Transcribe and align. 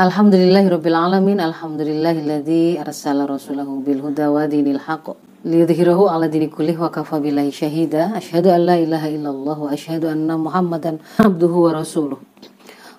Alhamdulillahirabbil 0.00 0.96
alamin 0.96 1.38
alhamdulillahilladzi 1.44 2.80
arsala 2.80 3.28
rasulahu 3.28 3.84
bil 3.84 4.00
huda 4.00 4.32
wa 4.32 4.48
dinil 4.48 4.80
haqq 4.80 5.12
liyudhhirahu 5.44 6.08
ala 6.08 6.24
dini 6.24 6.48
wa 6.48 6.88
kafa 6.88 7.20
billahi 7.20 7.52
syahida 7.52 8.16
asyhadu 8.16 8.48
an 8.48 8.64
la 8.64 8.80
ilaha 8.80 9.12
illallah 9.12 9.56
wa 9.60 9.68
asyhadu 9.68 10.08
anna 10.08 10.40
muhammadan 10.40 11.04
abduhu 11.20 11.68
wa 11.68 11.84
rasuluh 11.84 12.16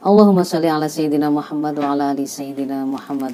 Allahumma 0.06 0.46
salli 0.46 0.70
ala 0.70 0.86
sayyidina 0.86 1.34
Muhammad 1.34 1.74
wa 1.82 1.90
ala 1.90 2.14
ali 2.14 2.30
sayyidina 2.30 2.86
Muhammad 2.86 3.34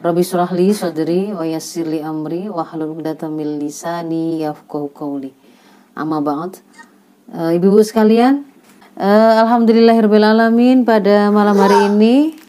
Rabbi 0.00 0.24
surah 0.24 0.48
li 0.56 0.72
sadri 0.72 1.28
wa 1.28 1.44
yassir 1.44 1.84
li 1.84 2.00
amri 2.00 2.48
wa 2.48 2.64
hlul 2.64 2.96
'uqdatam 2.96 3.36
min 3.36 3.60
lisani 3.60 4.40
yafqahu 4.48 4.88
qawli 4.96 5.28
Amma 5.92 6.24
ba'd 6.24 6.56
uh, 7.36 7.52
Ibu-ibu 7.52 7.84
sekalian 7.84 8.48
uh, 8.96 9.44
Alhamdulillahirrahmanirrahim 9.44 10.88
pada 10.88 11.28
malam 11.28 11.60
hari 11.60 11.92
ini 11.92 12.43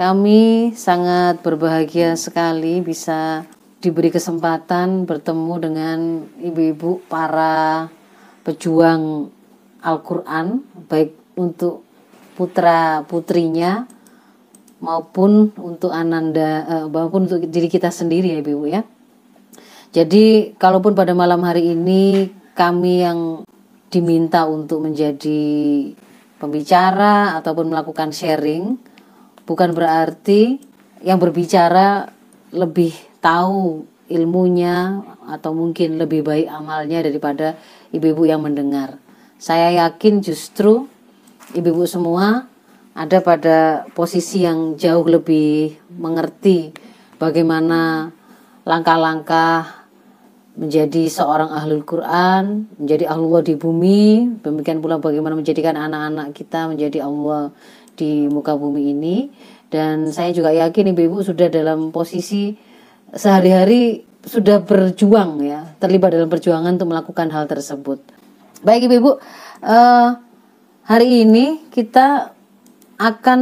kami 0.00 0.72
sangat 0.72 1.44
berbahagia 1.44 2.16
sekali 2.16 2.80
bisa 2.80 3.44
diberi 3.84 4.08
kesempatan 4.08 5.04
bertemu 5.04 5.54
dengan 5.60 5.98
ibu-ibu 6.40 7.04
para 7.04 7.92
pejuang 8.40 9.28
Al-Quran, 9.84 10.64
baik 10.88 11.36
untuk 11.36 11.84
putra-putrinya 12.32 13.84
maupun 14.80 15.52
untuk 15.60 15.92
Ananda 15.92 16.64
eh, 16.64 16.86
maupun 16.88 17.28
untuk 17.28 17.44
diri 17.52 17.68
kita 17.68 17.92
sendiri 17.92 18.32
ya 18.32 18.40
Ibu 18.40 18.64
ya. 18.72 18.80
Jadi 19.92 20.56
kalaupun 20.56 20.96
pada 20.96 21.12
malam 21.12 21.44
hari 21.44 21.76
ini 21.76 22.32
kami 22.56 23.04
yang 23.04 23.44
diminta 23.92 24.48
untuk 24.48 24.80
menjadi 24.80 25.44
pembicara 26.40 27.36
ataupun 27.36 27.68
melakukan 27.68 28.16
sharing 28.16 28.88
bukan 29.50 29.74
berarti 29.74 30.62
yang 31.02 31.18
berbicara 31.18 32.06
lebih 32.54 32.94
tahu 33.18 33.82
ilmunya 34.06 35.02
atau 35.26 35.50
mungkin 35.50 35.98
lebih 35.98 36.22
baik 36.22 36.46
amalnya 36.46 37.02
daripada 37.02 37.58
ibu-ibu 37.90 38.30
yang 38.30 38.46
mendengar. 38.46 39.02
Saya 39.42 39.74
yakin 39.86 40.22
justru 40.22 40.86
ibu-ibu 41.50 41.82
semua 41.82 42.46
ada 42.94 43.18
pada 43.18 43.90
posisi 43.90 44.46
yang 44.46 44.78
jauh 44.78 45.02
lebih 45.02 45.74
mengerti 45.98 46.70
bagaimana 47.18 48.14
langkah-langkah 48.62 49.80
menjadi 50.58 51.06
seorang 51.06 51.54
ahlul 51.54 51.86
Quran, 51.86 52.66
menjadi 52.76 53.08
Allah 53.08 53.40
di 53.40 53.54
bumi, 53.54 54.28
demikian 54.42 54.82
pula 54.82 54.98
bagaimana 54.98 55.38
menjadikan 55.38 55.78
anak-anak 55.78 56.34
kita 56.34 56.68
menjadi 56.68 57.06
Allah 57.06 57.54
di 58.00 58.24
muka 58.32 58.56
bumi 58.56 58.96
ini. 58.96 59.16
Dan 59.68 60.08
saya 60.10 60.32
juga 60.32 60.50
yakin 60.56 60.96
ibu-ibu 60.96 61.20
sudah 61.20 61.52
dalam 61.52 61.92
posisi 61.92 62.56
sehari-hari 63.12 64.08
sudah 64.24 64.60
berjuang 64.60 65.40
ya 65.40 65.64
terlibat 65.80 66.12
dalam 66.12 66.28
perjuangan 66.28 66.76
untuk 66.76 66.90
melakukan 66.92 67.28
hal 67.32 67.48
tersebut. 67.48 68.00
Baik 68.60 68.88
ibu-ibu 68.88 69.16
uh, 69.64 70.08
hari 70.84 71.24
ini 71.24 71.70
kita 71.72 72.36
akan 73.00 73.40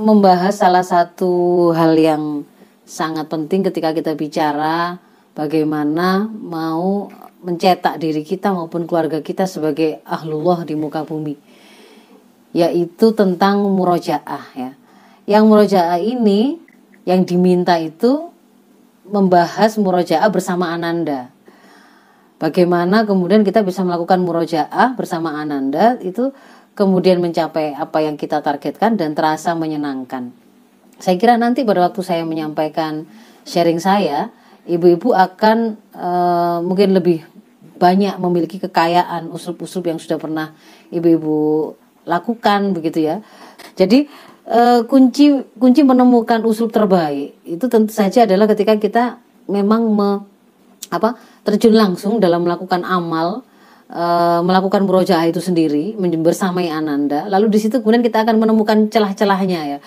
membahas 0.00 0.56
salah 0.56 0.80
satu 0.80 1.68
hal 1.76 1.92
yang 2.00 2.48
sangat 2.88 3.28
penting 3.28 3.60
ketika 3.68 3.92
kita 3.92 4.16
bicara 4.16 4.96
bagaimana 5.36 6.24
mau 6.24 7.12
mencetak 7.44 8.00
diri 8.00 8.24
kita 8.24 8.56
maupun 8.56 8.88
keluarga 8.88 9.20
kita 9.20 9.44
sebagai 9.44 10.00
ahlullah 10.08 10.64
di 10.64 10.72
muka 10.72 11.04
bumi 11.04 11.36
yaitu 12.56 13.12
tentang 13.12 13.68
murojaah 13.68 14.44
ya. 14.56 14.72
Yang 15.28 15.44
murojaah 15.44 16.00
ini 16.00 16.56
yang 17.04 17.28
diminta 17.28 17.76
itu 17.76 18.32
membahas 19.04 19.76
murojaah 19.76 20.24
bersama 20.32 20.72
Ananda. 20.72 21.28
Bagaimana 22.40 23.04
kemudian 23.04 23.44
kita 23.44 23.60
bisa 23.60 23.84
melakukan 23.84 24.24
murojaah 24.24 24.96
bersama 24.96 25.36
Ananda 25.36 26.00
itu 26.00 26.32
kemudian 26.72 27.20
mencapai 27.20 27.76
apa 27.76 28.00
yang 28.00 28.16
kita 28.16 28.40
targetkan 28.40 28.96
dan 28.96 29.12
terasa 29.12 29.52
menyenangkan. 29.52 30.32
Saya 30.96 31.20
kira 31.20 31.36
nanti 31.36 31.60
pada 31.64 31.84
waktu 31.84 32.00
saya 32.00 32.24
menyampaikan 32.24 33.04
sharing 33.44 33.80
saya, 33.80 34.32
ibu-ibu 34.64 35.12
akan 35.12 35.76
uh, 35.92 36.58
mungkin 36.64 36.96
lebih 36.96 37.20
banyak 37.76 38.16
memiliki 38.16 38.56
kekayaan 38.56 39.28
usul-usul 39.28 39.84
yang 39.84 40.00
sudah 40.00 40.16
pernah 40.16 40.56
ibu-ibu 40.88 41.72
lakukan 42.06 42.72
begitu 42.72 43.04
ya. 43.04 43.20
Jadi 43.76 44.06
uh, 44.48 44.80
kunci 44.86 45.42
kunci 45.58 45.82
menemukan 45.82 46.42
usul 46.46 46.70
terbaik 46.70 47.36
itu 47.42 47.66
tentu 47.66 47.92
saja 47.92 48.24
adalah 48.24 48.46
ketika 48.50 48.78
kita 48.78 49.04
memang 49.50 49.82
me, 49.90 50.10
apa 50.90 51.18
terjun 51.42 51.74
langsung 51.74 52.18
dalam 52.22 52.46
melakukan 52.46 52.86
amal 52.86 53.42
uh, 53.90 54.40
melakukan 54.42 54.86
murojaah 54.86 55.26
itu 55.26 55.42
sendiri 55.42 55.98
bersamai 56.22 56.70
ananda 56.70 57.26
lalu 57.26 57.50
di 57.50 57.58
situ 57.62 57.82
kemudian 57.82 58.02
kita 58.02 58.22
akan 58.22 58.38
menemukan 58.38 58.86
celah-celahnya 58.90 59.60
ya 59.76 59.78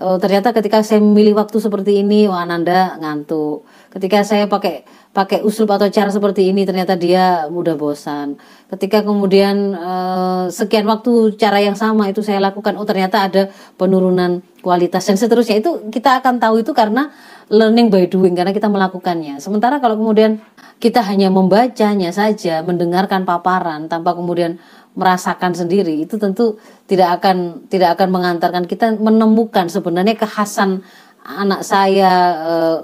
uh, 0.00 0.16
ternyata 0.16 0.56
ketika 0.56 0.80
saya 0.80 1.04
memilih 1.04 1.36
waktu 1.36 1.60
seperti 1.60 2.00
ini 2.00 2.26
wah 2.26 2.42
ananda 2.42 2.96
ngantuk 2.98 3.68
ketika 3.92 4.24
saya 4.24 4.48
pakai 4.48 4.82
pakai 5.10 5.42
usul 5.42 5.66
atau 5.66 5.90
cara 5.90 6.06
seperti 6.06 6.54
ini 6.54 6.62
ternyata 6.62 6.94
dia 6.94 7.50
mudah 7.50 7.74
bosan. 7.74 8.38
Ketika 8.70 9.02
kemudian 9.02 9.74
uh, 9.74 10.46
sekian 10.46 10.86
waktu 10.86 11.34
cara 11.34 11.58
yang 11.58 11.74
sama 11.74 12.06
itu 12.06 12.22
saya 12.22 12.38
lakukan, 12.38 12.78
oh 12.78 12.86
ternyata 12.86 13.26
ada 13.26 13.50
penurunan 13.74 14.38
kualitas 14.62 15.02
dan 15.02 15.18
seterusnya 15.18 15.58
itu 15.58 15.90
kita 15.90 16.22
akan 16.22 16.38
tahu 16.38 16.62
itu 16.62 16.70
karena 16.70 17.10
learning 17.50 17.90
by 17.90 18.06
doing 18.06 18.38
karena 18.38 18.54
kita 18.54 18.70
melakukannya. 18.70 19.42
Sementara 19.42 19.82
kalau 19.82 19.98
kemudian 19.98 20.38
kita 20.78 21.02
hanya 21.02 21.26
membacanya 21.26 22.14
saja, 22.14 22.62
mendengarkan 22.62 23.26
paparan 23.26 23.90
tanpa 23.90 24.14
kemudian 24.14 24.62
merasakan 24.98 25.54
sendiri 25.54 26.02
itu 26.02 26.18
tentu 26.18 26.58
tidak 26.90 27.22
akan 27.22 27.66
tidak 27.70 27.94
akan 27.94 28.08
mengantarkan 28.10 28.64
kita 28.66 28.98
menemukan 28.98 29.70
sebenarnya 29.70 30.18
kekhasan 30.18 30.82
anak 31.22 31.62
saya 31.62 32.10
uh, 32.42 32.78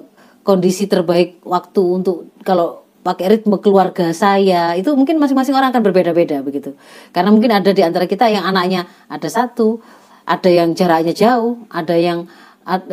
kondisi 0.46 0.86
terbaik 0.86 1.42
waktu 1.42 1.82
untuk 1.82 2.30
kalau 2.46 2.86
pakai 3.02 3.38
ritme 3.38 3.58
keluarga 3.62 4.10
saya. 4.10 4.74
Itu 4.74 4.98
mungkin 4.98 5.22
masing-masing 5.22 5.54
orang 5.54 5.70
akan 5.70 5.82
berbeda-beda 5.82 6.42
begitu. 6.42 6.74
Karena 7.14 7.30
mungkin 7.30 7.54
ada 7.54 7.70
di 7.70 7.82
antara 7.82 8.10
kita 8.10 8.26
yang 8.26 8.42
anaknya 8.42 8.86
ada 9.06 9.26
satu 9.30 9.78
ada 10.26 10.50
yang 10.50 10.74
jaraknya 10.74 11.14
jauh 11.14 11.62
ada 11.70 11.94
yang 11.94 12.26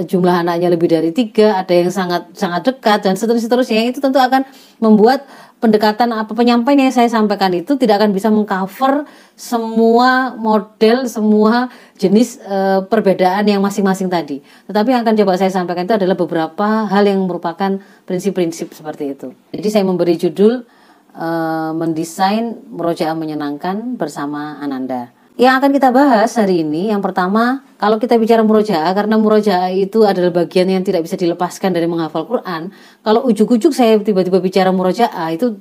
jumlah 0.05 0.45
anaknya 0.45 0.69
lebih 0.69 0.85
dari 0.85 1.09
tiga 1.09 1.57
ada 1.57 1.73
yang 1.73 1.89
sangat 1.89 2.29
sangat 2.37 2.61
dekat 2.61 3.09
dan 3.09 3.17
seterusnya 3.17 3.89
itu 3.89 3.97
tentu 3.97 4.21
akan 4.21 4.45
membuat 4.77 5.25
pendekatan 5.63 6.11
apa 6.11 6.35
penyampaian 6.35 6.75
yang 6.75 6.91
saya 6.91 7.07
sampaikan 7.07 7.47
itu 7.55 7.79
tidak 7.79 8.03
akan 8.03 8.11
bisa 8.11 8.27
mengcover 8.27 9.07
semua 9.39 10.35
model, 10.35 11.07
semua 11.07 11.71
jenis 11.95 12.35
e, 12.43 12.83
perbedaan 12.91 13.47
yang 13.47 13.63
masing-masing 13.63 14.11
tadi. 14.11 14.43
Tetapi 14.67 14.91
yang 14.91 15.07
akan 15.07 15.15
coba 15.23 15.39
saya 15.39 15.55
sampaikan 15.55 15.87
itu 15.87 15.95
adalah 15.95 16.19
beberapa 16.19 16.83
hal 16.91 17.07
yang 17.07 17.23
merupakan 17.23 17.79
prinsip-prinsip 18.03 18.75
seperti 18.75 19.15
itu. 19.15 19.31
Jadi 19.55 19.67
saya 19.71 19.87
memberi 19.87 20.19
judul 20.19 20.67
e, 21.15 21.27
mendesain 21.71 22.59
merojaah 22.67 23.15
menyenangkan 23.15 23.95
bersama 23.95 24.59
Ananda. 24.59 25.15
Yang 25.33 25.53
akan 25.57 25.71
kita 25.73 25.89
bahas 25.89 26.29
hari 26.37 26.61
ini 26.61 26.93
yang 26.93 27.01
pertama 27.01 27.65
kalau 27.81 27.97
kita 27.97 28.21
bicara 28.21 28.45
murojaah 28.45 28.93
karena 28.93 29.17
murojaah 29.17 29.73
itu 29.73 30.05
adalah 30.05 30.29
bagian 30.29 30.69
yang 30.69 30.85
tidak 30.85 31.09
bisa 31.09 31.17
dilepaskan 31.17 31.73
dari 31.73 31.89
menghafal 31.89 32.29
Quran. 32.29 32.69
Kalau 33.01 33.25
ujuk-ujuk 33.25 33.73
saya 33.73 33.97
tiba-tiba 33.97 34.37
bicara 34.37 34.69
murojaah 34.69 35.33
itu 35.33 35.57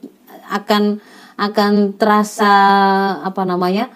akan 0.52 1.00
akan 1.40 1.96
terasa 1.96 2.52
apa 3.24 3.48
namanya 3.48 3.88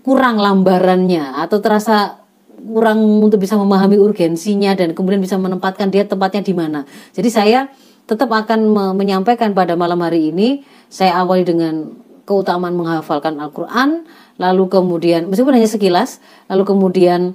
kurang 0.00 0.40
lambarannya 0.40 1.36
atau 1.36 1.60
terasa 1.60 2.24
kurang 2.56 3.28
untuk 3.28 3.44
bisa 3.44 3.60
memahami 3.60 4.00
urgensinya 4.00 4.72
dan 4.72 4.96
kemudian 4.96 5.20
bisa 5.20 5.36
menempatkan 5.36 5.92
dia 5.92 6.08
tempatnya 6.08 6.40
di 6.40 6.56
mana. 6.56 6.88
Jadi 7.12 7.28
saya 7.28 7.68
tetap 8.08 8.32
akan 8.32 8.96
menyampaikan 8.96 9.52
pada 9.52 9.76
malam 9.76 10.00
hari 10.00 10.32
ini 10.32 10.64
saya 10.88 11.20
awali 11.20 11.44
dengan 11.44 11.92
keutamaan 12.24 12.76
menghafalkan 12.76 13.36
Al-Qur'an 13.36 14.08
lalu 14.38 14.70
kemudian 14.70 15.26
meskipun 15.26 15.58
hanya 15.58 15.68
sekilas, 15.68 16.22
lalu 16.46 16.64
kemudian 16.64 17.34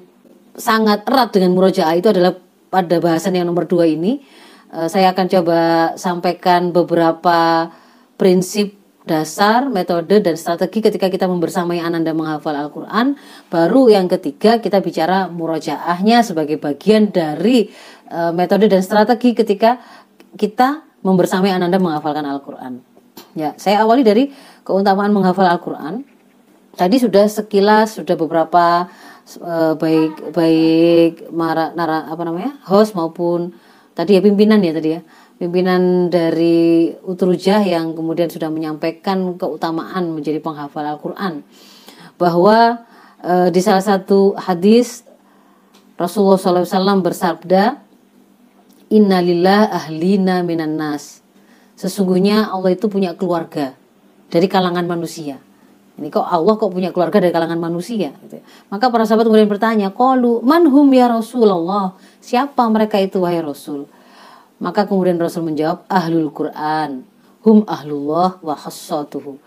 sangat 0.55 1.03
erat 1.05 1.29
dengan 1.35 1.53
murojaah 1.53 1.93
itu 1.99 2.09
adalah 2.09 2.33
pada 2.71 2.97
bahasan 2.97 3.37
yang 3.37 3.45
nomor 3.45 3.69
dua 3.69 3.85
ini. 3.85 4.23
Uh, 4.73 4.89
saya 4.89 5.13
akan 5.13 5.29
coba 5.29 5.59
sampaikan 5.99 6.73
beberapa 6.73 7.69
prinsip 8.17 8.73
dasar, 9.03 9.67
metode, 9.67 10.23
dan 10.23 10.39
strategi 10.39 10.79
ketika 10.79 11.11
kita 11.11 11.27
membersamai 11.27 11.83
Ananda 11.83 12.15
menghafal 12.15 12.55
Al-Quran. 12.55 13.19
Baru 13.51 13.91
yang 13.91 14.07
ketiga 14.07 14.63
kita 14.63 14.79
bicara 14.79 15.27
murojaahnya 15.27 16.23
sebagai 16.23 16.55
bagian 16.55 17.11
dari 17.11 17.67
uh, 18.09 18.31
metode 18.31 18.71
dan 18.71 18.79
strategi 18.79 19.35
ketika 19.35 19.77
kita 20.39 20.87
membersamai 21.03 21.51
Ananda 21.51 21.77
menghafalkan 21.77 22.23
Al-Quran. 22.23 22.79
Ya, 23.35 23.53
saya 23.59 23.83
awali 23.83 24.01
dari 24.01 24.31
keutamaan 24.63 25.11
menghafal 25.11 25.45
Al-Quran. 25.51 26.12
Tadi 26.73 26.97
sudah 26.97 27.29
sekilas, 27.29 28.01
sudah 28.01 28.17
beberapa 28.17 28.89
uh, 29.45 29.73
baik 29.77 30.33
baik 30.33 31.29
mara, 31.29 31.69
nara 31.77 32.09
apa 32.09 32.25
namanya 32.25 32.57
host 32.65 32.97
maupun 32.97 33.53
tadi 33.93 34.17
ya 34.17 34.21
pimpinan 34.25 34.57
ya 34.57 34.73
tadi 34.73 34.89
ya. 34.97 35.01
Pimpinan 35.37 36.09
dari 36.09 36.89
Utrujah 37.05 37.61
yang 37.61 37.93
kemudian 37.93 38.25
sudah 38.25 38.49
menyampaikan 38.49 39.37
keutamaan 39.37 40.17
menjadi 40.17 40.41
penghafal 40.41 40.81
Al-Quran. 40.81 41.45
Bahwa 42.17 42.89
uh, 43.21 43.53
di 43.53 43.61
salah 43.61 43.85
satu 43.85 44.33
hadis 44.33 45.05
Rasulullah 45.93 46.41
SAW 46.41 47.05
bersabda 47.05 47.85
Innalillah 48.89 49.69
ahlina 49.73 50.41
minan 50.41 50.73
nas. 50.73 51.21
Sesungguhnya 51.77 52.49
Allah 52.49 52.73
itu 52.73 52.89
punya 52.89 53.13
keluarga 53.13 53.77
dari 54.33 54.49
kalangan 54.49 54.89
manusia 54.89 55.37
ini 55.93 56.09
kok 56.09 56.25
Allah 56.25 56.57
kok 56.57 56.73
punya 56.73 56.89
keluarga 56.89 57.21
dari 57.21 57.29
kalangan 57.29 57.61
manusia 57.61 58.09
gitu. 58.25 58.41
Ya. 58.41 58.43
Maka 58.73 58.89
para 58.89 59.05
sahabat 59.05 59.29
kemudian 59.29 59.45
bertanya, 59.45 59.93
"Qalu 59.93 60.41
manhum 60.41 60.89
ya 60.89 61.05
Rasulullah?" 61.05 61.93
Siapa 62.17 62.65
mereka 62.73 62.97
itu 62.97 63.21
wahai 63.21 63.45
Rasul? 63.45 63.85
Maka 64.57 64.89
kemudian 64.89 65.21
Rasul 65.21 65.45
menjawab, 65.45 65.85
"Ahlul 65.85 66.33
Quran, 66.33 67.05
hum 67.45 67.61
ahlullah 67.69 68.41
wa 68.41 68.55
khassatuhu." 68.57 69.37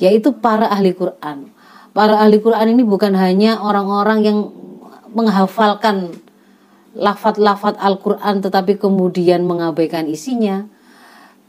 Yaitu 0.00 0.32
para 0.32 0.72
ahli 0.72 0.96
Quran. 0.96 1.52
Para 1.92 2.16
ahli 2.16 2.40
Quran 2.40 2.72
ini 2.72 2.80
bukan 2.80 3.12
hanya 3.12 3.60
orang-orang 3.60 4.24
yang 4.24 4.38
menghafalkan 5.12 6.16
lafat-lafat 6.96 7.76
Al-Quran 7.76 8.40
tetapi 8.40 8.80
kemudian 8.80 9.44
mengabaikan 9.44 10.08
isinya. 10.08 10.64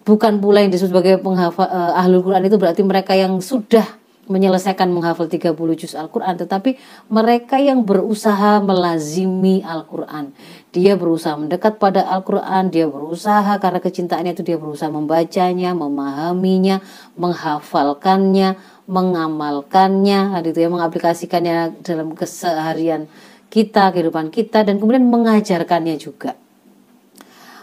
Bukan 0.02 0.42
pula 0.42 0.66
yang 0.66 0.74
disebut 0.74 0.92
sebagai 0.92 1.22
penghafal 1.22 1.70
uh, 1.70 1.94
ahlul 1.96 2.26
Quran 2.26 2.44
itu 2.50 2.58
berarti 2.58 2.82
mereka 2.82 3.14
yang 3.14 3.38
sudah 3.38 4.01
menyelesaikan 4.32 4.88
menghafal 4.88 5.28
30 5.28 5.52
juz 5.76 5.92
Al-Quran 5.92 6.40
tetapi 6.40 6.80
mereka 7.12 7.60
yang 7.60 7.84
berusaha 7.84 8.64
melazimi 8.64 9.60
Al-Quran. 9.62 10.32
Dia 10.72 10.96
berusaha 10.96 11.36
mendekat 11.36 11.76
pada 11.84 12.08
Al-Quran 12.08 12.72
dia 12.72 12.88
berusaha 12.88 13.60
karena 13.60 13.84
kecintaannya 13.84 14.32
itu 14.32 14.44
dia 14.48 14.56
berusaha 14.56 14.88
membacanya 14.88 15.76
memahaminya 15.76 16.80
menghafalkannya 17.20 18.56
mengamalkannya. 18.88 20.40
Gitu 20.48 20.58
ya 20.64 20.70
mengaplikasikannya 20.72 21.84
dalam 21.84 22.16
keseharian 22.16 23.12
kita 23.52 23.92
kehidupan 23.92 24.32
kita 24.32 24.64
dan 24.64 24.80
kemudian 24.80 25.04
mengajarkannya 25.12 26.00
juga. 26.00 26.40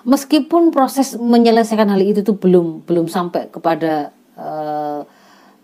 Meskipun 0.05 0.71
proses 0.71 1.17
menyelesaikan 1.17 1.88
hal 1.88 2.00
itu 2.05 2.21
tuh 2.21 2.37
belum 2.37 2.85
belum 2.85 3.09
sampai 3.09 3.49
kepada 3.50 4.12
uh, 4.37 5.03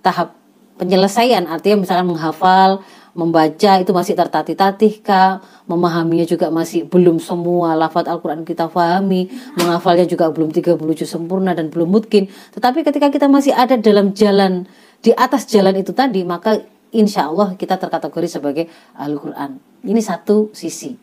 tahap 0.04 0.36
penyelesaian. 0.78 1.46
Artinya 1.46 1.82
misalkan 1.84 2.08
menghafal 2.10 2.82
membaca 3.14 3.78
itu 3.78 3.94
masih 3.94 4.18
tertatih-tatih 4.18 4.98
kah 5.06 5.38
memahaminya 5.70 6.26
juga 6.26 6.50
masih 6.50 6.82
belum 6.90 7.22
semua 7.22 7.78
lafadz 7.78 8.10
Al-Quran 8.10 8.42
kita 8.42 8.66
pahami 8.66 9.30
menghafalnya 9.54 10.02
juga 10.02 10.34
belum 10.34 10.50
30 10.50 10.82
juz 10.98 11.06
sempurna 11.06 11.54
dan 11.54 11.70
belum 11.70 11.94
mungkin. 11.94 12.26
Tetapi 12.26 12.82
ketika 12.82 13.14
kita 13.14 13.30
masih 13.30 13.54
ada 13.54 13.78
dalam 13.78 14.10
jalan 14.18 14.66
di 14.98 15.14
atas 15.14 15.46
jalan 15.46 15.78
itu 15.78 15.94
tadi 15.94 16.26
maka 16.26 16.58
insya 16.90 17.30
Allah 17.30 17.54
kita 17.54 17.78
terkategori 17.78 18.26
sebagai 18.26 18.64
Al-Quran. 18.98 19.62
Ini 19.86 20.00
satu 20.02 20.50
sisi. 20.50 20.98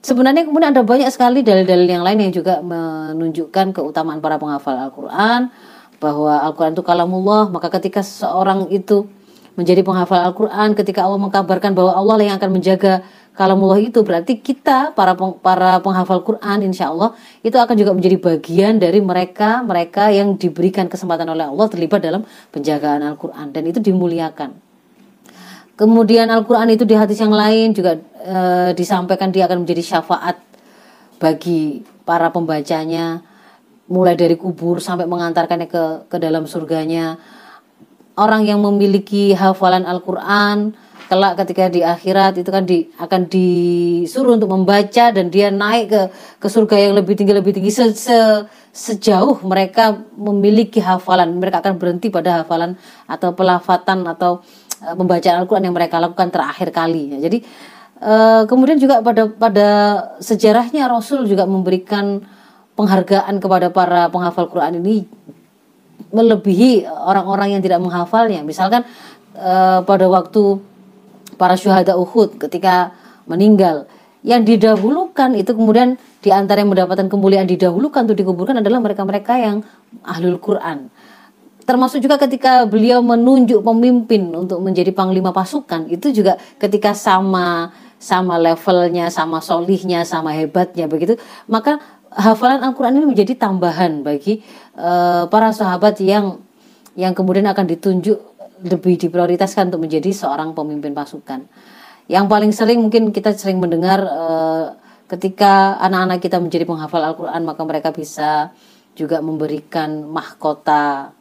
Sebenarnya 0.00 0.48
kemudian 0.48 0.72
ada 0.72 0.80
banyak 0.80 1.12
sekali 1.12 1.44
dalil-dalil 1.44 1.84
yang 1.84 2.00
lain 2.00 2.30
yang 2.30 2.32
juga 2.32 2.64
menunjukkan 2.64 3.76
keutamaan 3.76 4.22
para 4.22 4.40
penghafal 4.40 4.78
Al-Quran 4.88 5.52
bahwa 6.00 6.40
Al-Quran 6.40 6.72
itu 6.72 6.82
kalamullah 6.82 7.52
maka 7.52 7.68
ketika 7.78 8.00
seorang 8.00 8.66
itu 8.72 9.06
menjadi 9.54 9.84
penghafal 9.84 10.24
Al-Quran 10.24 10.72
ketika 10.72 11.04
Allah 11.04 11.20
mengkabarkan 11.20 11.76
bahwa 11.76 11.92
Allah 11.92 12.16
yang 12.24 12.36
akan 12.40 12.50
menjaga 12.56 13.04
kalamullah 13.40 13.80
itu 13.80 14.04
berarti 14.04 14.36
kita 14.36 14.92
para 14.92 15.14
peng, 15.14 15.38
para 15.40 15.80
penghafal 15.80 16.20
Quran 16.20 16.66
insya 16.66 16.90
Allah 16.90 17.16
itu 17.40 17.56
akan 17.56 17.72
juga 17.72 17.92
menjadi 17.96 18.16
bagian 18.20 18.76
dari 18.76 19.00
mereka 19.00 19.64
mereka 19.64 20.12
yang 20.12 20.34
diberikan 20.36 20.90
kesempatan 20.90 21.24
oleh 21.24 21.46
Allah 21.48 21.66
terlibat 21.72 22.04
dalam 22.04 22.26
penjagaan 22.52 23.00
Al-Quran. 23.00 23.48
Dan 23.54 23.62
itu 23.70 23.78
dimuliakan. 23.80 24.52
Kemudian 25.78 26.28
Al-Quran 26.28 26.76
itu 26.76 26.84
di 26.84 26.92
hadis 26.92 27.16
yang 27.16 27.32
lain 27.32 27.72
juga 27.72 27.96
e, 28.20 28.38
disampaikan 28.76 29.32
dia 29.32 29.48
akan 29.48 29.64
menjadi 29.64 29.96
syafaat 29.96 30.36
bagi 31.16 31.80
para 32.04 32.28
pembacanya 32.28 33.24
mulai 33.90 34.14
dari 34.14 34.38
kubur 34.38 34.78
sampai 34.78 35.04
mengantarkannya 35.10 35.66
ke 35.66 35.84
ke 36.06 36.16
dalam 36.22 36.46
surganya. 36.46 37.18
Orang 38.14 38.46
yang 38.46 38.62
memiliki 38.62 39.34
hafalan 39.34 39.82
Al-Qur'an 39.82 40.72
kelak 41.10 41.42
ketika 41.42 41.66
di 41.66 41.82
akhirat 41.82 42.38
itu 42.38 42.50
kan 42.54 42.62
di, 42.62 42.86
akan 42.94 43.26
disuruh 43.26 44.38
untuk 44.38 44.54
membaca 44.54 45.10
dan 45.10 45.26
dia 45.26 45.50
naik 45.50 45.90
ke 45.90 46.02
ke 46.38 46.46
surga 46.46 46.76
yang 46.78 46.94
lebih 46.94 47.18
tinggi 47.18 47.34
lebih 47.34 47.50
tinggi 47.50 47.74
se, 47.74 47.90
se, 47.98 48.46
sejauh 48.70 49.42
mereka 49.42 49.98
memiliki 50.14 50.78
hafalan 50.78 51.34
mereka 51.34 51.58
akan 51.66 51.82
berhenti 51.82 52.14
pada 52.14 52.46
hafalan 52.46 52.78
atau 53.10 53.34
pelafatan 53.34 54.06
atau 54.06 54.46
uh, 54.86 54.94
pembacaan 54.94 55.42
Al-Qur'an 55.42 55.66
yang 55.66 55.74
mereka 55.74 55.98
lakukan 55.98 56.30
terakhir 56.30 56.70
kali. 56.70 57.18
Jadi 57.18 57.42
uh, 58.06 58.46
kemudian 58.46 58.78
juga 58.78 59.02
pada 59.02 59.26
pada 59.26 59.68
sejarahnya 60.22 60.86
Rasul 60.86 61.26
juga 61.26 61.42
memberikan 61.42 62.22
penghargaan 62.80 63.36
kepada 63.36 63.68
para 63.68 64.08
penghafal 64.08 64.48
Quran 64.48 64.80
ini 64.80 65.04
melebihi 66.08 66.88
orang-orang 66.88 67.60
yang 67.60 67.62
tidak 67.62 67.84
menghafalnya. 67.84 68.40
Misalkan 68.40 68.88
uh, 69.36 69.84
pada 69.84 70.08
waktu 70.08 70.58
para 71.36 71.60
syuhada 71.60 72.00
Uhud 72.00 72.40
ketika 72.40 72.96
meninggal 73.28 73.84
yang 74.24 74.44
didahulukan 74.44 75.32
itu 75.36 75.52
kemudian 75.52 75.96
di 76.20 76.28
antara 76.32 76.60
yang 76.60 76.72
mendapatkan 76.72 77.08
kemuliaan 77.08 77.48
didahulukan 77.48 78.04
untuk 78.08 78.18
dikuburkan 78.18 78.60
adalah 78.60 78.80
mereka-mereka 78.80 79.36
yang 79.40 79.56
ahlul 80.04 80.40
Quran. 80.40 80.92
Termasuk 81.64 82.02
juga 82.02 82.18
ketika 82.18 82.66
beliau 82.66 83.00
menunjuk 83.00 83.62
pemimpin 83.62 84.26
untuk 84.34 84.58
menjadi 84.60 84.90
panglima 84.90 85.30
pasukan 85.30 85.86
itu 85.88 86.10
juga 86.10 86.36
ketika 86.58 86.96
sama 86.96 87.70
sama 88.00 88.40
levelnya, 88.40 89.12
sama 89.12 89.44
solihnya, 89.44 90.08
sama 90.08 90.32
hebatnya 90.32 90.88
begitu, 90.88 91.20
maka 91.44 91.78
hafalan 92.10 92.60
Al-Quran 92.66 92.98
ini 92.98 93.06
menjadi 93.14 93.38
tambahan 93.38 94.02
bagi 94.02 94.42
uh, 94.74 95.30
para 95.30 95.54
sahabat 95.54 95.98
yang 96.02 96.42
yang 96.98 97.14
kemudian 97.14 97.46
akan 97.46 97.70
ditunjuk 97.70 98.18
lebih 98.66 99.00
diprioritaskan 99.00 99.72
untuk 99.72 99.88
menjadi 99.88 100.10
seorang 100.12 100.52
pemimpin 100.52 100.92
pasukan. 100.92 101.46
Yang 102.10 102.26
paling 102.26 102.52
sering 102.52 102.78
mungkin 102.82 103.14
kita 103.14 103.32
sering 103.38 103.62
mendengar 103.62 104.02
uh, 104.02 104.74
ketika 105.06 105.78
anak-anak 105.78 106.18
kita 106.18 106.42
menjadi 106.42 106.66
penghafal 106.66 107.02
Al-Quran 107.02 107.42
maka 107.46 107.62
mereka 107.62 107.90
bisa 107.94 108.50
juga 108.98 109.22
memberikan 109.22 110.06
mahkota 110.10 111.14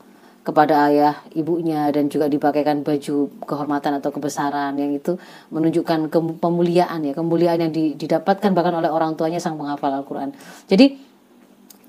kepada 0.49 0.89
ayah 0.89 1.21
ibunya 1.37 1.93
dan 1.93 2.09
juga 2.09 2.25
dipakaikan 2.25 2.81
baju 2.81 3.29
kehormatan 3.45 4.01
atau 4.01 4.09
kebesaran 4.09 4.73
yang 4.81 4.89
itu 4.97 5.21
menunjukkan 5.53 6.09
kemuliaan 6.41 7.05
ya 7.05 7.13
kemuliaan 7.13 7.69
yang 7.69 7.71
didapatkan 7.73 8.49
bahkan 8.57 8.73
oleh 8.73 8.89
orang 8.89 9.13
tuanya 9.13 9.37
sang 9.37 9.61
penghafal 9.61 9.93
Al-Quran. 9.93 10.33
Jadi 10.65 10.97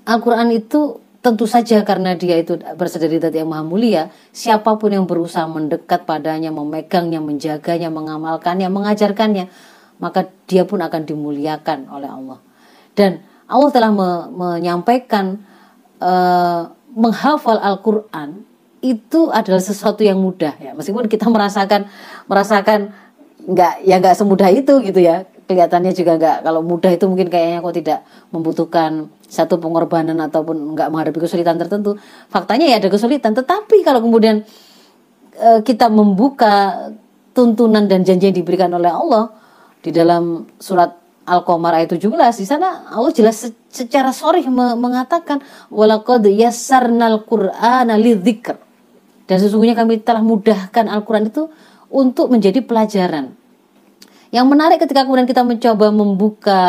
Al-Quran 0.05 0.53
itu 0.53 1.01
tentu 1.25 1.49
saja 1.49 1.81
karena 1.81 2.13
dia 2.13 2.37
itu 2.37 2.61
berasal 2.77 3.01
dari 3.01 3.17
yang 3.17 3.49
maha 3.49 3.65
mulia 3.65 4.13
siapa 4.29 4.77
pun 4.77 4.93
yang 4.93 5.09
berusaha 5.09 5.45
mendekat 5.49 6.05
padanya 6.05 6.53
memegangnya 6.53 7.17
menjaganya 7.17 7.89
mengamalkannya 7.89 8.69
mengajarkannya 8.69 9.49
maka 10.01 10.29
dia 10.45 10.65
pun 10.65 10.81
akan 10.81 11.01
dimuliakan 11.05 11.89
oleh 11.89 12.09
Allah. 12.09 12.37
Dan 12.93 13.21
Allah 13.45 13.69
telah 13.69 13.91
me 13.93 14.09
menyampaikan 14.33 15.41
uh, 16.01 16.73
menghafal 16.91 17.61
Al-Quran 17.61 18.43
itu 18.81 19.29
adalah 19.29 19.61
sesuatu 19.61 20.01
yang 20.01 20.17
mudah 20.17 20.57
ya. 20.57 20.73
Meskipun 20.73 21.05
kita 21.05 21.29
merasakan 21.29 21.87
merasakan 22.25 22.93
nggak 23.41 23.85
ya 23.85 23.95
nggak 24.01 24.15
semudah 24.17 24.49
itu 24.49 24.81
gitu 24.81 24.99
ya. 24.99 25.23
Kelihatannya 25.45 25.93
juga 25.93 26.17
nggak 26.17 26.37
kalau 26.41 26.61
mudah 26.65 26.91
itu 26.91 27.05
mungkin 27.05 27.29
kayaknya 27.29 27.61
kok 27.61 27.75
tidak 27.77 27.99
membutuhkan 28.33 28.91
satu 29.29 29.61
pengorbanan 29.61 30.17
ataupun 30.19 30.75
nggak 30.75 30.89
menghadapi 30.89 31.21
kesulitan 31.21 31.61
tertentu. 31.61 31.95
Faktanya 32.33 32.65
ya 32.65 32.81
ada 32.81 32.89
kesulitan 32.89 33.37
tetapi 33.37 33.85
kalau 33.85 34.01
kemudian 34.01 34.41
e, 35.37 35.49
kita 35.61 35.87
membuka 35.87 36.89
tuntunan 37.37 37.85
dan 37.85 38.01
janji 38.01 38.33
yang 38.33 38.37
diberikan 38.37 38.71
oleh 38.73 38.91
Allah 38.91 39.31
di 39.81 39.93
dalam 39.93 40.49
surat 40.59 41.01
Al-Qamar 41.21 41.77
ayat 41.77 41.95
17 41.95 42.09
di 42.41 42.47
sana 42.49 42.89
Allah 42.89 43.13
jelas 43.13 43.45
secara 43.69 44.09
sorry 44.11 44.43
mengatakan 44.51 45.39
walaqad 45.69 46.25
yassarnal 46.27 47.23
qur'ana 47.23 47.95
lidzikr 47.95 48.70
dan 49.31 49.39
sesungguhnya 49.39 49.79
kami 49.79 50.03
telah 50.03 50.19
mudahkan 50.19 50.91
Al-Quran 50.91 51.31
itu 51.31 51.47
untuk 51.87 52.27
menjadi 52.27 52.59
pelajaran. 52.59 53.31
Yang 54.27 54.45
menarik 54.51 54.83
ketika 54.83 55.07
kemudian 55.07 55.23
kita 55.23 55.47
mencoba 55.47 55.87
membuka 55.87 56.61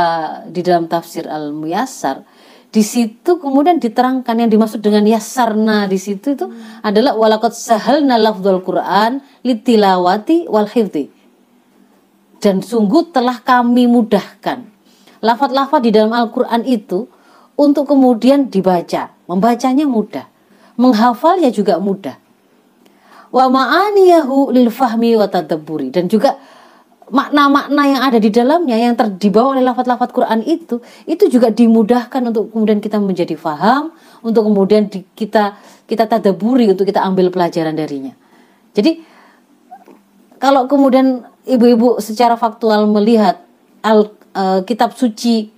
di 0.46 0.62
dalam 0.62 0.86
tafsir 0.86 1.26
Al-Muyassar, 1.26 2.22
di 2.70 2.86
situ 2.86 3.42
kemudian 3.42 3.82
diterangkan 3.82 4.46
yang 4.46 4.46
dimaksud 4.46 4.78
dengan 4.78 5.02
yasarna 5.10 5.90
di 5.90 5.98
situ 5.98 6.38
itu 6.38 6.46
adalah 6.86 7.18
walakot 7.18 7.50
sahalna 7.50 8.14
lafdzul 8.14 8.62
Quran 8.62 9.18
litilawati 9.42 10.46
wal 10.46 10.70
dan 12.38 12.62
sungguh 12.62 13.10
telah 13.10 13.42
kami 13.42 13.90
mudahkan. 13.90 14.70
Lafat-lafat 15.18 15.82
di 15.82 15.90
dalam 15.90 16.14
Al-Quran 16.14 16.62
itu 16.62 17.10
untuk 17.58 17.90
kemudian 17.90 18.46
dibaca. 18.46 19.10
Membacanya 19.26 19.86
mudah. 19.86 20.30
Menghafalnya 20.78 21.50
juga 21.50 21.82
mudah. 21.82 22.21
Wa 23.32 23.48
ma'aniyahu 23.48 24.52
lil 24.52 24.68
fahmi 24.68 25.16
wa 25.16 25.26
tadabburi. 25.26 25.88
Dan 25.88 26.06
juga 26.06 26.36
makna-makna 27.12 27.82
yang 27.84 28.02
ada 28.08 28.16
di 28.16 28.32
dalamnya 28.32 28.76
yang 28.80 28.96
terdibawa 28.96 29.52
oleh 29.52 29.64
lafat-lafat 29.68 30.16
Quran 30.16 30.40
itu 30.48 30.80
itu 31.04 31.28
juga 31.28 31.52
dimudahkan 31.52 32.24
untuk 32.24 32.48
kemudian 32.56 32.80
kita 32.80 32.96
menjadi 32.96 33.36
faham 33.36 33.92
untuk 34.24 34.48
kemudian 34.48 34.88
di, 34.88 35.04
kita 35.12 35.60
kita 35.84 36.08
tadaburi 36.08 36.72
untuk 36.72 36.88
kita 36.88 37.04
ambil 37.04 37.28
pelajaran 37.28 37.76
darinya 37.76 38.16
jadi 38.72 39.04
kalau 40.40 40.64
kemudian 40.64 41.28
ibu-ibu 41.44 42.00
secara 42.00 42.40
faktual 42.40 42.88
melihat 42.88 43.44
al, 43.84 44.08
uh, 44.32 44.64
kitab 44.64 44.96
suci 44.96 45.52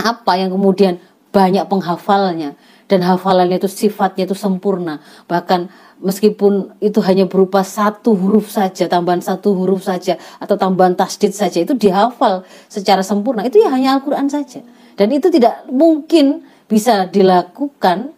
apa 0.00 0.40
yang 0.40 0.48
kemudian 0.48 0.96
banyak 1.28 1.68
penghafalnya 1.68 2.56
dan 2.88 3.04
hafalannya 3.04 3.60
itu 3.60 3.68
sifatnya 3.68 4.24
itu 4.24 4.34
sempurna 4.34 5.04
bahkan 5.28 5.68
meskipun 5.98 6.78
itu 6.78 6.98
hanya 7.02 7.26
berupa 7.26 7.66
satu 7.66 8.14
huruf 8.14 8.50
saja, 8.50 8.86
tambahan 8.86 9.22
satu 9.22 9.54
huruf 9.54 9.86
saja 9.86 10.16
atau 10.38 10.54
tambahan 10.54 10.94
tasdid 10.94 11.34
saja 11.34 11.62
itu 11.62 11.74
dihafal 11.74 12.46
secara 12.70 13.02
sempurna. 13.02 13.44
Itu 13.46 13.58
ya 13.58 13.70
hanya 13.74 13.98
Al-Qur'an 13.98 14.30
saja. 14.30 14.62
Dan 14.98 15.14
itu 15.14 15.30
tidak 15.30 15.66
mungkin 15.70 16.42
bisa 16.66 17.06
dilakukan 17.06 18.14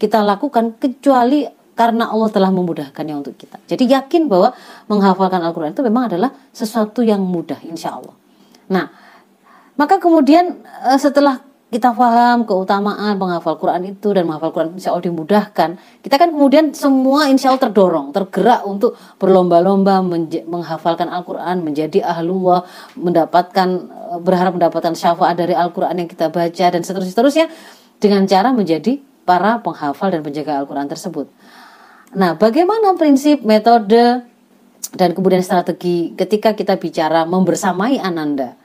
kita 0.00 0.18
lakukan 0.24 0.76
kecuali 0.76 1.46
karena 1.72 2.12
Allah 2.12 2.28
telah 2.28 2.50
memudahkannya 2.52 3.14
untuk 3.16 3.34
kita. 3.38 3.56
Jadi 3.64 3.88
yakin 3.88 4.28
bahwa 4.28 4.52
menghafalkan 4.88 5.40
Al-Qur'an 5.40 5.72
itu 5.72 5.84
memang 5.84 6.12
adalah 6.12 6.30
sesuatu 6.52 7.00
yang 7.00 7.20
mudah 7.24 7.60
insya 7.64 7.96
Allah. 7.96 8.14
Nah, 8.72 8.86
maka 9.76 9.96
kemudian 9.96 10.60
eh, 10.88 10.98
setelah 11.00 11.40
kita 11.72 11.96
paham 11.96 12.44
keutamaan 12.44 13.16
menghafal 13.16 13.56
Quran 13.56 13.96
itu 13.96 14.12
dan 14.12 14.28
menghafal 14.28 14.52
Quran 14.52 14.76
insya 14.76 14.92
Allah 14.92 15.08
dimudahkan. 15.08 15.80
Kita 16.04 16.20
kan 16.20 16.28
kemudian 16.28 16.76
semua 16.76 17.32
insya 17.32 17.48
Allah 17.48 17.64
terdorong 17.64 18.12
tergerak 18.12 18.60
untuk 18.68 18.92
berlomba-lomba 19.16 20.04
menghafalkan 20.44 21.08
Al-Quran 21.08 21.64
menjadi 21.64 22.04
ahlullah 22.04 22.68
mendapatkan 23.00 23.68
eh, 23.88 24.18
berharap 24.20 24.52
mendapatkan 24.60 24.92
syafaat 24.92 25.32
dari 25.32 25.56
Al-Quran 25.56 26.04
yang 26.04 26.08
kita 26.12 26.28
baca 26.28 26.66
dan 26.76 26.82
seterusnya 26.84 27.48
dengan 27.96 28.28
cara 28.28 28.52
menjadi 28.52 29.00
para 29.24 29.64
penghafal 29.64 30.12
dan 30.12 30.20
penjaga 30.20 30.60
Al-Quran 30.60 30.92
tersebut. 30.92 31.32
Nah 32.12 32.36
bagaimana 32.36 32.92
prinsip 33.00 33.48
metode 33.48 34.20
dan 34.92 35.08
kemudian 35.16 35.40
strategi 35.40 36.12
ketika 36.12 36.52
kita 36.52 36.76
bicara 36.76 37.24
membersamai 37.24 37.96
ananda 37.96 38.60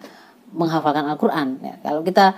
menghafalkan 0.51 1.07
Al-Quran? 1.07 1.47
Ya, 1.63 1.75
kalau 1.79 2.03
kita 2.03 2.35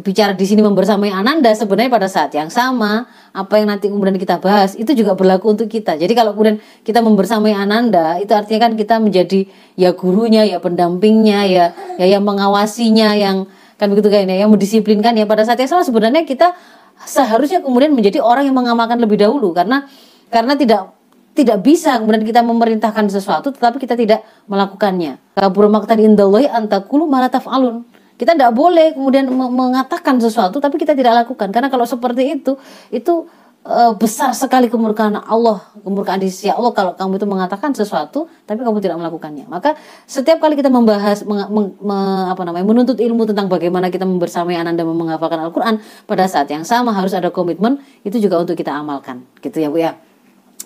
bicara 0.00 0.32
di 0.32 0.48
sini 0.48 0.64
membersamai 0.64 1.12
Ananda 1.12 1.52
sebenarnya 1.52 1.92
pada 1.92 2.08
saat 2.08 2.32
yang 2.32 2.48
sama 2.48 3.04
apa 3.36 3.60
yang 3.60 3.68
nanti 3.68 3.92
kemudian 3.92 4.16
kita 4.16 4.40
bahas 4.40 4.72
itu 4.78 4.96
juga 4.96 5.12
berlaku 5.12 5.52
untuk 5.52 5.68
kita. 5.68 6.00
Jadi 6.00 6.12
kalau 6.16 6.32
kemudian 6.32 6.56
kita 6.80 7.04
membersamai 7.04 7.52
Ananda 7.52 8.16
itu 8.16 8.32
artinya 8.32 8.70
kan 8.70 8.72
kita 8.78 8.96
menjadi 9.02 9.44
ya 9.76 9.92
gurunya, 9.92 10.48
ya 10.48 10.62
pendampingnya, 10.62 11.44
ya 11.44 11.64
ya 12.00 12.06
yang 12.08 12.24
mengawasinya, 12.24 13.12
yang 13.18 13.44
kan 13.76 13.92
begitu 13.92 14.08
kayaknya 14.08 14.40
yang 14.40 14.48
mendisiplinkan 14.48 15.12
ya 15.18 15.28
pada 15.28 15.44
saat 15.44 15.60
yang 15.60 15.68
sama 15.68 15.82
sebenarnya 15.82 16.22
kita 16.24 16.54
seharusnya 17.02 17.60
kemudian 17.60 17.92
menjadi 17.92 18.22
orang 18.22 18.46
yang 18.46 18.56
mengamalkan 18.56 18.96
lebih 18.96 19.18
dahulu 19.18 19.50
karena 19.50 19.90
karena 20.30 20.54
tidak 20.54 20.94
tidak 21.32 21.64
bisa 21.64 21.96
kemudian 21.96 22.22
kita 22.22 22.44
memerintahkan 22.44 23.08
sesuatu 23.08 23.52
tetapi 23.52 23.82
kita 23.82 23.96
tidak 23.96 24.24
melakukannya. 24.48 25.18
Kabur 25.36 25.68
maktan 25.68 25.98
indallahi 26.00 26.48
antakulu 26.48 27.08
malataf 27.08 27.48
alun 27.48 27.84
kita 28.22 28.38
tidak 28.38 28.54
boleh 28.54 28.94
kemudian 28.94 29.26
mengatakan 29.34 30.22
sesuatu 30.22 30.62
tapi 30.62 30.78
kita 30.78 30.94
tidak 30.94 31.26
lakukan 31.26 31.50
karena 31.50 31.66
kalau 31.66 31.82
seperti 31.82 32.38
itu 32.38 32.54
itu 32.94 33.26
e, 33.66 33.80
besar 33.98 34.34
sekali 34.34 34.66
kemurkaan 34.70 35.18
Allah, 35.18 35.62
kemurkaan 35.82 36.22
di 36.22 36.30
sisi 36.30 36.50
Allah 36.50 36.70
kalau 36.70 36.92
kamu 36.94 37.18
itu 37.18 37.26
mengatakan 37.26 37.74
sesuatu 37.74 38.30
tapi 38.46 38.62
kamu 38.62 38.78
tidak 38.78 38.98
melakukannya. 38.98 39.46
Maka 39.50 39.78
setiap 40.06 40.42
kali 40.42 40.58
kita 40.58 40.68
membahas 40.70 41.26
meng, 41.26 41.50
meng, 41.50 41.68
me, 41.82 41.98
apa 42.30 42.42
namanya 42.46 42.66
menuntut 42.66 42.98
ilmu 42.98 43.26
tentang 43.26 43.50
bagaimana 43.50 43.90
kita 43.90 44.06
membersamai 44.06 44.58
ananda 44.58 44.86
menghafalkan 44.86 45.42
Al-Qur'an 45.42 45.82
pada 46.06 46.26
saat 46.26 46.50
yang 46.50 46.66
sama 46.66 46.94
harus 46.94 47.14
ada 47.14 47.30
komitmen 47.34 47.82
itu 48.06 48.18
juga 48.22 48.38
untuk 48.38 48.58
kita 48.58 48.74
amalkan. 48.74 49.26
Gitu 49.42 49.62
ya, 49.62 49.68
Bu 49.70 49.78
ya. 49.82 49.98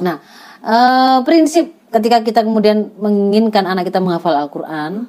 Nah, 0.05 0.21
e, 0.61 0.77
prinsip 1.25 1.73
ketika 1.93 2.21
kita 2.21 2.41
kemudian 2.45 2.93
menginginkan 3.01 3.65
anak 3.65 3.89
kita 3.89 4.03
menghafal 4.03 4.37
Al-Qur'an 4.37 5.09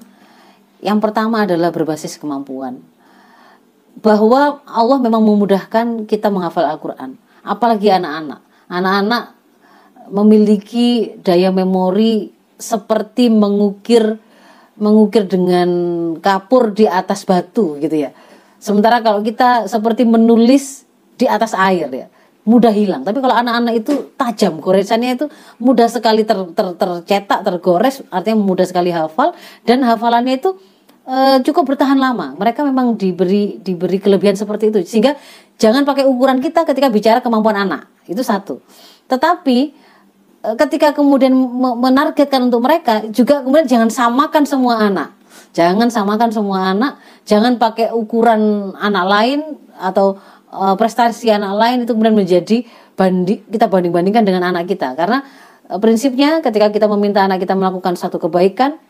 yang 0.81 1.01
pertama 1.01 1.45
adalah 1.45 1.73
berbasis 1.73 2.17
kemampuan. 2.17 2.81
Bahwa 3.97 4.61
Allah 4.69 4.97
memang 5.01 5.25
memudahkan 5.25 6.05
kita 6.05 6.29
menghafal 6.29 6.69
Al-Quran. 6.69 7.17
Apalagi 7.41 7.89
anak-anak. 7.89 8.41
Anak-anak 8.69 9.23
memiliki 10.13 11.17
daya 11.19 11.49
memori 11.49 12.31
seperti 12.57 13.29
mengukir 13.29 14.17
mengukir 14.77 15.25
dengan 15.25 15.69
kapur 16.21 16.69
di 16.69 16.85
atas 16.85 17.25
batu 17.25 17.81
gitu 17.81 18.07
ya. 18.07 18.13
Sementara 18.61 19.01
kalau 19.01 19.25
kita 19.25 19.65
seperti 19.65 20.05
menulis 20.05 20.85
di 21.17 21.25
atas 21.25 21.57
air 21.57 21.89
ya, 21.89 22.07
mudah 22.47 22.71
hilang. 22.71 23.03
Tapi 23.03 23.19
kalau 23.19 23.35
anak-anak 23.35 23.83
itu 23.83 24.15
tajam, 24.15 24.63
goresannya 24.63 25.19
itu 25.19 25.25
mudah 25.59 25.91
sekali 25.91 26.23
ter, 26.23 26.39
ter, 26.55 26.67
tercetak, 26.79 27.43
tergores, 27.43 27.99
artinya 28.07 28.39
mudah 28.39 28.63
sekali 28.63 28.95
hafal 28.95 29.35
dan 29.67 29.83
hafalannya 29.83 30.39
itu 30.39 30.55
uh, 31.03 31.43
cukup 31.43 31.75
bertahan 31.75 31.99
lama. 31.99 32.39
Mereka 32.39 32.63
memang 32.63 32.95
diberi 32.95 33.59
diberi 33.59 33.99
kelebihan 33.99 34.39
seperti 34.39 34.71
itu 34.71 34.79
sehingga 34.87 35.19
jangan 35.59 35.83
pakai 35.83 36.07
ukuran 36.07 36.39
kita 36.39 36.63
ketika 36.63 36.87
bicara 36.87 37.19
kemampuan 37.19 37.67
anak. 37.67 37.91
Itu 38.07 38.23
satu. 38.23 38.63
Tetapi 39.11 39.57
uh, 40.47 40.55
ketika 40.55 40.95
kemudian 40.95 41.35
menargetkan 41.83 42.47
untuk 42.47 42.63
mereka 42.63 43.03
juga 43.11 43.43
kemudian 43.43 43.67
jangan 43.67 43.91
samakan 43.91 44.47
semua 44.47 44.87
anak. 44.87 45.11
Jangan 45.51 45.89
samakan 45.89 46.29
semua 46.29 46.69
anak, 46.69 47.01
jangan 47.25 47.57
pakai 47.57 47.89
ukuran 47.89 48.71
anak 48.77 49.05
lain 49.09 49.39
atau 49.73 50.21
uh, 50.57 50.75
prestasi 50.75 51.29
anak 51.29 51.53
lain 51.53 51.77
itu 51.85 51.93
kemudian 51.93 52.17
menjadi 52.17 52.65
bandi 52.97 53.45
kita 53.45 53.69
banding-bandingkan 53.69 54.25
dengan 54.25 54.49
anak 54.49 54.65
kita. 54.65 54.97
Karena 54.97 55.21
prinsipnya 55.77 56.41
ketika 56.41 56.73
kita 56.73 56.89
meminta 56.89 57.21
anak 57.21 57.43
kita 57.43 57.53
melakukan 57.53 57.93
satu 57.93 58.17
kebaikan 58.17 58.81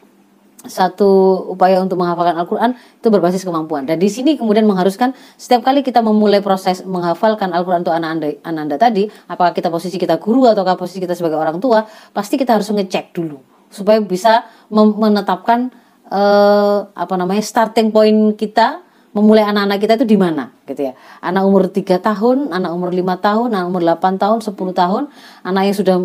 satu 0.66 1.38
upaya 1.54 1.80
untuk 1.80 2.02
menghafalkan 2.02 2.34
Al-Quran 2.34 2.72
itu 2.74 3.08
berbasis 3.14 3.46
kemampuan. 3.46 3.86
Dan 3.86 4.02
di 4.02 4.10
sini 4.10 4.36
kemudian 4.36 4.66
mengharuskan 4.66 5.14
setiap 5.38 5.62
kali 5.62 5.86
kita 5.86 6.02
memulai 6.02 6.42
proses 6.42 6.82
menghafalkan 6.82 7.54
Al-Quran 7.54 7.86
untuk 7.86 7.96
anak 7.96 8.10
anda, 8.18 8.28
anak 8.42 8.62
anda 8.68 8.78
tadi 8.82 9.06
apakah 9.30 9.54
kita 9.54 9.70
posisi 9.70 10.02
kita 10.02 10.18
guru 10.18 10.50
atau 10.50 10.66
posisi 10.74 10.98
kita 10.98 11.14
sebagai 11.14 11.38
orang 11.38 11.62
tua 11.62 11.86
pasti 12.12 12.36
kita 12.36 12.58
harus 12.58 12.68
ngecek 12.74 13.16
dulu. 13.16 13.38
Supaya 13.70 14.02
bisa 14.02 14.50
menetapkan 14.74 15.72
uh, 16.10 16.90
apa 16.90 17.14
namanya 17.16 17.46
starting 17.46 17.94
point 17.94 18.34
kita 18.34 18.87
memulai 19.18 19.42
anak-anak 19.50 19.78
kita 19.82 19.94
itu 19.98 20.06
di 20.14 20.18
mana 20.22 20.54
gitu 20.70 20.86
ya. 20.86 20.94
Anak 21.26 21.42
umur 21.50 21.74
3 21.74 21.98
tahun, 21.98 22.54
anak 22.54 22.70
umur 22.70 22.94
5 22.94 23.18
tahun, 23.18 23.50
anak 23.50 23.68
umur 23.74 23.82
8 23.82 24.22
tahun, 24.22 24.38
10 24.46 24.54
tahun, 24.78 25.04
anak 25.42 25.62
yang 25.66 25.78
sudah 25.82 25.98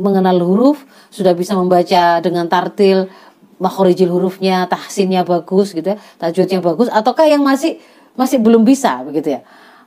mengenal 0.00 0.40
huruf, 0.40 0.88
sudah 1.12 1.36
bisa 1.36 1.52
membaca 1.52 2.24
dengan 2.24 2.48
tartil, 2.48 3.12
makhorijil 3.60 4.08
hurufnya, 4.08 4.64
tahsinnya 4.64 5.28
bagus 5.28 5.76
gitu 5.76 5.92
ya, 5.92 6.00
tajwidnya 6.16 6.64
bagus, 6.64 6.88
ataukah 6.88 7.28
yang 7.28 7.44
masih 7.44 7.76
masih 8.16 8.40
belum 8.40 8.64
bisa 8.64 9.04
begitu 9.04 9.36
ya? 9.36 9.44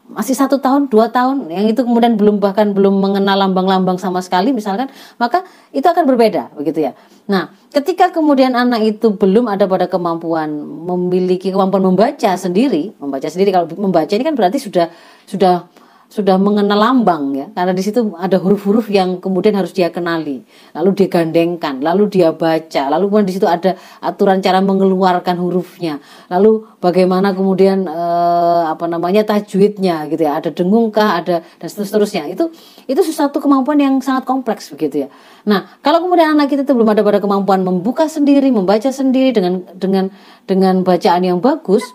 Masih 0.09 0.35
satu 0.35 0.59
tahun, 0.59 0.89
dua 0.91 1.07
tahun, 1.07 1.47
yang 1.47 1.71
itu 1.71 1.85
kemudian 1.85 2.19
belum 2.19 2.41
bahkan 2.41 2.75
belum 2.75 2.99
mengenal 2.99 3.47
lambang-lambang 3.47 3.95
sama 3.95 4.19
sekali 4.19 4.51
misalkan, 4.51 4.91
maka 5.15 5.45
itu 5.71 5.85
akan 5.87 6.03
berbeda 6.03 6.51
begitu 6.57 6.89
ya. 6.89 6.97
Nah, 7.31 7.53
ketika 7.71 8.11
kemudian 8.11 8.57
anak 8.57 8.83
itu 8.83 9.15
belum 9.15 9.47
ada 9.47 9.69
pada 9.71 9.87
kemampuan 9.87 10.51
memiliki 10.89 11.53
kemampuan 11.53 11.85
membaca 11.85 12.31
sendiri, 12.35 12.91
membaca 12.99 13.29
sendiri 13.31 13.55
kalau 13.55 13.71
membaca 13.79 14.11
ini 14.11 14.25
kan 14.25 14.35
berarti 14.35 14.59
sudah 14.59 14.91
sudah 15.29 15.69
sudah 16.11 16.35
mengenal 16.35 16.75
lambang 16.75 17.31
ya. 17.31 17.47
Karena 17.55 17.71
di 17.71 17.79
situ 17.79 18.11
ada 18.19 18.35
huruf-huruf 18.35 18.91
yang 18.91 19.23
kemudian 19.23 19.55
harus 19.55 19.71
dia 19.71 19.87
kenali. 19.87 20.43
Lalu 20.75 20.89
dia 20.91 21.07
gandengkan 21.07 21.79
lalu 21.79 22.11
dia 22.11 22.35
baca 22.35 22.91
lalu 22.91 23.07
kemudian 23.07 23.27
di 23.31 23.35
situ 23.39 23.47
ada 23.47 23.79
aturan 24.03 24.43
cara 24.43 24.59
mengeluarkan 24.59 25.39
hurufnya. 25.39 26.03
Lalu 26.27 26.67
bagaimana 26.83 27.31
kemudian 27.31 27.87
eh, 27.87 28.63
apa 28.67 28.91
namanya 28.91 29.23
tajwidnya 29.23 30.11
gitu 30.11 30.27
ya. 30.27 30.35
Ada 30.43 30.51
dengungkah 30.51 31.23
ada 31.23 31.39
dan 31.39 31.67
seterusnya. 31.71 32.27
Itu 32.27 32.51
itu 32.91 32.99
sesuatu 32.99 33.39
kemampuan 33.39 33.79
yang 33.79 34.03
sangat 34.03 34.27
kompleks 34.27 34.67
begitu 34.75 35.07
ya. 35.07 35.09
Nah 35.47 35.79
kalau 35.79 36.03
kemudian 36.03 36.35
anak 36.35 36.51
kita 36.51 36.67
itu 36.67 36.75
belum 36.75 36.91
ada 36.91 37.07
pada 37.07 37.23
kemampuan 37.23 37.63
membuka 37.63 38.11
sendiri 38.11 38.51
membaca 38.51 38.91
sendiri 38.91 39.31
dengan 39.31 39.63
dengan 39.79 40.11
dengan 40.43 40.83
bacaan 40.83 41.23
yang 41.23 41.39
bagus 41.39 41.87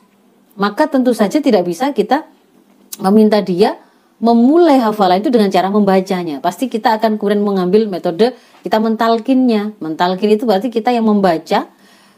maka 0.56 0.88
tentu 0.88 1.12
saja 1.12 1.36
tidak 1.36 1.68
bisa 1.68 1.92
kita 1.92 2.24
meminta 2.96 3.44
dia 3.44 3.76
memulai 4.16 4.80
hafalan 4.80 5.20
itu 5.20 5.28
dengan 5.28 5.52
cara 5.52 5.68
membacanya. 5.68 6.40
Pasti 6.40 6.72
kita 6.72 6.96
akan 6.96 7.20
kemudian 7.20 7.44
mengambil 7.44 7.84
metode 7.88 8.32
kita 8.64 8.80
mentalkinnya. 8.80 9.76
Mentalkin 9.78 10.32
itu 10.32 10.48
berarti 10.48 10.72
kita 10.72 10.92
yang 10.92 11.04
membaca 11.04 11.68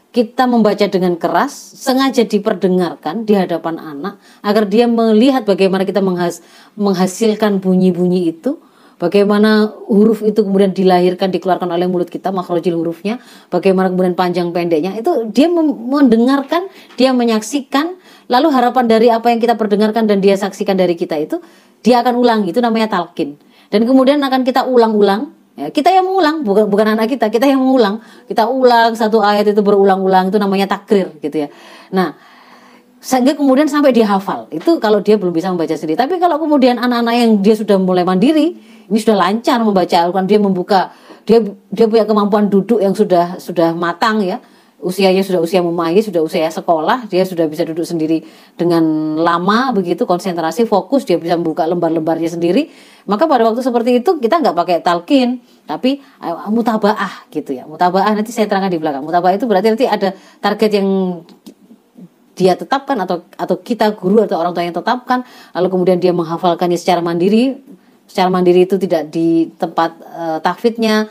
kita 0.09 0.49
membaca 0.49 0.89
dengan 0.89 1.13
keras, 1.21 1.53
sengaja 1.53 2.25
diperdengarkan 2.25 3.29
di 3.29 3.37
hadapan 3.37 3.77
anak 3.77 4.17
agar 4.41 4.65
dia 4.65 4.89
melihat 4.89 5.45
bagaimana 5.45 5.85
kita 5.85 6.01
menghas 6.01 6.41
menghasilkan 6.73 7.61
bunyi-bunyi 7.61 8.33
itu, 8.33 8.57
bagaimana 8.97 9.69
huruf 9.85 10.25
itu 10.25 10.41
kemudian 10.41 10.73
dilahirkan 10.73 11.29
dikeluarkan 11.29 11.69
oleh 11.69 11.85
mulut 11.85 12.09
kita 12.09 12.33
makhrajul 12.33 12.81
hurufnya, 12.81 13.21
bagaimana 13.53 13.93
kemudian 13.93 14.17
panjang 14.17 14.49
pendeknya 14.49 14.97
itu 14.97 15.29
dia 15.29 15.45
mendengarkan, 15.45 16.73
dia 16.97 17.13
menyaksikan, 17.13 17.98
lalu 18.29 18.47
harapan 18.53 18.85
dari 18.85 19.07
apa 19.09 19.33
yang 19.33 19.41
kita 19.41 19.57
perdengarkan 19.57 20.05
dan 20.05 20.21
dia 20.21 20.37
saksikan 20.37 20.77
dari 20.77 20.93
kita 20.93 21.17
itu 21.17 21.41
dia 21.81 21.99
akan 22.05 22.15
ulang 22.15 22.45
itu 22.45 22.61
namanya 22.61 22.87
talkin. 22.87 23.35
Dan 23.69 23.85
kemudian 23.85 24.21
akan 24.21 24.41
kita 24.45 24.65
ulang-ulang 24.65 25.39
Ya, 25.59 25.67
kita 25.67 25.91
yang 25.91 26.07
mengulang, 26.07 26.39
bukan 26.47 26.71
bukan 26.71 26.95
anak 26.95 27.11
kita, 27.11 27.27
kita 27.27 27.43
yang 27.43 27.59
mengulang. 27.59 27.99
Kita 28.31 28.47
ulang 28.47 28.95
satu 28.95 29.19
ayat 29.19 29.43
itu 29.43 29.59
berulang-ulang 29.59 30.31
itu 30.31 30.39
namanya 30.39 30.71
takrir 30.71 31.11
gitu 31.19 31.35
ya. 31.35 31.51
Nah, 31.91 32.15
sehingga 33.03 33.35
kemudian 33.35 33.67
sampai 33.67 33.91
dia 33.91 34.07
hafal. 34.07 34.47
Itu 34.55 34.79
kalau 34.79 35.03
dia 35.03 35.19
belum 35.19 35.35
bisa 35.35 35.51
membaca 35.51 35.75
sendiri. 35.75 35.99
Tapi 35.99 36.15
kalau 36.15 36.39
kemudian 36.39 36.79
anak-anak 36.79 37.11
yang 37.11 37.31
dia 37.43 37.59
sudah 37.59 37.75
mulai 37.75 38.07
mandiri, 38.07 38.55
ini 38.87 38.97
sudah 39.03 39.19
lancar 39.19 39.59
membaca 39.59 39.99
Al-Qur'an, 39.99 40.31
dia 40.31 40.39
membuka 40.39 40.95
dia 41.27 41.43
dia 41.75 41.85
punya 41.91 42.07
kemampuan 42.07 42.47
duduk 42.47 42.79
yang 42.79 42.95
sudah 42.95 43.35
sudah 43.35 43.75
matang 43.75 44.23
ya 44.23 44.39
usianya 44.79 45.23
sudah 45.27 45.43
usia 45.43 45.59
memayis, 45.59 46.07
sudah 46.07 46.23
usia 46.23 46.47
sekolah, 46.47 47.11
dia 47.11 47.27
sudah 47.27 47.45
bisa 47.51 47.67
duduk 47.67 47.83
sendiri 47.83 48.23
dengan 48.55 49.15
lama 49.19 49.75
begitu, 49.75 50.07
konsentrasi, 50.07 50.63
fokus, 50.63 51.03
dia 51.03 51.19
bisa 51.19 51.35
membuka 51.35 51.67
lembar-lembarnya 51.67 52.31
sendiri. 52.31 52.71
Maka 53.03 53.27
pada 53.27 53.43
waktu 53.43 53.59
seperti 53.59 53.99
itu 53.99 54.21
kita 54.23 54.39
nggak 54.39 54.55
pakai 54.55 54.77
talkin, 54.79 55.43
tapi 55.67 55.99
uh, 56.23 56.47
mutabaah 56.47 57.27
gitu 57.27 57.51
ya. 57.51 57.67
Mutabaah 57.67 58.15
nanti 58.15 58.31
saya 58.31 58.47
terangkan 58.47 58.71
di 58.71 58.79
belakang. 58.79 59.03
Mutabaah 59.03 59.35
itu 59.35 59.45
berarti 59.49 59.67
nanti 59.75 59.85
ada 59.89 60.15
target 60.39 60.71
yang 60.79 60.87
dia 62.39 62.55
tetapkan 62.55 62.95
atau 63.03 63.27
atau 63.35 63.59
kita 63.59 63.91
guru 63.99 64.23
atau 64.23 64.39
orang 64.39 64.55
tua 64.55 64.63
yang 64.63 64.71
tetapkan, 64.71 65.27
lalu 65.51 65.67
kemudian 65.67 65.99
dia 65.99 66.15
menghafalkannya 66.15 66.79
secara 66.79 67.03
mandiri. 67.03 67.59
Secara 68.09 68.31
mandiri 68.33 68.65
itu 68.65 68.81
tidak 68.81 69.13
di 69.13 69.53
tempat 69.53 70.01
uh, 70.01 70.37
tahfidnya, 70.41 71.05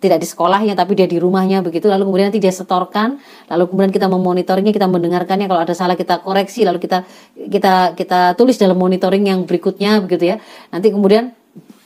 tidak 0.00 0.24
di 0.24 0.26
sekolahnya 0.26 0.72
tapi 0.72 0.96
dia 0.96 1.04
di 1.04 1.20
rumahnya 1.20 1.60
begitu. 1.60 1.86
Lalu 1.86 2.08
kemudian 2.08 2.26
nanti 2.32 2.40
dia 2.40 2.50
setorkan 2.50 3.20
lalu 3.52 3.68
kemudian 3.68 3.92
kita 3.92 4.08
memonitornya 4.08 4.72
kita 4.72 4.88
mendengarkannya. 4.88 5.46
Kalau 5.46 5.60
ada 5.60 5.76
salah 5.76 5.94
kita 5.94 6.24
koreksi 6.24 6.64
lalu 6.64 6.80
kita 6.80 7.04
kita 7.36 7.94
kita 7.94 8.34
tulis 8.34 8.56
dalam 8.56 8.80
monitoring 8.80 9.28
yang 9.28 9.44
berikutnya 9.44 10.00
begitu 10.00 10.34
ya. 10.34 10.36
Nanti 10.72 10.88
kemudian 10.88 11.36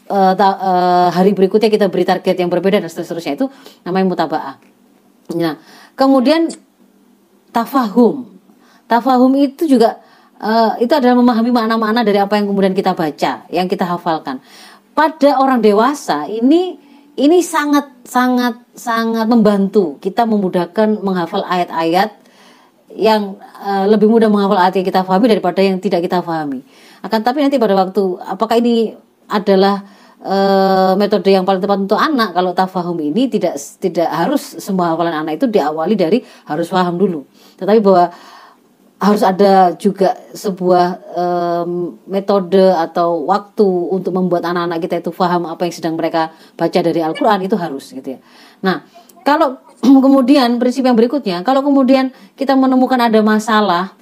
uh, 0.06 0.32
ta, 0.38 0.46
uh, 0.54 1.08
hari 1.10 1.34
berikutnya 1.34 1.66
kita 1.66 1.90
beri 1.90 2.06
target 2.06 2.38
yang 2.38 2.48
berbeda 2.48 2.78
dan 2.78 2.88
seterusnya. 2.88 3.34
Itu 3.34 3.50
namanya 3.82 4.06
mutabaah. 4.06 4.54
Nah 5.34 5.58
kemudian 5.98 6.54
tafahum. 7.50 8.30
Tafahum 8.86 9.34
itu 9.34 9.66
juga 9.66 9.98
uh, 10.38 10.78
itu 10.78 10.94
adalah 10.94 11.18
memahami 11.18 11.50
makna-makna 11.50 12.06
dari 12.06 12.22
apa 12.22 12.38
yang 12.38 12.46
kemudian 12.46 12.78
kita 12.78 12.94
baca 12.94 13.42
yang 13.50 13.66
kita 13.66 13.82
hafalkan. 13.82 14.38
Pada 14.94 15.42
orang 15.42 15.58
dewasa 15.58 16.30
ini 16.30 16.83
ini 17.14 17.38
sangat 17.40 17.90
sangat 18.02 18.58
sangat 18.74 19.26
membantu 19.30 19.98
kita 20.02 20.26
memudahkan 20.26 20.98
menghafal 20.98 21.46
ayat-ayat 21.46 22.10
yang 22.94 23.38
uh, 23.58 23.86
lebih 23.90 24.06
mudah 24.06 24.30
menghafal 24.30 24.58
ayat 24.58 24.78
yang 24.78 24.86
kita 24.86 25.02
pahami 25.02 25.26
daripada 25.30 25.58
yang 25.62 25.78
tidak 25.82 26.06
kita 26.06 26.22
pahami. 26.22 26.62
Akan 27.02 27.20
tapi 27.22 27.42
nanti 27.42 27.58
pada 27.58 27.74
waktu 27.74 28.02
apakah 28.22 28.56
ini 28.58 28.94
adalah 29.26 29.82
uh, 30.22 30.94
metode 30.94 31.30
yang 31.30 31.42
paling 31.42 31.62
tepat 31.62 31.78
untuk 31.84 31.98
anak 31.98 32.34
kalau 32.34 32.54
tafahum 32.54 32.98
ini 33.02 33.26
tidak 33.26 33.58
tidak 33.82 34.08
harus 34.10 34.62
semua 34.62 34.94
hafalan 34.94 35.26
anak 35.26 35.42
itu 35.42 35.46
diawali 35.50 35.94
dari 35.98 36.18
harus 36.46 36.66
paham 36.70 36.94
dulu. 36.98 37.26
Tetapi 37.58 37.78
bahwa 37.82 38.10
harus 39.04 39.20
ada 39.20 39.76
juga 39.76 40.16
sebuah 40.32 40.86
um, 41.12 42.00
metode 42.08 42.72
atau 42.72 43.28
waktu 43.28 43.68
untuk 43.92 44.16
membuat 44.16 44.48
anak-anak 44.48 44.80
kita 44.80 45.04
itu 45.04 45.10
paham 45.12 45.44
apa 45.44 45.68
yang 45.68 45.74
sedang 45.76 45.94
mereka 46.00 46.32
baca 46.56 46.78
dari 46.80 47.04
Al-Quran 47.04 47.44
itu 47.44 47.56
harus 47.60 47.92
gitu 47.92 48.16
ya. 48.16 48.20
Nah 48.64 48.88
kalau 49.20 49.60
kemudian 50.04 50.56
prinsip 50.56 50.88
yang 50.88 50.96
berikutnya, 50.96 51.44
kalau 51.44 51.60
kemudian 51.60 52.16
kita 52.32 52.56
menemukan 52.56 52.96
ada 52.96 53.20
masalah, 53.20 53.92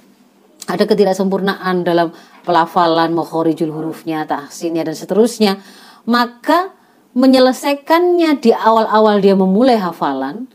ada 0.71 0.83
ketidaksempurnaan 0.87 1.83
dalam 1.83 2.15
pelafalan, 2.47 3.11
mokhorijul 3.11 3.75
hurufnya, 3.75 4.23
tahsinnya 4.23 4.87
dan 4.87 4.95
seterusnya, 4.95 5.59
maka 6.07 6.71
menyelesaikannya 7.13 8.39
di 8.39 8.55
awal-awal 8.55 9.19
dia 9.19 9.35
memulai 9.35 9.77
hafalan 9.77 10.47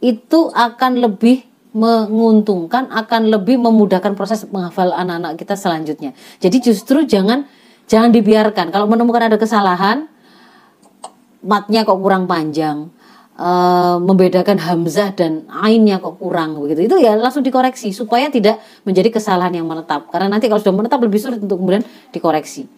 itu 0.00 0.48
akan 0.56 1.04
lebih 1.04 1.49
menguntungkan 1.70 2.90
akan 2.90 3.30
lebih 3.30 3.62
memudahkan 3.62 4.18
proses 4.18 4.42
menghafal 4.50 4.90
anak-anak 4.90 5.38
kita 5.38 5.54
selanjutnya. 5.54 6.10
Jadi 6.42 6.56
justru 6.58 7.06
jangan 7.06 7.46
jangan 7.86 8.10
dibiarkan 8.10 8.74
kalau 8.74 8.90
menemukan 8.90 9.30
ada 9.30 9.38
kesalahan 9.38 10.10
matnya 11.40 11.86
kok 11.88 11.98
kurang 11.98 12.28
panjang, 12.28 12.92
e, 13.38 13.50
membedakan 14.02 14.60
hamzah 14.60 15.14
dan 15.16 15.48
ainnya 15.48 16.02
kok 16.02 16.20
kurang 16.20 16.58
begitu. 16.60 16.90
Itu 16.90 16.96
ya 17.00 17.16
langsung 17.16 17.40
dikoreksi 17.46 17.94
supaya 17.94 18.28
tidak 18.28 18.60
menjadi 18.84 19.08
kesalahan 19.08 19.56
yang 19.56 19.66
menetap. 19.66 20.10
Karena 20.12 20.36
nanti 20.36 20.50
kalau 20.50 20.60
sudah 20.60 20.76
menetap 20.76 21.00
lebih 21.00 21.18
sulit 21.22 21.40
untuk 21.40 21.62
kemudian 21.62 21.84
dikoreksi. 22.12 22.68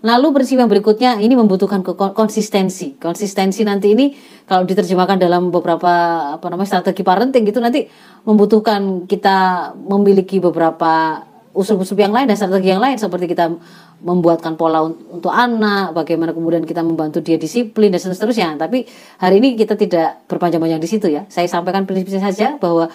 Lalu 0.00 0.32
prinsip 0.32 0.56
yang 0.56 0.70
berikutnya 0.72 1.20
ini 1.20 1.36
membutuhkan 1.36 1.84
konsistensi. 2.16 2.96
Konsistensi 2.96 3.60
nanti 3.68 3.92
ini 3.92 4.16
kalau 4.48 4.64
diterjemahkan 4.64 5.20
dalam 5.20 5.52
beberapa 5.52 5.92
apa 6.40 6.46
namanya 6.48 6.80
strategi 6.80 7.04
parenting 7.04 7.44
gitu 7.44 7.60
nanti 7.60 7.84
membutuhkan 8.24 9.04
kita 9.04 9.70
memiliki 9.76 10.40
beberapa 10.40 11.20
usul-usul 11.52 12.00
yang 12.00 12.16
lain 12.16 12.32
dan 12.32 12.38
strategi 12.38 12.72
yang 12.72 12.80
lain 12.80 12.96
seperti 12.96 13.28
kita 13.28 13.52
membuatkan 14.00 14.56
pola 14.56 14.80
untuk 14.88 15.28
anak, 15.28 15.92
bagaimana 15.92 16.32
kemudian 16.32 16.64
kita 16.64 16.80
membantu 16.80 17.20
dia 17.20 17.36
disiplin 17.36 17.92
dan 17.92 18.00
seterusnya. 18.00 18.56
Tapi 18.56 18.88
hari 19.20 19.44
ini 19.44 19.52
kita 19.60 19.76
tidak 19.76 20.24
berpanjang-panjang 20.24 20.80
di 20.80 20.88
situ 20.88 21.12
ya. 21.12 21.28
Saya 21.28 21.44
sampaikan 21.44 21.84
prinsipnya 21.84 22.24
saja 22.24 22.56
bahwa 22.56 22.88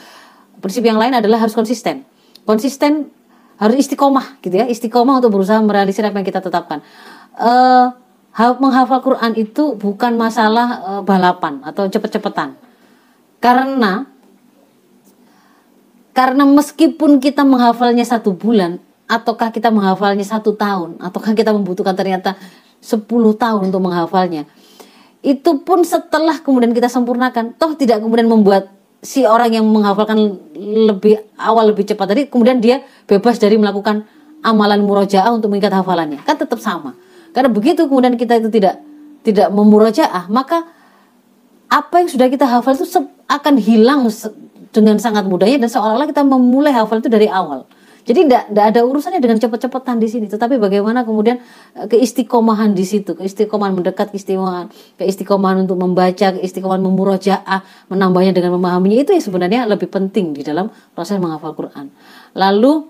prinsip 0.58 0.82
yang 0.82 0.98
lain 0.98 1.14
adalah 1.14 1.46
harus 1.46 1.54
konsisten. 1.54 2.02
Konsisten 2.50 3.14
harus 3.56 3.76
istiqomah 3.82 4.40
gitu 4.44 4.56
ya. 4.60 4.66
Istiqomah 4.68 5.24
untuk 5.24 5.36
berusaha 5.36 5.60
merealisir 5.64 6.04
apa 6.04 6.20
yang 6.20 6.28
kita 6.28 6.42
tetapkan. 6.44 6.84
Uh, 7.36 7.92
menghafal 8.60 9.00
Quran 9.00 9.32
itu 9.40 9.80
bukan 9.80 10.16
masalah 10.20 10.68
uh, 10.84 11.02
balapan 11.02 11.64
atau 11.64 11.88
cepet-cepetan. 11.88 12.60
Karena 13.40 14.08
karena 16.16 16.48
meskipun 16.48 17.20
kita 17.20 17.44
menghafalnya 17.44 18.08
satu 18.08 18.32
bulan 18.32 18.80
ataukah 19.06 19.52
kita 19.52 19.70
menghafalnya 19.70 20.24
satu 20.24 20.56
tahun 20.56 20.98
ataukah 21.04 21.36
kita 21.36 21.52
membutuhkan 21.52 21.94
ternyata 21.94 22.40
10 22.80 23.06
tahun 23.12 23.62
untuk 23.70 23.84
menghafalnya 23.84 24.48
itu 25.26 25.52
pun 25.66 25.82
setelah 25.84 26.40
kemudian 26.40 26.72
kita 26.72 26.90
sempurnakan 26.90 27.54
toh 27.60 27.74
tidak 27.74 28.02
kemudian 28.02 28.30
membuat 28.30 28.72
si 29.06 29.22
orang 29.24 29.54
yang 29.54 29.66
menghafalkan 29.70 30.18
lebih 30.58 31.22
awal 31.38 31.70
lebih 31.70 31.86
cepat 31.86 32.12
tadi 32.12 32.22
kemudian 32.26 32.58
dia 32.58 32.82
bebas 33.06 33.38
dari 33.38 33.56
melakukan 33.56 34.04
amalan 34.42 34.82
murojaah 34.82 35.30
untuk 35.30 35.54
mengikat 35.54 35.74
hafalannya. 35.78 36.26
Kan 36.26 36.42
tetap 36.42 36.58
sama. 36.58 36.98
Karena 37.32 37.54
begitu 37.54 37.86
kemudian 37.86 38.18
kita 38.18 38.42
itu 38.42 38.50
tidak 38.50 38.82
tidak 39.26 39.50
memurojaah 39.54 40.30
maka 40.30 40.70
apa 41.66 41.96
yang 42.02 42.10
sudah 42.10 42.30
kita 42.30 42.46
hafal 42.46 42.78
itu 42.78 42.86
akan 43.26 43.58
hilang 43.58 44.06
dengan 44.70 45.02
sangat 45.02 45.26
mudahnya 45.26 45.66
dan 45.66 45.70
seolah-olah 45.72 46.06
kita 46.06 46.22
memulai 46.22 46.70
hafal 46.70 47.02
itu 47.02 47.10
dari 47.10 47.26
awal 47.26 47.66
jadi 48.06 48.30
tidak 48.30 48.70
ada 48.70 48.86
urusannya 48.86 49.18
dengan 49.18 49.42
cepat-cepatan 49.42 49.98
di 49.98 50.06
sini, 50.06 50.30
tetapi 50.30 50.62
bagaimana 50.62 51.02
kemudian 51.02 51.42
eh, 51.74 51.90
keistiqomahan 51.90 52.78
di 52.78 52.86
situ, 52.86 53.18
keistiqomahan 53.18 53.74
mendekat, 53.74 54.14
keistiqomahan, 54.14 54.70
keistiqomahan 55.02 55.66
untuk 55.66 55.82
membaca, 55.82 56.38
keistiqomahan 56.38 56.86
memurojaah, 56.86 57.90
menambahnya 57.90 58.38
dengan 58.38 58.62
memahaminya. 58.62 59.02
Itu 59.02 59.18
yang 59.18 59.26
sebenarnya 59.26 59.66
lebih 59.66 59.90
penting 59.90 60.38
di 60.38 60.46
dalam 60.46 60.70
proses 60.94 61.18
menghafal 61.18 61.58
Quran. 61.58 61.90
Lalu 62.38 62.86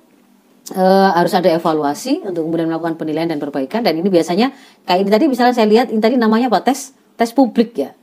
e, 0.75 0.83
harus 1.15 1.31
ada 1.31 1.47
evaluasi 1.47 2.27
untuk 2.27 2.43
kemudian 2.51 2.67
melakukan 2.67 2.99
penilaian 2.99 3.31
dan 3.31 3.39
perbaikan. 3.39 3.87
Dan 3.87 3.95
ini 3.95 4.11
biasanya 4.11 4.51
kayak 4.83 4.99
ini 4.99 5.09
tadi 5.15 5.25
misalnya 5.31 5.55
saya 5.55 5.67
lihat 5.71 5.95
ini 5.95 6.03
tadi 6.03 6.19
namanya 6.19 6.51
apa? 6.51 6.59
Tes 6.59 6.91
tes 7.15 7.31
publik 7.31 7.71
ya? 7.79 7.95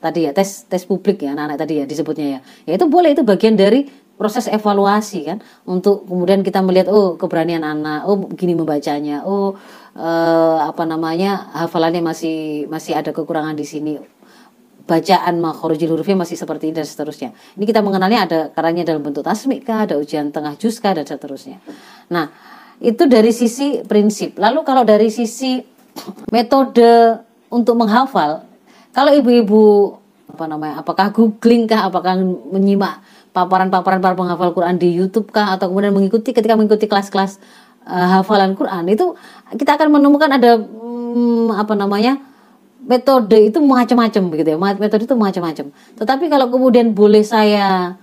Tadi 0.00 0.24
ya 0.24 0.30
tes 0.30 0.70
tes 0.70 0.86
publik 0.86 1.20
ya 1.20 1.34
anak-anak 1.34 1.58
tadi 1.60 1.82
ya 1.82 1.84
disebutnya 1.84 2.26
ya. 2.38 2.40
Ya 2.62 2.72
itu 2.78 2.86
boleh 2.86 3.10
itu 3.12 3.26
bagian 3.26 3.58
dari 3.58 3.90
proses 4.20 4.52
evaluasi 4.52 5.24
kan 5.24 5.40
untuk 5.64 6.04
kemudian 6.04 6.44
kita 6.44 6.60
melihat 6.60 6.92
oh 6.92 7.16
keberanian 7.16 7.64
anak 7.64 8.04
oh 8.04 8.20
begini 8.20 8.52
membacanya 8.52 9.24
oh 9.24 9.56
eh, 9.96 10.58
apa 10.60 10.84
namanya 10.84 11.48
hafalannya 11.56 12.04
masih 12.04 12.68
masih 12.68 13.00
ada 13.00 13.16
kekurangan 13.16 13.56
di 13.56 13.64
sini 13.64 13.96
bacaan 14.84 15.38
makhrajul 15.38 15.96
hurufnya 15.96 16.18
masih 16.18 16.34
seperti 16.34 16.74
ini 16.74 16.82
dan 16.82 16.86
seterusnya. 16.88 17.30
Ini 17.54 17.62
kita 17.62 17.78
mengenalnya 17.78 18.26
ada 18.26 18.40
karanya 18.50 18.82
dalam 18.82 19.06
bentuk 19.06 19.22
tasmik 19.22 19.62
ada 19.70 19.94
ujian 19.94 20.34
tengah 20.34 20.58
juz 20.58 20.82
dan 20.82 21.06
seterusnya. 21.06 21.62
Nah, 22.10 22.26
itu 22.82 23.06
dari 23.06 23.30
sisi 23.30 23.86
prinsip. 23.86 24.34
Lalu 24.34 24.66
kalau 24.66 24.82
dari 24.82 25.06
sisi 25.14 25.62
metode 26.34 27.22
untuk 27.54 27.78
menghafal, 27.78 28.42
kalau 28.90 29.14
ibu-ibu 29.14 29.94
apa 30.30 30.44
namanya 30.50 30.82
apakah 30.82 31.14
googling 31.14 31.70
kah 31.70 31.86
apakah 31.86 32.18
menyimak 32.50 33.02
paparan-paparan 33.30 34.02
para 34.02 34.14
penghafal 34.18 34.50
Quran 34.54 34.76
di 34.76 34.94
YouTube 34.94 35.30
kah? 35.30 35.54
Atau 35.54 35.70
kemudian 35.70 35.94
mengikuti 35.94 36.34
ketika 36.34 36.54
mengikuti 36.58 36.90
kelas-kelas 36.90 37.38
uh, 37.86 38.20
hafalan 38.20 38.58
Quran 38.58 38.90
itu 38.90 39.14
kita 39.54 39.78
akan 39.78 39.88
menemukan 40.00 40.30
ada 40.30 40.58
um, 40.58 41.54
apa 41.54 41.74
namanya 41.78 42.18
metode 42.80 43.36
itu 43.38 43.58
macam-macam 43.62 44.22
begitu 44.32 44.48
ya. 44.54 44.58
Metode 44.58 45.04
itu 45.06 45.14
macam-macam. 45.14 45.66
Tetapi 45.98 46.24
kalau 46.26 46.46
kemudian 46.50 46.92
boleh 46.96 47.22
saya 47.22 47.96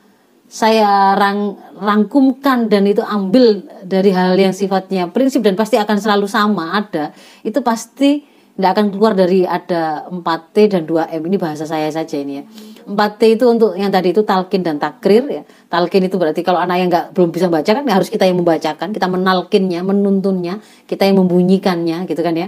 saya 0.48 1.12
rang, 1.20 1.60
rangkumkan 1.76 2.72
dan 2.72 2.88
itu 2.88 3.04
ambil 3.04 3.68
dari 3.84 4.16
hal 4.16 4.32
yang 4.40 4.56
sifatnya 4.56 5.12
prinsip 5.12 5.44
dan 5.44 5.60
pasti 5.60 5.76
akan 5.76 6.00
selalu 6.00 6.24
sama 6.24 6.72
ada 6.72 7.12
itu 7.44 7.60
pasti 7.60 8.24
tidak 8.56 8.70
akan 8.74 8.86
keluar 8.90 9.14
dari 9.14 9.44
ada 9.44 10.08
4T 10.08 10.56
dan 10.72 10.84
2M 10.88 11.22
ini 11.28 11.38
bahasa 11.38 11.68
saya 11.68 11.92
saja 11.92 12.16
ini 12.16 12.34
ya 12.42 12.44
4T 12.88 13.22
itu 13.36 13.44
untuk 13.52 13.76
yang 13.76 13.92
tadi 13.92 14.16
itu 14.16 14.24
talkin 14.24 14.64
dan 14.64 14.80
takrir 14.80 15.28
ya. 15.28 15.44
Talkin 15.68 16.08
itu 16.08 16.16
berarti 16.16 16.40
kalau 16.40 16.64
anak 16.64 16.80
yang 16.80 16.88
nggak 16.88 17.12
belum 17.12 17.36
bisa 17.36 17.52
baca 17.52 17.68
kan 17.68 17.84
harus 17.84 18.08
kita 18.08 18.24
yang 18.24 18.40
membacakan 18.40 18.96
kita 18.96 19.12
menalkinnya 19.12 19.84
menuntunnya 19.84 20.64
kita 20.88 21.04
yang 21.04 21.20
membunyikannya 21.20 22.08
gitu 22.08 22.22
kan 22.24 22.32
ya. 22.40 22.48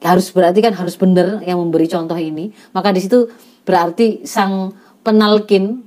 Harus 0.00 0.32
berarti 0.32 0.64
kan 0.64 0.72
harus 0.72 0.96
benar 0.96 1.44
yang 1.44 1.60
memberi 1.60 1.84
contoh 1.92 2.16
ini. 2.16 2.56
Maka 2.72 2.96
di 2.96 3.04
situ 3.04 3.28
berarti 3.68 4.24
sang 4.24 4.72
penalkin 5.04 5.84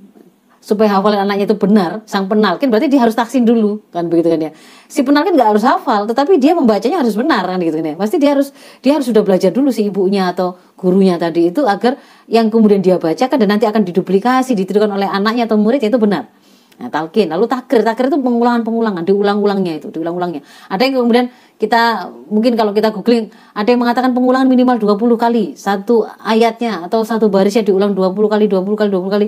supaya 0.60 0.92
hafalan 1.00 1.24
anaknya 1.24 1.48
itu 1.48 1.56
benar 1.56 2.04
sang 2.04 2.28
penalkin 2.28 2.68
berarti 2.68 2.92
dia 2.92 3.00
harus 3.00 3.16
taksin 3.16 3.48
dulu 3.48 3.80
kan 3.90 4.06
begitu 4.06 4.30
kan 4.30 4.38
ya. 4.38 4.52
Si 4.86 5.00
penalkin 5.02 5.34
nggak 5.34 5.56
harus 5.56 5.64
hafal 5.66 6.06
tetapi 6.06 6.36
dia 6.38 6.54
membacanya 6.54 7.02
harus 7.02 7.18
benar 7.18 7.42
kan 7.48 7.58
gitu 7.58 7.80
kan 7.80 7.86
ya. 7.90 7.96
Pasti 7.98 8.16
dia 8.22 8.38
harus 8.38 8.54
dia 8.84 8.94
harus 8.94 9.10
sudah 9.10 9.26
belajar 9.26 9.50
dulu 9.50 9.74
si 9.74 9.90
ibunya 9.90 10.30
atau 10.30 10.54
gurunya 10.80 11.20
tadi 11.20 11.52
itu 11.52 11.68
agar 11.68 12.00
yang 12.24 12.48
kemudian 12.48 12.80
dia 12.80 12.96
bacakan 12.96 13.36
dan 13.36 13.48
nanti 13.52 13.68
akan 13.68 13.84
diduplikasi 13.84 14.56
ditirukan 14.56 14.88
oleh 14.88 15.04
anaknya 15.04 15.44
atau 15.44 15.60
muridnya 15.60 15.92
itu 15.92 16.00
benar 16.00 16.32
Nah, 16.80 16.88
talkin, 16.88 17.28
lalu 17.28 17.44
takrir, 17.44 17.84
takrir 17.84 18.08
itu 18.08 18.16
pengulangan-pengulangan, 18.16 19.04
diulang-ulangnya 19.04 19.84
itu, 19.84 19.92
diulang-ulangnya. 19.92 20.40
Ada 20.72 20.88
yang 20.88 21.04
kemudian 21.04 21.28
kita 21.60 22.08
mungkin 22.32 22.56
kalau 22.56 22.72
kita 22.72 22.88
googling, 22.88 23.28
ada 23.52 23.68
yang 23.68 23.84
mengatakan 23.84 24.16
pengulangan 24.16 24.48
minimal 24.48 24.80
20 24.96 25.20
kali 25.20 25.52
satu 25.60 26.08
ayatnya 26.24 26.80
atau 26.88 27.04
satu 27.04 27.28
barisnya 27.28 27.68
diulang 27.68 27.92
20 27.92 28.32
kali, 28.32 28.48
20 28.48 28.80
kali, 28.80 28.88
20 28.96 29.12
kali. 29.12 29.26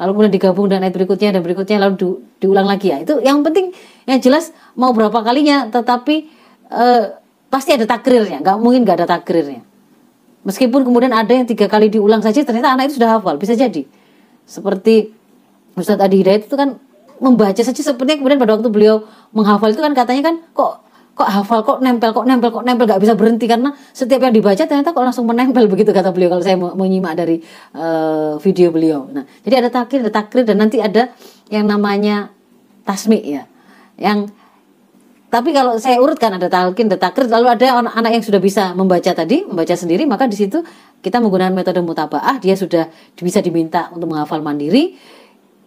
Lalu 0.00 0.10
kemudian 0.16 0.32
digabung 0.32 0.66
dengan 0.72 0.88
ayat 0.88 0.96
berikutnya 0.96 1.28
dan 1.36 1.40
berikutnya 1.44 1.76
lalu 1.84 1.94
di, 2.00 2.06
diulang 2.40 2.64
lagi 2.64 2.88
ya. 2.88 2.96
Itu 3.04 3.20
yang 3.20 3.44
penting 3.44 3.76
yang 4.08 4.24
jelas 4.24 4.56
mau 4.72 4.96
berapa 4.96 5.20
kalinya 5.20 5.68
tetapi 5.68 6.16
eh, 6.72 7.04
pasti 7.52 7.76
ada 7.76 7.84
takrirnya, 7.84 8.40
nggak 8.40 8.56
mungkin 8.56 8.80
nggak 8.88 9.04
ada 9.04 9.20
takrirnya. 9.20 9.73
Meskipun 10.44 10.84
kemudian 10.84 11.12
ada 11.12 11.32
yang 11.32 11.48
tiga 11.48 11.66
kali 11.66 11.88
diulang 11.88 12.20
saja 12.20 12.44
ternyata 12.44 12.76
anak 12.76 12.92
itu 12.92 13.00
sudah 13.00 13.16
hafal, 13.16 13.40
bisa 13.40 13.56
jadi. 13.56 13.88
Seperti 14.44 15.10
Ustadz 15.74 16.04
Adi 16.04 16.20
Hidayat 16.20 16.46
itu 16.46 16.54
kan 16.54 16.76
membaca 17.18 17.56
saja 17.56 17.80
sepertinya 17.80 18.20
kemudian 18.20 18.38
pada 18.38 18.58
waktu 18.58 18.68
beliau 18.68 19.08
menghafal 19.32 19.72
itu 19.72 19.80
kan 19.80 19.96
katanya 19.96 20.22
kan 20.30 20.36
kok 20.52 20.84
kok 21.14 21.30
hafal 21.30 21.62
kok 21.62 21.78
nempel 21.78 22.10
kok 22.10 22.26
nempel 22.26 22.50
kok 22.50 22.66
nempel 22.66 22.90
gak 22.90 22.98
bisa 22.98 23.14
berhenti 23.14 23.46
karena 23.46 23.70
setiap 23.94 24.18
yang 24.18 24.34
dibaca 24.34 24.58
ternyata 24.66 24.90
kok 24.90 25.04
langsung 25.06 25.30
menempel 25.30 25.70
begitu 25.70 25.94
kata 25.94 26.10
beliau 26.10 26.34
kalau 26.34 26.42
saya 26.42 26.58
menyimak 26.58 27.14
dari 27.14 27.38
uh, 27.78 28.34
video 28.42 28.74
beliau. 28.74 29.06
Nah, 29.14 29.22
jadi 29.46 29.62
ada 29.62 29.70
takrir, 29.70 30.02
ada 30.02 30.10
takrir 30.10 30.42
dan 30.42 30.58
nanti 30.58 30.82
ada 30.82 31.14
yang 31.54 31.70
namanya 31.70 32.34
tasmi 32.82 33.22
ya. 33.22 33.46
Yang 33.94 34.34
tapi 35.34 35.50
kalau 35.50 35.74
saya 35.82 35.98
urutkan 35.98 36.38
ada 36.38 36.46
talqin, 36.46 36.86
ada 36.86 37.10
takrir, 37.10 37.26
lalu 37.26 37.50
ada 37.50 37.82
anak-anak 37.82 38.10
yang 38.14 38.22
sudah 38.22 38.38
bisa 38.38 38.70
membaca 38.70 39.10
tadi, 39.10 39.42
membaca 39.42 39.74
sendiri, 39.74 40.06
maka 40.06 40.30
di 40.30 40.38
situ 40.38 40.62
kita 41.02 41.18
menggunakan 41.18 41.50
metode 41.50 41.82
mutabaah, 41.82 42.38
dia 42.38 42.54
sudah 42.54 42.86
bisa 43.18 43.42
diminta 43.42 43.90
untuk 43.90 44.14
menghafal 44.14 44.38
mandiri. 44.46 44.94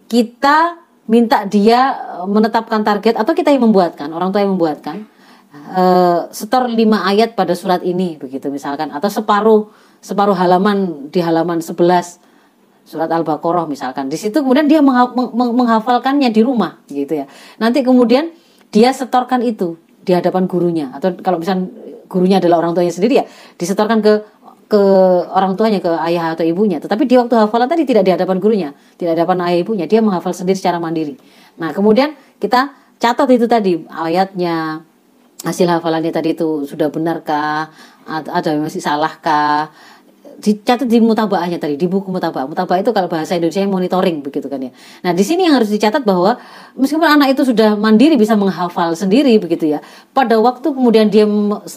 Kita 0.08 0.72
minta 1.12 1.44
dia 1.44 2.00
eh, 2.16 2.24
menetapkan 2.24 2.80
target 2.80 3.20
atau 3.20 3.36
kita 3.36 3.52
yang 3.52 3.68
membuatkan 3.68 4.08
orang 4.08 4.32
tua 4.32 4.40
yang 4.40 4.56
membuatkan 4.56 5.04
uh, 5.76 6.32
setor 6.32 6.68
lima 6.72 7.04
ayat 7.04 7.36
pada 7.36 7.52
surat 7.52 7.84
ini 7.84 8.16
begitu 8.16 8.48
misalkan. 8.48 8.88
Atau 8.88 9.12
separuh 9.12 9.68
separuh 10.00 10.32
halaman 10.32 11.12
di 11.12 11.20
halaman 11.20 11.60
11 11.60 11.76
surat 12.88 13.10
Al-Baqarah 13.12 13.68
misalkan. 13.68 14.08
Di 14.08 14.16
situ 14.16 14.40
kemudian 14.40 14.64
dia 14.64 14.80
menghafalkannya 14.80 16.32
di 16.32 16.40
rumah 16.40 16.80
gitu 16.88 17.20
ya. 17.20 17.28
Nanti 17.60 17.84
kemudian 17.84 18.32
dia 18.68 18.90
setorkan 18.92 19.40
itu 19.44 19.76
di 20.04 20.12
hadapan 20.16 20.48
gurunya. 20.48 20.92
Atau 20.92 21.16
kalau 21.20 21.40
misalnya 21.40 21.68
gurunya 22.08 22.40
adalah 22.40 22.64
orang 22.64 22.72
tuanya 22.72 22.92
sendiri 22.92 23.20
ya 23.20 23.24
disetorkan 23.60 24.00
ke 24.00 24.12
ke 24.68 24.82
orang 25.32 25.56
tuanya 25.56 25.80
ke 25.80 25.88
ayah 26.08 26.36
atau 26.36 26.44
ibunya. 26.44 26.76
Tetapi 26.80 27.08
di 27.08 27.16
waktu 27.16 27.34
hafalan 27.36 27.68
tadi 27.68 27.88
tidak 27.88 28.04
di 28.04 28.12
hadapan 28.12 28.36
gurunya 28.36 28.70
tidak 29.00 29.16
di 29.16 29.20
hadapan 29.20 29.36
ayah 29.48 29.58
ibunya. 29.64 29.84
Dia 29.88 30.04
menghafal 30.04 30.36
sendiri 30.36 30.56
secara 30.56 30.76
mandiri. 30.76 31.16
Nah 31.56 31.72
kemudian 31.72 32.12
kita 32.36 32.72
catat 33.00 33.28
itu 33.32 33.48
tadi 33.48 33.80
ayatnya 33.88 34.84
hasil 35.46 35.70
hafalannya 35.70 36.10
tadi 36.10 36.34
itu 36.34 36.66
sudah 36.66 36.90
benarkah 36.90 37.70
ada 38.08 38.50
masih 38.58 38.82
salahkah 38.82 39.70
dicatat 40.38 40.86
di 40.86 41.02
mutabaahnya 41.02 41.58
tadi 41.58 41.74
di 41.74 41.90
buku 41.90 42.14
mutabaah 42.14 42.46
mutabaah 42.46 42.78
itu 42.78 42.94
kalau 42.94 43.10
bahasa 43.10 43.34
Indonesia 43.34 43.66
monitoring 43.66 44.22
begitu 44.22 44.46
kan 44.46 44.62
ya. 44.62 44.70
Nah 45.02 45.10
di 45.10 45.26
sini 45.26 45.50
yang 45.50 45.58
harus 45.58 45.66
dicatat 45.66 46.06
bahwa 46.06 46.38
meskipun 46.78 47.10
anak 47.10 47.34
itu 47.34 47.42
sudah 47.50 47.74
mandiri 47.74 48.14
bisa 48.14 48.38
menghafal 48.38 48.94
sendiri 48.94 49.34
begitu 49.42 49.74
ya 49.74 49.82
pada 50.14 50.38
waktu 50.38 50.70
kemudian 50.70 51.10
dia 51.10 51.26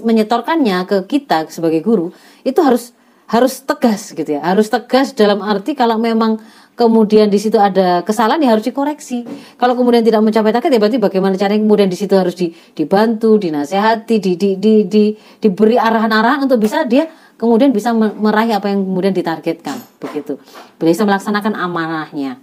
menyetorkannya 0.06 0.86
ke 0.86 0.98
kita 1.10 1.50
sebagai 1.50 1.82
guru 1.82 2.14
itu 2.46 2.62
harus 2.62 2.94
harus 3.32 3.64
tegas 3.64 4.12
gitu 4.12 4.28
ya. 4.38 4.44
Harus 4.44 4.68
tegas 4.68 5.16
dalam 5.16 5.40
arti 5.42 5.72
kalau 5.72 5.96
memang 5.96 6.38
kemudian 6.76 7.32
di 7.32 7.40
situ 7.40 7.56
ada 7.56 8.04
kesalahan 8.04 8.44
ya 8.44 8.52
harus 8.52 8.68
dikoreksi. 8.68 9.24
Kalau 9.56 9.74
kemudian 9.80 10.04
tidak 10.04 10.20
mencapai 10.20 10.52
target 10.52 10.70
ya 10.76 10.80
berarti 10.84 11.00
bagaimana 11.00 11.40
caranya 11.40 11.64
kemudian 11.64 11.88
di 11.88 11.96
situ 11.96 12.12
harus 12.14 12.36
dibantu, 12.76 13.40
dinasehati, 13.40 14.20
di, 14.20 14.36
di, 14.36 14.60
di, 14.60 14.74
di, 14.86 15.16
diberi 15.40 15.80
arahan-arahan 15.80 16.44
untuk 16.44 16.60
bisa 16.60 16.84
dia 16.84 17.08
kemudian 17.42 17.74
bisa 17.74 17.90
meraih 17.98 18.54
apa 18.54 18.70
yang 18.70 18.86
kemudian 18.86 19.18
ditargetkan 19.18 19.82
begitu. 19.98 20.38
Bisa 20.78 21.02
melaksanakan 21.02 21.58
amanahnya. 21.58 22.38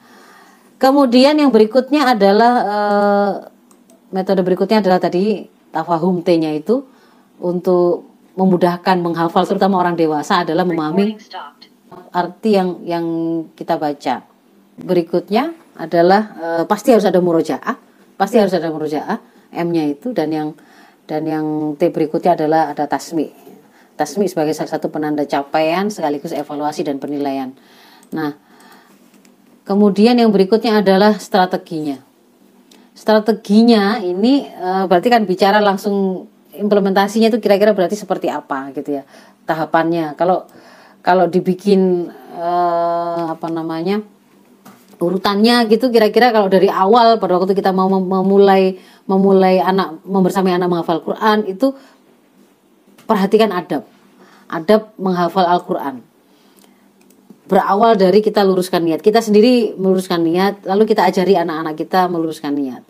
Kemudian 0.82 1.38
yang 1.38 1.54
berikutnya 1.54 2.18
adalah 2.18 2.52
e, 2.66 2.78
metode 4.10 4.42
berikutnya 4.42 4.82
adalah 4.82 4.98
tadi 4.98 5.46
tafahum 5.70 6.26
T-nya 6.26 6.50
itu 6.50 6.82
untuk 7.38 8.10
memudahkan 8.34 8.98
menghafal 8.98 9.46
terutama 9.46 9.78
orang 9.78 9.94
dewasa 9.94 10.42
adalah 10.42 10.66
memahami 10.66 11.14
arti 12.10 12.58
yang 12.58 12.82
yang 12.82 13.06
kita 13.54 13.78
baca. 13.78 14.26
Berikutnya 14.78 15.54
adalah 15.78 16.22
e, 16.34 16.48
pasti 16.66 16.90
harus 16.90 17.06
ada 17.06 17.22
murojaah 17.22 17.88
pasti 18.18 18.36
harus 18.42 18.52
ada 18.52 18.68
murojaah 18.68 19.22
M-nya 19.54 19.86
itu 19.86 20.10
dan 20.10 20.28
yang 20.34 20.48
dan 21.06 21.24
yang 21.24 21.46
T 21.78 21.88
berikutnya 21.88 22.34
adalah 22.34 22.74
ada 22.74 22.90
tasmi 22.90 23.47
Tasmi 23.98 24.30
sebagai 24.30 24.54
salah 24.54 24.78
satu 24.78 24.94
penanda 24.94 25.26
capaian 25.26 25.90
sekaligus 25.90 26.30
evaluasi 26.30 26.86
dan 26.86 27.02
penilaian. 27.02 27.50
Nah, 28.14 28.38
kemudian 29.66 30.14
yang 30.14 30.30
berikutnya 30.30 30.78
adalah 30.78 31.18
strateginya. 31.18 31.98
Strateginya 32.94 33.98
ini 33.98 34.46
e, 34.46 34.70
berarti 34.86 35.10
kan 35.10 35.26
bicara 35.26 35.58
langsung 35.58 36.26
implementasinya 36.54 37.30
itu 37.30 37.42
kira-kira 37.42 37.74
berarti 37.74 37.98
seperti 37.98 38.30
apa 38.30 38.70
gitu 38.70 39.02
ya 39.02 39.06
tahapannya. 39.50 40.14
Kalau 40.14 40.46
kalau 41.02 41.26
dibikin 41.26 42.06
e, 42.38 42.50
apa 43.34 43.50
namanya 43.50 43.98
urutannya 44.98 45.70
gitu 45.70 45.94
kira-kira 45.94 46.34
kalau 46.34 46.50
dari 46.50 46.66
awal 46.66 47.22
pada 47.22 47.38
waktu 47.38 47.54
kita 47.54 47.70
mau 47.70 47.86
memulai 47.86 48.78
memulai 49.06 49.62
anak 49.62 50.02
membersamai 50.02 50.58
anak 50.58 50.68
menghafal 50.68 51.00
Quran 51.06 51.46
itu 51.46 51.72
perhatikan 53.08 53.50
adab. 53.50 53.88
Adab 54.52 54.92
menghafal 55.00 55.48
Al-Quran. 55.48 56.04
Berawal 57.48 57.96
dari 57.96 58.20
kita 58.20 58.44
luruskan 58.44 58.84
niat. 58.84 59.00
Kita 59.00 59.24
sendiri 59.24 59.72
meluruskan 59.80 60.20
niat, 60.20 60.68
lalu 60.68 60.84
kita 60.84 61.08
ajari 61.08 61.32
anak-anak 61.32 61.80
kita 61.80 62.04
meluruskan 62.12 62.52
niat. 62.52 62.84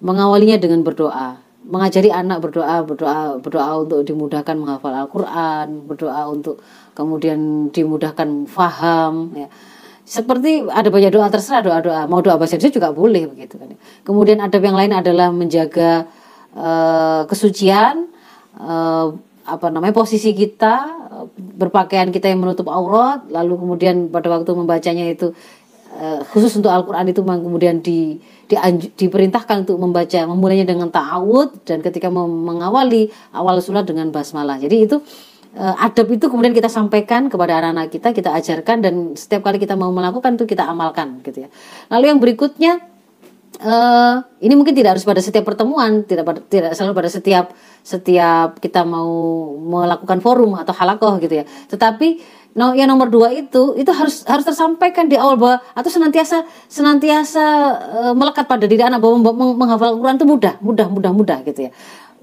Mengawalinya 0.00 0.56
dengan 0.56 0.80
berdoa. 0.80 1.36
Mengajari 1.60 2.08
anak 2.08 2.40
berdoa, 2.40 2.80
berdoa, 2.88 3.36
berdoa 3.36 3.84
untuk 3.84 4.00
dimudahkan 4.08 4.56
menghafal 4.56 4.96
Al-Quran, 4.96 5.84
berdoa 5.84 6.32
untuk 6.32 6.64
kemudian 6.96 7.68
dimudahkan 7.68 8.48
faham. 8.48 9.36
Ya 9.36 9.52
seperti 10.10 10.66
ada 10.66 10.90
banyak 10.90 11.14
doa 11.14 11.30
terserah 11.30 11.62
doa 11.62 11.78
doa 11.78 12.02
mau 12.10 12.18
doa 12.18 12.34
bahasa 12.34 12.58
Indonesia 12.58 12.82
juga 12.82 12.90
boleh 12.90 13.30
begitu 13.30 13.54
kan 13.54 13.78
kemudian 14.02 14.42
adab 14.42 14.58
yang 14.58 14.74
lain 14.74 14.90
adalah 14.90 15.30
menjaga 15.30 16.10
uh, 16.50 17.22
kesucian 17.30 18.10
uh, 18.58 19.14
apa 19.46 19.72
namanya 19.72 19.96
posisi 19.96 20.36
kita 20.36 21.00
berpakaian 21.36 22.12
kita 22.12 22.28
yang 22.28 22.44
menutup 22.44 22.68
aurat 22.68 23.24
lalu 23.32 23.56
kemudian 23.56 24.12
pada 24.12 24.28
waktu 24.28 24.50
membacanya 24.52 25.08
itu 25.08 25.32
uh, 25.96 26.20
khusus 26.30 26.54
untuk 26.58 26.70
Al-Qur'an 26.70 27.06
itu 27.10 27.20
kemudian 27.24 27.82
di, 27.82 28.20
di 28.46 28.56
diperintahkan 28.94 29.66
untuk 29.66 29.78
membaca 29.80 30.20
memulainya 30.26 30.66
dengan 30.68 30.88
ta'awud 30.92 31.66
dan 31.66 31.82
ketika 31.82 32.08
mengawali 32.10 33.10
awal 33.34 33.58
surat 33.58 33.86
dengan 33.86 34.14
basmalah. 34.14 34.58
Jadi 34.58 34.76
itu 34.86 34.96
uh, 35.56 35.74
adab 35.82 36.10
itu 36.10 36.30
kemudian 36.30 36.54
kita 36.54 36.70
sampaikan 36.70 37.26
kepada 37.26 37.58
anak-anak 37.58 37.90
kita, 37.90 38.08
kita 38.14 38.30
ajarkan 38.34 38.76
dan 38.82 38.94
setiap 39.18 39.46
kali 39.46 39.58
kita 39.58 39.74
mau 39.74 39.90
melakukan 39.90 40.38
itu 40.38 40.46
kita 40.46 40.66
amalkan 40.66 41.22
gitu 41.26 41.46
ya. 41.46 41.48
Lalu 41.90 42.04
yang 42.10 42.18
berikutnya 42.22 42.72
uh, 43.62 44.22
ini 44.40 44.54
mungkin 44.54 44.74
tidak 44.74 44.98
harus 44.98 45.04
pada 45.06 45.20
setiap 45.22 45.44
pertemuan, 45.46 46.06
tidak 46.06 46.24
pada, 46.26 46.40
tidak 46.46 46.72
selalu 46.74 46.92
pada 46.94 47.10
setiap 47.10 47.46
setiap 47.82 48.60
kita 48.60 48.86
mau 48.86 49.10
melakukan 49.58 50.20
forum 50.22 50.56
atau 50.56 50.74
halakoh 50.74 51.18
gitu 51.18 51.40
ya. 51.40 51.44
Tetapi 51.44 52.20
no, 52.58 52.72
yang 52.76 52.88
nomor 52.90 53.08
dua 53.08 53.32
itu 53.34 53.74
itu 53.78 53.90
harus 53.90 54.22
harus 54.26 54.44
tersampaikan 54.44 55.06
di 55.06 55.16
awal 55.16 55.36
bahwa 55.36 55.56
atau 55.74 55.90
senantiasa 55.90 56.44
senantiasa 56.66 57.44
uh, 58.10 58.14
melekat 58.16 58.46
pada 58.46 58.64
diri 58.64 58.82
anak 58.84 59.02
bahwa 59.02 59.32
menghafal 59.56 59.96
Al-Quran 59.96 60.16
itu 60.18 60.26
mudah, 60.26 60.54
mudah, 60.62 60.86
mudah, 60.90 61.12
mudah 61.12 61.38
gitu 61.46 61.68
ya. 61.68 61.72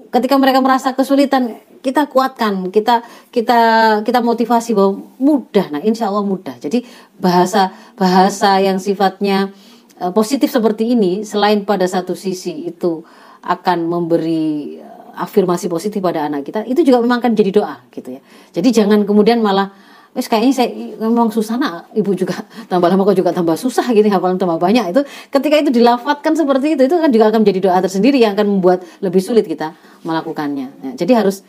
Ketika 0.08 0.40
mereka 0.40 0.64
merasa 0.64 0.96
kesulitan, 0.96 1.60
kita 1.84 2.08
kuatkan, 2.08 2.72
kita 2.72 3.04
kita 3.28 3.60
kita 4.02 4.24
motivasi 4.24 4.72
bahwa 4.72 5.04
mudah. 5.20 5.68
Nah, 5.68 5.84
insya 5.84 6.08
Allah 6.08 6.24
mudah. 6.24 6.56
Jadi 6.56 6.80
bahasa 7.20 7.76
bahasa 7.92 8.56
yang 8.56 8.80
sifatnya 8.80 9.52
Eh, 9.98 10.12
positif 10.14 10.54
seperti 10.54 10.94
ini 10.94 11.26
selain 11.26 11.66
pada 11.66 11.82
satu 11.82 12.14
sisi 12.14 12.70
itu 12.70 13.02
akan 13.42 13.90
memberi 13.90 14.77
afirmasi 15.18 15.66
positif 15.66 15.98
pada 15.98 16.26
anak 16.30 16.46
kita 16.46 16.64
itu 16.64 16.86
juga 16.86 17.02
memang 17.02 17.18
akan 17.18 17.32
jadi 17.34 17.50
doa 17.50 17.74
gitu 17.90 18.18
ya. 18.18 18.20
Jadi 18.54 18.68
jangan 18.70 19.02
kemudian 19.02 19.42
malah 19.42 19.74
wes 20.16 20.26
kayaknya 20.26 20.54
saya 20.54 20.68
memang 20.98 21.28
susah 21.34 21.58
nak. 21.58 21.92
Ibu 21.94 22.14
juga 22.14 22.38
tambah 22.70 22.88
lama 22.88 23.02
kok 23.06 23.16
juga 23.18 23.30
tambah 23.34 23.58
susah 23.58 23.86
gini 23.90 24.08
hafalan 24.08 24.38
tambah 24.38 24.56
banyak. 24.56 24.94
Itu 24.94 25.02
ketika 25.34 25.54
itu 25.60 25.70
dilafatkan 25.74 26.38
seperti 26.38 26.78
itu 26.78 26.82
itu 26.86 26.96
kan 26.96 27.10
juga 27.10 27.34
akan 27.34 27.42
menjadi 27.44 27.60
doa 27.70 27.78
tersendiri 27.82 28.18
yang 28.22 28.38
akan 28.38 28.46
membuat 28.58 28.86
lebih 29.02 29.20
sulit 29.20 29.44
kita 29.44 29.74
melakukannya. 30.06 30.66
Ya, 30.82 30.90
jadi 30.94 31.26
harus 31.26 31.42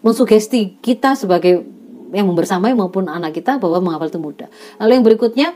mensugesti 0.00 0.80
kita 0.80 1.14
sebagai 1.16 1.64
yang 2.10 2.26
membersamai 2.26 2.74
maupun 2.74 3.06
anak 3.06 3.38
kita 3.38 3.62
bahwa 3.62 3.78
menghafal 3.78 4.10
itu 4.10 4.18
mudah. 4.18 4.48
Lalu 4.82 4.92
yang 4.98 5.04
berikutnya 5.06 5.48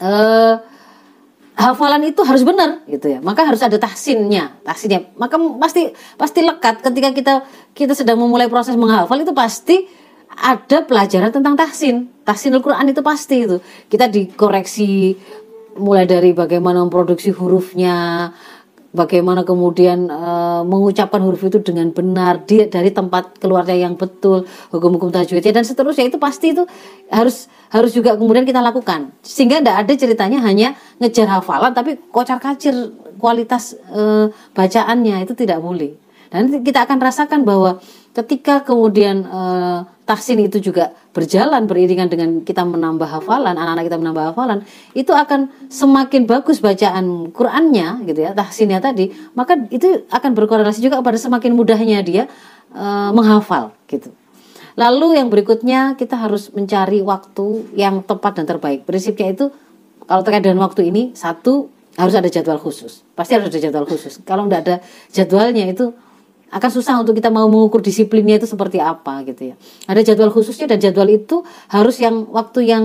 eh, 0.00 0.54
hafalan 1.58 2.06
itu 2.06 2.22
harus 2.22 2.46
benar 2.46 2.86
gitu 2.86 3.10
ya. 3.10 3.18
Maka 3.18 3.42
harus 3.42 3.58
ada 3.60 3.74
tahsinnya 3.74 4.62
tahsinnya. 4.62 5.10
Maka 5.18 5.34
pasti 5.58 5.90
pasti 6.14 6.40
lekat 6.46 6.80
ketika 6.86 7.10
kita 7.10 7.34
kita 7.74 7.92
sedang 7.98 8.22
memulai 8.22 8.46
proses 8.46 8.78
menghafal 8.78 9.18
itu 9.18 9.34
pasti 9.34 9.90
ada 10.38 10.86
pelajaran 10.86 11.34
tentang 11.34 11.58
tahsin. 11.58 12.06
Tahsin 12.22 12.54
Al-Quran 12.54 12.94
itu 12.94 13.02
pasti 13.02 13.42
itu. 13.42 13.58
Kita 13.90 14.06
dikoreksi 14.06 15.18
mulai 15.82 16.06
dari 16.06 16.30
bagaimana 16.30 16.86
memproduksi 16.86 17.34
hurufnya 17.34 18.30
bagaimana 18.92 19.44
kemudian 19.44 20.08
e, 20.08 20.30
mengucapkan 20.64 21.20
huruf 21.20 21.44
itu 21.44 21.60
dengan 21.60 21.92
benar 21.92 22.44
di, 22.48 22.64
dari 22.68 22.88
tempat 22.88 23.36
keluarnya 23.36 23.88
yang 23.88 23.94
betul 23.94 24.48
hukum-hukum 24.72 25.12
tajwidnya 25.12 25.52
dan 25.52 25.64
seterusnya 25.64 26.08
itu 26.08 26.16
pasti 26.16 26.56
itu 26.56 26.64
harus 27.12 27.52
harus 27.68 27.92
juga 27.92 28.16
kemudian 28.16 28.48
kita 28.48 28.64
lakukan. 28.64 29.12
Sehingga 29.20 29.60
tidak 29.60 29.76
ada 29.84 29.92
ceritanya 29.92 30.38
hanya 30.44 30.72
ngejar 31.00 31.28
hafalan 31.28 31.72
tapi 31.76 32.00
kocar 32.08 32.40
kacir 32.40 32.74
kualitas 33.20 33.76
e, 33.92 34.32
bacaannya 34.56 35.24
itu 35.28 35.36
tidak 35.36 35.60
boleh. 35.60 35.92
Dan 36.28 36.60
kita 36.60 36.84
akan 36.84 37.00
rasakan 37.00 37.40
bahwa 37.48 37.80
ketika 38.16 38.64
kemudian 38.64 39.26
e, 39.26 39.40
tahsin 40.08 40.40
itu 40.40 40.58
juga 40.60 40.96
berjalan 41.12 41.68
beriringan 41.68 42.08
dengan 42.08 42.30
kita 42.46 42.64
menambah 42.64 43.08
hafalan, 43.08 43.58
anak-anak 43.58 43.84
kita 43.90 43.98
menambah 44.00 44.24
hafalan, 44.32 44.58
itu 44.96 45.12
akan 45.12 45.52
semakin 45.68 46.24
bagus 46.24 46.62
bacaan 46.64 47.28
Qur'annya 47.34 48.08
gitu 48.08 48.20
ya, 48.24 48.32
tahsinnya 48.32 48.80
tadi, 48.80 49.12
maka 49.36 49.58
itu 49.68 50.08
akan 50.08 50.30
berkorelasi 50.32 50.80
juga 50.80 51.02
pada 51.04 51.20
semakin 51.20 51.52
mudahnya 51.52 52.00
dia 52.00 52.24
e, 52.72 52.84
menghafal 53.12 53.74
gitu. 53.90 54.14
Lalu 54.78 55.18
yang 55.18 55.26
berikutnya 55.26 55.98
kita 55.98 56.14
harus 56.14 56.54
mencari 56.54 57.02
waktu 57.02 57.74
yang 57.74 58.06
tepat 58.06 58.38
dan 58.38 58.46
terbaik. 58.46 58.86
Prinsipnya 58.86 59.34
itu 59.34 59.50
kalau 60.06 60.22
terkait 60.22 60.46
dengan 60.46 60.62
waktu 60.62 60.86
ini 60.86 61.18
satu 61.18 61.66
harus 61.98 62.14
ada 62.14 62.30
jadwal 62.30 62.62
khusus. 62.62 63.02
Pasti 63.18 63.34
harus 63.34 63.50
ada 63.50 63.58
jadwal 63.58 63.90
khusus. 63.90 64.22
Kalau 64.22 64.46
tidak 64.46 64.60
ada 64.62 64.76
jadwalnya 65.10 65.66
itu 65.66 65.90
akan 66.48 66.70
susah 66.72 66.96
untuk 67.00 67.16
kita 67.16 67.28
mau 67.28 67.44
mengukur 67.46 67.84
disiplinnya 67.84 68.40
itu 68.40 68.48
seperti 68.48 68.80
apa 68.80 69.20
gitu 69.28 69.52
ya. 69.52 69.54
Ada 69.84 70.12
jadwal 70.12 70.32
khususnya 70.32 70.64
dan 70.64 70.80
jadwal 70.80 71.08
itu 71.12 71.44
harus 71.68 72.00
yang 72.00 72.24
waktu 72.32 72.68
yang 72.68 72.84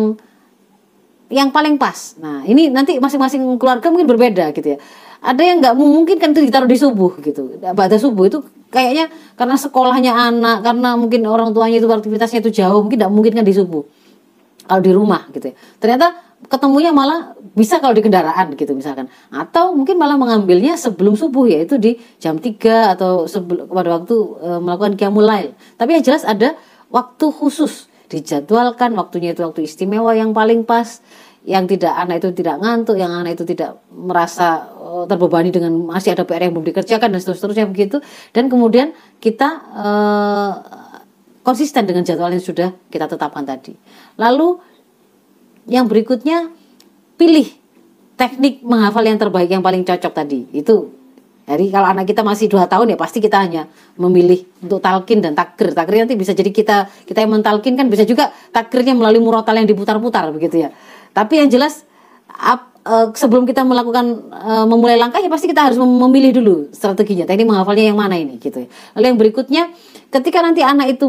yang 1.32 1.50
paling 1.50 1.80
pas. 1.80 2.20
Nah, 2.20 2.44
ini 2.46 2.70
nanti 2.70 3.00
masing-masing 3.00 3.42
keluarga 3.58 3.90
mungkin 3.90 4.06
berbeda 4.06 4.54
gitu 4.54 4.76
ya. 4.76 4.80
Ada 5.24 5.42
yang 5.42 5.58
nggak 5.64 5.76
mungkin 5.80 6.16
kan 6.20 6.36
itu 6.36 6.44
ditaruh 6.44 6.68
di 6.68 6.76
subuh 6.76 7.16
gitu. 7.24 7.58
Pada 7.64 7.96
subuh 7.96 8.28
itu 8.28 8.44
kayaknya 8.68 9.08
karena 9.40 9.56
sekolahnya 9.56 10.12
anak, 10.12 10.68
karena 10.68 11.00
mungkin 11.00 11.24
orang 11.26 11.56
tuanya 11.56 11.80
itu 11.80 11.88
aktivitasnya 11.88 12.44
itu 12.44 12.52
jauh, 12.52 12.84
mungkin 12.84 13.00
tidak 13.00 13.12
mungkin 13.16 13.32
kan 13.40 13.46
di 13.48 13.56
subuh. 13.56 13.88
Kalau 14.68 14.82
di 14.84 14.92
rumah 14.92 15.28
gitu 15.32 15.52
ya. 15.52 15.56
Ternyata 15.80 16.23
ketemunya 16.50 16.92
malah 16.92 17.36
bisa 17.54 17.78
kalau 17.78 17.94
di 17.94 18.02
kendaraan 18.02 18.58
gitu 18.58 18.74
misalkan. 18.74 19.08
Atau 19.30 19.78
mungkin 19.78 20.02
malah 20.02 20.18
mengambilnya 20.18 20.74
sebelum 20.76 21.14
subuh 21.14 21.46
yaitu 21.46 21.78
di 21.78 22.02
jam 22.18 22.42
3 22.42 22.98
atau 22.98 23.30
sebelum 23.30 23.70
pada 23.70 24.02
waktu 24.02 24.16
e, 24.42 24.50
melakukan 24.60 24.94
qiyamul 24.98 25.26
lail. 25.26 25.54
Tapi 25.78 26.00
yang 26.00 26.04
jelas 26.04 26.26
ada 26.26 26.58
waktu 26.90 27.26
khusus. 27.30 27.90
Dijadwalkan 28.10 28.94
waktunya 28.94 29.34
itu 29.34 29.42
waktu 29.42 29.66
istimewa 29.66 30.14
yang 30.18 30.34
paling 30.34 30.66
pas. 30.66 31.02
Yang 31.44 31.76
tidak 31.76 31.94
anak 32.00 32.24
itu 32.24 32.30
tidak 32.40 32.56
ngantuk 32.64 32.96
yang 32.96 33.12
anak 33.12 33.36
itu 33.36 33.44
tidak 33.44 33.78
merasa 33.92 34.74
e, 34.74 34.88
terbebani 35.06 35.54
dengan 35.54 35.76
masih 35.78 36.18
ada 36.18 36.26
PR 36.26 36.50
yang 36.50 36.58
belum 36.58 36.68
dikerjakan 36.74 37.10
dan 37.14 37.20
seterusnya 37.22 37.70
begitu. 37.70 38.02
Dan 38.34 38.50
kemudian 38.50 38.98
kita 39.22 39.50
e, 39.78 39.88
konsisten 41.46 41.84
dengan 41.86 42.02
jadwal 42.02 42.32
yang 42.32 42.42
sudah 42.42 42.72
kita 42.90 43.06
tetapkan 43.06 43.44
tadi. 43.44 43.76
Lalu 44.18 44.73
yang 45.70 45.88
berikutnya 45.88 46.52
pilih 47.16 47.48
teknik 48.20 48.62
menghafal 48.62 49.04
yang 49.04 49.18
terbaik 49.18 49.50
yang 49.50 49.64
paling 49.64 49.84
cocok 49.84 50.14
tadi 50.14 50.48
itu 50.54 51.04
jadi 51.44 51.76
kalau 51.76 51.88
anak 51.92 52.08
kita 52.08 52.24
masih 52.24 52.48
dua 52.48 52.72
tahun 52.72 52.96
ya 52.96 52.98
pasti 52.98 53.20
kita 53.20 53.36
hanya 53.36 53.68
memilih 54.00 54.48
untuk 54.64 54.80
talkin 54.80 55.20
dan 55.20 55.36
takir. 55.36 55.76
Takir 55.76 56.08
nanti 56.08 56.16
bisa 56.16 56.32
jadi 56.32 56.48
kita 56.56 56.88
kita 57.04 57.20
yang 57.20 57.36
mentalkin 57.36 57.76
kan 57.76 57.92
bisa 57.92 58.08
juga 58.08 58.32
takirnya 58.56 58.96
melalui 58.96 59.20
murotal 59.20 59.60
yang 59.60 59.68
diputar-putar 59.68 60.32
begitu 60.32 60.64
ya. 60.64 60.70
Tapi 61.12 61.44
yang 61.44 61.52
jelas 61.52 61.84
ap, 62.32 62.73
uh, 62.84 63.08
sebelum 63.16 63.48
kita 63.48 63.64
melakukan 63.64 64.32
uh, 64.32 64.66
memulai 64.68 65.00
langkah 65.00 65.24
ya 65.24 65.32
pasti 65.32 65.50
kita 65.50 65.72
harus 65.72 65.80
memilih 65.80 66.36
dulu 66.36 66.56
strateginya. 66.76 67.24
Teknik 67.24 67.48
menghafalnya 67.48 67.92
yang 67.92 67.98
mana 67.98 68.20
ini 68.20 68.38
gitu 68.38 68.64
ya. 68.64 68.68
Lalu 69.00 69.06
yang 69.10 69.20
berikutnya 69.20 69.64
ketika 70.12 70.44
nanti 70.44 70.62
anak 70.62 71.00
itu 71.00 71.08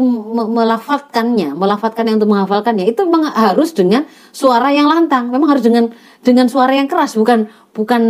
melafatkannya, 0.49 1.53
melafatkan 1.53 2.09
yang 2.09 2.17
untuk 2.17 2.31
menghafalkannya 2.31 2.89
itu 2.89 3.05
harus 3.35 3.75
dengan 3.75 4.07
suara 4.31 4.71
yang 4.71 4.87
lantang. 4.89 5.29
Memang 5.29 5.55
harus 5.55 5.63
dengan 5.63 5.91
dengan 6.25 6.49
suara 6.49 6.73
yang 6.73 6.89
keras, 6.89 7.13
bukan 7.13 7.45
bukan 7.75 8.01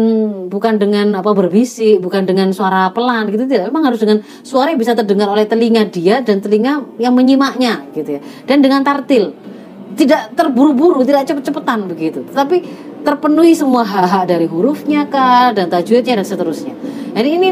bukan 0.48 0.74
dengan 0.80 1.20
apa 1.20 1.36
berbisik, 1.36 2.00
bukan 2.00 2.24
dengan 2.24 2.54
suara 2.56 2.94
pelan 2.96 3.28
gitu 3.34 3.50
tidak. 3.50 3.74
Memang 3.74 3.92
harus 3.92 4.00
dengan 4.00 4.24
suara 4.46 4.72
yang 4.72 4.80
bisa 4.80 4.96
terdengar 4.96 5.28
oleh 5.28 5.44
telinga 5.50 5.84
dia 5.90 6.22
dan 6.22 6.40
telinga 6.40 6.86
yang 7.02 7.12
menyimaknya 7.12 7.92
gitu 7.92 8.18
ya. 8.18 8.22
Dan 8.46 8.62
dengan 8.62 8.86
tartil. 8.86 9.34
Tidak 9.96 10.36
terburu-buru, 10.36 11.08
tidak 11.08 11.24
cepet-cepetan 11.24 11.88
begitu. 11.88 12.20
Tapi 12.28 12.60
terpenuhi 13.06 13.54
semua 13.54 13.86
hak-hak 13.86 14.26
dari 14.34 14.50
hurufnya 14.50 15.06
kah 15.06 15.54
dan 15.54 15.70
tajwidnya 15.70 16.18
dan 16.18 16.26
seterusnya. 16.26 16.74
Jadi 17.14 17.30
ini 17.30 17.50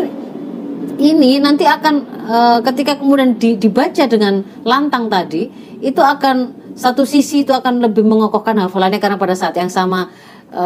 ini 0.99 1.37
nanti 1.37 1.63
akan 1.63 1.95
e, 2.25 2.37
ketika 2.65 2.97
kemudian 2.97 3.37
di, 3.37 3.55
dibaca 3.55 4.03
dengan 4.09 4.41
lantang 4.65 5.07
tadi 5.07 5.47
itu 5.79 6.01
akan 6.01 6.65
satu 6.73 7.05
sisi 7.05 7.45
itu 7.45 7.53
akan 7.53 7.85
lebih 7.85 8.01
mengokohkan 8.01 8.57
hafalannya 8.57 8.97
karena 8.97 9.21
pada 9.21 9.37
saat 9.37 9.53
yang 9.55 9.69
sama 9.69 10.09
e, 10.49 10.65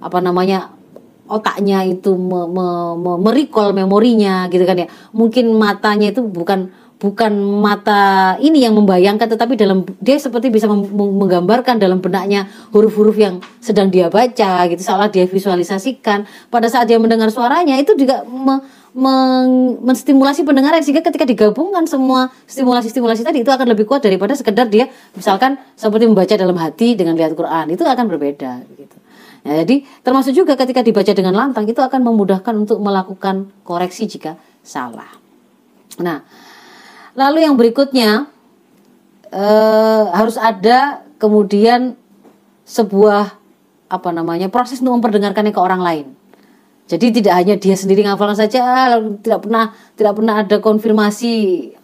apa 0.00 0.18
namanya 0.22 0.76
otaknya 1.26 1.82
itu 1.82 2.14
me, 2.14 2.46
me, 2.46 2.66
me, 2.94 3.12
merikol 3.18 3.74
memorinya 3.74 4.46
gitu 4.46 4.62
kan 4.62 4.86
ya 4.86 4.88
mungkin 5.10 5.50
matanya 5.58 6.14
itu 6.14 6.22
bukan 6.22 6.70
bukan 6.96 7.28
mata 7.60 8.34
ini 8.40 8.64
yang 8.64 8.72
membayangkan 8.72 9.28
tetapi 9.28 9.52
dalam 9.52 9.84
dia 10.00 10.16
seperti 10.16 10.48
bisa 10.48 10.64
menggambarkan 10.72 11.76
dalam 11.76 12.00
benaknya 12.00 12.48
huruf-huruf 12.72 13.16
yang 13.20 13.36
sedang 13.60 13.92
dia 13.92 14.08
baca 14.08 14.64
gitu 14.72 14.80
seolah 14.80 15.12
dia 15.12 15.28
visualisasikan 15.28 16.24
pada 16.48 16.72
saat 16.72 16.88
dia 16.88 16.96
mendengar 16.96 17.28
suaranya 17.28 17.76
itu 17.76 17.92
juga 18.00 18.24
me, 18.24 18.64
men 18.96 19.76
menstimulasi 19.84 20.48
pendengaran 20.48 20.80
sehingga 20.80 21.04
ketika 21.04 21.28
digabungkan 21.28 21.84
semua 21.84 22.32
stimulasi-stimulasi 22.48 23.28
tadi 23.28 23.44
itu 23.44 23.52
akan 23.52 23.76
lebih 23.76 23.84
kuat 23.84 24.00
daripada 24.00 24.32
sekedar 24.32 24.64
dia 24.72 24.88
misalkan 25.12 25.60
seperti 25.76 26.08
membaca 26.08 26.32
dalam 26.32 26.56
hati 26.56 26.96
dengan 26.96 27.12
lihat 27.12 27.36
Quran 27.36 27.76
itu 27.76 27.84
akan 27.84 28.04
berbeda 28.08 28.64
gitu. 28.72 28.96
Ya, 29.46 29.62
jadi 29.62 29.86
termasuk 30.02 30.34
juga 30.34 30.58
ketika 30.58 30.82
dibaca 30.82 31.12
dengan 31.14 31.36
lantang 31.36 31.70
itu 31.70 31.78
akan 31.78 32.02
memudahkan 32.02 32.66
untuk 32.66 32.82
melakukan 32.82 33.52
koreksi 33.62 34.10
jika 34.10 34.34
salah. 34.66 35.06
Nah, 36.02 36.26
lalu 37.16 37.42
yang 37.42 37.56
berikutnya 37.56 38.28
eh, 39.32 40.02
harus 40.12 40.36
ada 40.36 41.02
kemudian 41.16 41.96
sebuah 42.68 43.34
apa 43.86 44.10
namanya 44.12 44.52
proses 44.52 44.82
untuk 44.84 45.00
memperdengarkannya 45.00 45.54
ke 45.54 45.62
orang 45.62 45.82
lain. 45.82 46.06
Jadi 46.86 47.18
tidak 47.18 47.34
hanya 47.34 47.54
dia 47.58 47.74
sendiri 47.74 48.06
ngafalkan 48.06 48.38
saja, 48.38 48.94
lalu 48.94 49.18
tidak 49.18 49.42
pernah 49.42 49.74
tidak 49.98 50.14
pernah 50.14 50.34
ada 50.46 50.56
konfirmasi 50.62 51.32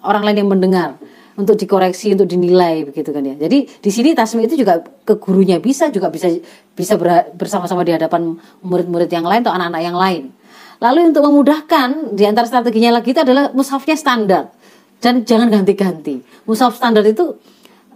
orang 0.06 0.22
lain 0.22 0.38
yang 0.46 0.50
mendengar. 0.52 0.90
untuk 1.32 1.56
dikoreksi 1.56 2.12
untuk 2.12 2.28
dinilai 2.28 2.84
begitu 2.84 3.08
kan 3.08 3.24
ya 3.24 3.34
jadi 3.40 3.64
di 3.64 3.90
sini 3.90 4.12
tasmi 4.12 4.44
itu 4.44 4.60
juga 4.60 4.84
ke 4.84 5.16
gurunya 5.16 5.56
bisa 5.56 5.88
juga 5.88 6.12
bisa 6.12 6.28
bisa 6.76 6.94
bersama-sama 7.32 7.80
di 7.88 7.96
hadapan 7.96 8.36
murid-murid 8.60 9.08
yang 9.08 9.24
lain 9.24 9.40
atau 9.40 9.56
anak-anak 9.56 9.82
yang 9.82 9.96
lain 9.96 10.22
lalu 10.82 11.08
untuk 11.08 11.24
memudahkan 11.24 12.12
di 12.12 12.28
antara 12.28 12.44
strateginya 12.44 13.00
lagi 13.00 13.16
itu 13.16 13.20
adalah 13.24 13.48
mushafnya 13.56 13.96
standar 13.96 14.52
dan 15.02 15.26
jangan 15.26 15.50
ganti-ganti. 15.50 16.22
Mushaf 16.46 16.78
standar 16.78 17.02
itu 17.02 17.34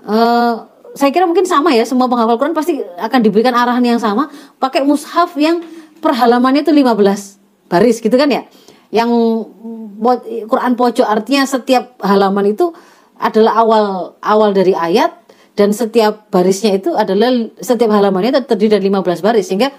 uh, 0.04 0.54
saya 0.98 1.10
kira 1.14 1.24
mungkin 1.24 1.46
sama 1.46 1.70
ya 1.70 1.86
semua 1.86 2.10
penghafal 2.10 2.36
Quran 2.36 2.56
pasti 2.56 2.82
akan 2.82 3.20
diberikan 3.22 3.54
arahan 3.54 3.86
yang 3.86 4.02
sama. 4.02 4.26
Pakai 4.58 4.82
mushaf 4.82 5.38
yang 5.38 5.62
perhalamannya 6.02 6.66
itu 6.66 6.74
15 6.74 7.70
baris 7.70 8.02
gitu 8.02 8.16
kan 8.18 8.26
ya? 8.26 8.42
Yang 8.90 9.10
Quran 10.50 10.72
pojok 10.74 11.06
artinya 11.06 11.46
setiap 11.46 11.96
halaman 12.02 12.52
itu 12.52 12.74
adalah 13.16 13.64
awal 13.64 13.84
awal 14.20 14.50
dari 14.52 14.76
ayat 14.76 15.14
dan 15.56 15.72
setiap 15.72 16.28
barisnya 16.28 16.76
itu 16.76 16.92
adalah 16.92 17.32
setiap 17.62 17.88
halamannya 17.88 18.44
terdiri 18.44 18.76
dari 18.76 18.92
15 18.92 19.24
baris 19.24 19.48
sehingga 19.48 19.72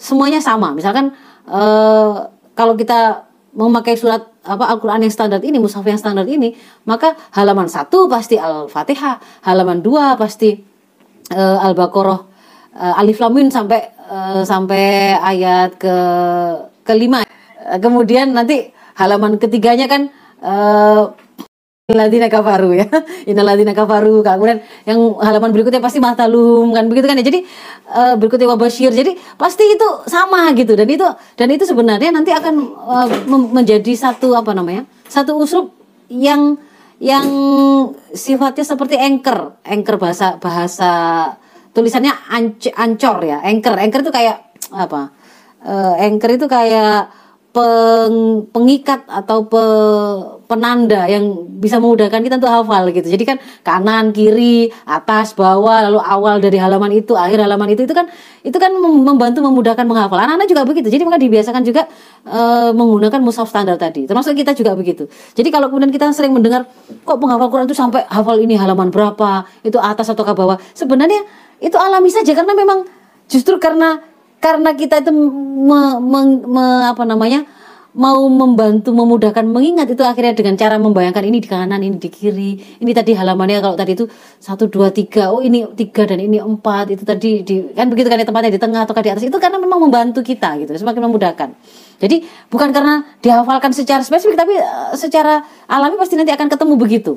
semuanya 0.00 0.40
sama. 0.40 0.72
Misalkan 0.72 1.12
eh, 1.44 2.14
kalau 2.56 2.74
kita 2.80 3.27
memakai 3.58 3.98
surat 3.98 4.22
apa 4.46 4.70
Al-Qur'an 4.70 5.02
yang 5.02 5.10
standar 5.10 5.42
ini, 5.42 5.58
mushaf 5.58 5.82
yang 5.82 5.98
standar 5.98 6.22
ini, 6.30 6.54
maka 6.86 7.18
halaman 7.34 7.66
satu 7.66 8.06
pasti 8.06 8.38
Al-Fatihah, 8.38 9.18
halaman 9.42 9.82
dua 9.82 10.14
pasti 10.14 10.54
eh, 11.34 11.58
Al-Baqarah, 11.66 12.20
eh, 12.78 13.00
Alif 13.02 13.18
Lam 13.18 13.34
Mim 13.34 13.50
sampai 13.50 13.80
eh, 13.90 14.42
sampai 14.46 15.18
ayat 15.18 15.74
ke 15.74 15.94
kelima. 16.86 17.26
Kemudian 17.82 18.32
nanti 18.32 18.70
halaman 18.94 19.42
ketiganya 19.42 19.90
kan 19.90 20.06
eh, 20.38 21.02
Ladina 21.88 22.28
kafaru 22.28 22.76
ya. 22.76 22.84
Inaladina 23.32 23.72
kafaru. 23.72 24.20
Kemudian 24.20 24.60
yang 24.84 25.16
halaman 25.24 25.56
berikutnya 25.56 25.80
pasti 25.80 26.04
mahtalum 26.04 26.76
kan 26.76 26.84
begitu 26.84 27.08
kan 27.08 27.16
ya. 27.16 27.24
Jadi 27.24 27.48
uh, 27.88 28.12
berikutnya 28.20 28.44
wabashir. 28.44 28.92
Jadi 28.92 29.16
pasti 29.40 29.64
itu 29.64 29.88
sama 30.04 30.52
gitu 30.52 30.76
dan 30.76 30.84
itu 30.84 31.08
dan 31.32 31.48
itu 31.48 31.64
sebenarnya 31.64 32.12
nanti 32.12 32.28
akan 32.28 32.54
uh, 32.76 33.08
menjadi 33.32 33.88
satu 33.96 34.36
apa 34.36 34.52
namanya? 34.52 34.84
Satu 35.08 35.40
usul 35.40 35.72
yang 36.12 36.60
yang 37.00 37.24
sifatnya 38.12 38.68
seperti 38.68 39.00
anchor, 39.00 39.56
anchor 39.64 39.96
bahasa 39.96 40.36
bahasa 40.36 40.92
tulisannya 41.72 42.12
anc 42.28 42.68
ancor 42.68 43.24
ya. 43.24 43.40
Anchor, 43.40 43.80
anchor 43.80 44.04
itu 44.04 44.12
kayak 44.12 44.44
apa? 44.76 45.08
Uh, 45.64 45.96
anchor 46.04 46.36
itu 46.36 46.44
kayak 46.52 47.08
peng, 47.58 48.46
pengikat 48.54 49.02
atau 49.10 49.42
pe, 49.50 49.64
penanda 50.46 51.10
yang 51.10 51.26
bisa 51.58 51.82
memudahkan 51.82 52.22
kita 52.22 52.38
untuk 52.38 52.54
hafal 52.54 52.86
gitu. 52.94 53.10
Jadi 53.10 53.24
kan 53.26 53.36
kanan, 53.66 54.14
kiri, 54.14 54.70
atas, 54.86 55.34
bawah, 55.34 55.90
lalu 55.90 55.98
awal 55.98 56.38
dari 56.38 56.54
halaman 56.62 56.94
itu, 56.94 57.18
akhir 57.18 57.42
halaman 57.42 57.74
itu 57.74 57.82
itu 57.82 57.90
kan 57.90 58.06
itu 58.46 58.54
kan 58.54 58.70
membantu 58.78 59.42
memudahkan 59.42 59.82
menghafal. 59.82 60.22
Anak-anak 60.22 60.46
juga 60.46 60.62
begitu. 60.62 60.86
Jadi 60.86 61.02
maka 61.02 61.18
dibiasakan 61.18 61.62
juga 61.66 61.90
e, 62.22 62.40
menggunakan 62.70 63.18
mushaf 63.18 63.50
standar 63.50 63.74
tadi. 63.74 64.06
Termasuk 64.06 64.38
kita 64.38 64.54
juga 64.54 64.78
begitu. 64.78 65.10
Jadi 65.34 65.48
kalau 65.50 65.66
kemudian 65.66 65.90
kita 65.90 66.14
sering 66.14 66.30
mendengar 66.30 66.64
kok 67.02 67.18
penghafal 67.18 67.50
Quran 67.50 67.66
itu 67.66 67.74
sampai 67.74 68.06
hafal 68.06 68.38
ini 68.38 68.54
halaman 68.54 68.94
berapa, 68.94 69.50
itu 69.66 69.76
atas 69.82 70.14
atau 70.14 70.22
ke 70.22 70.32
bawah. 70.32 70.56
Sebenarnya 70.78 71.26
itu 71.58 71.74
alami 71.74 72.08
saja 72.14 72.30
karena 72.38 72.54
memang 72.54 72.86
justru 73.26 73.58
karena 73.58 74.00
karena 74.38 74.70
kita 74.74 75.02
itu 75.02 75.10
me, 75.10 75.98
me, 75.98 76.20
me, 76.46 76.66
apa 76.86 77.02
namanya 77.02 77.46
mau 77.98 78.30
membantu 78.30 78.94
memudahkan 78.94 79.42
mengingat 79.42 79.90
itu 79.90 80.04
akhirnya 80.06 80.36
dengan 80.36 80.54
cara 80.54 80.78
membayangkan 80.78 81.24
ini 81.24 81.42
di 81.42 81.48
kanan 81.50 81.82
ini 81.82 81.98
di 81.98 82.06
kiri 82.06 82.78
ini 82.78 82.90
tadi 82.94 83.10
halamannya 83.16 83.58
kalau 83.58 83.74
tadi 83.74 83.98
itu 83.98 84.06
satu 84.38 84.70
dua 84.70 84.94
tiga 84.94 85.34
oh 85.34 85.42
ini 85.42 85.66
tiga 85.74 86.06
dan 86.06 86.22
ini 86.22 86.38
empat 86.38 86.94
itu 86.94 87.02
tadi 87.02 87.42
di 87.42 87.74
kan 87.74 87.90
begitu 87.90 88.06
kan 88.06 88.20
ya 88.20 88.28
tempatnya 88.28 88.54
di 88.54 88.60
tengah 88.60 88.86
atau 88.86 88.94
di 88.94 89.10
atas 89.10 89.24
itu 89.26 89.34
karena 89.40 89.58
memang 89.58 89.82
membantu 89.82 90.22
kita 90.22 90.62
gitu 90.62 90.70
semakin 90.78 91.10
memudahkan. 91.10 91.48
Jadi 91.98 92.22
bukan 92.52 92.70
karena 92.70 93.02
dihafalkan 93.18 93.74
secara 93.74 94.06
spesifik 94.06 94.38
tapi 94.38 94.54
uh, 94.54 94.94
secara 94.94 95.42
alami 95.66 95.98
pasti 95.98 96.14
nanti 96.14 96.30
akan 96.30 96.46
ketemu 96.46 96.74
begitu. 96.78 97.12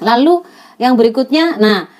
Lalu 0.00 0.40
yang 0.80 0.96
berikutnya 0.96 1.60
nah 1.60 1.92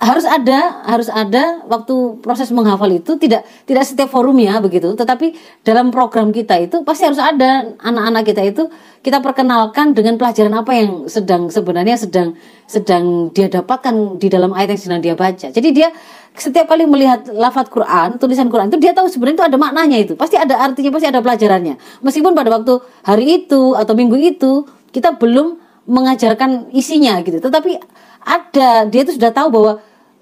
harus 0.00 0.24
ada 0.24 0.84
harus 0.88 1.08
ada 1.12 1.64
waktu 1.68 2.18
proses 2.24 2.48
menghafal 2.50 2.88
itu 2.88 3.16
tidak 3.20 3.44
tidak 3.68 3.84
setiap 3.84 4.08
forum 4.08 4.36
ya 4.40 4.58
begitu. 4.58 4.92
Tetapi 4.96 5.34
dalam 5.66 5.92
program 5.92 6.32
kita 6.32 6.56
itu 6.60 6.80
pasti 6.82 7.04
harus 7.04 7.20
ada 7.20 7.76
anak-anak 7.82 8.22
kita 8.24 8.42
itu 8.44 8.62
kita 9.04 9.20
perkenalkan 9.20 9.92
dengan 9.92 10.16
pelajaran 10.16 10.54
apa 10.56 10.72
yang 10.72 11.04
sedang 11.06 11.52
sebenarnya 11.52 12.00
sedang 12.00 12.32
sedang 12.64 13.28
dia 13.36 13.52
dapatkan 13.52 14.16
di 14.16 14.32
dalam 14.32 14.56
ayat 14.56 14.78
yang 14.78 14.82
sedang 14.82 15.00
dia 15.04 15.14
baca. 15.14 15.52
Jadi 15.52 15.68
dia 15.74 15.92
setiap 16.34 16.66
kali 16.66 16.88
melihat 16.88 17.30
lafadz 17.30 17.70
Quran 17.70 18.16
tulisan 18.16 18.48
Quran 18.48 18.72
itu 18.72 18.80
dia 18.80 18.96
tahu 18.96 19.06
sebenarnya 19.06 19.44
itu 19.44 19.46
ada 19.52 19.56
maknanya 19.60 19.98
itu. 20.00 20.12
Pasti 20.16 20.40
ada 20.40 20.58
artinya 20.58 20.90
pasti 20.90 21.06
ada 21.12 21.20
pelajarannya. 21.20 21.76
Meskipun 22.00 22.32
pada 22.32 22.48
waktu 22.50 22.80
hari 23.04 23.44
itu 23.44 23.76
atau 23.76 23.92
minggu 23.92 24.16
itu 24.18 24.64
kita 24.90 25.20
belum 25.20 25.60
mengajarkan 25.84 26.72
isinya 26.72 27.20
gitu. 27.20 27.38
Tetapi 27.44 27.76
ada 28.24 28.88
dia 28.88 29.00
itu 29.04 29.14
sudah 29.14 29.30
tahu 29.30 29.48
bahwa 29.52 29.72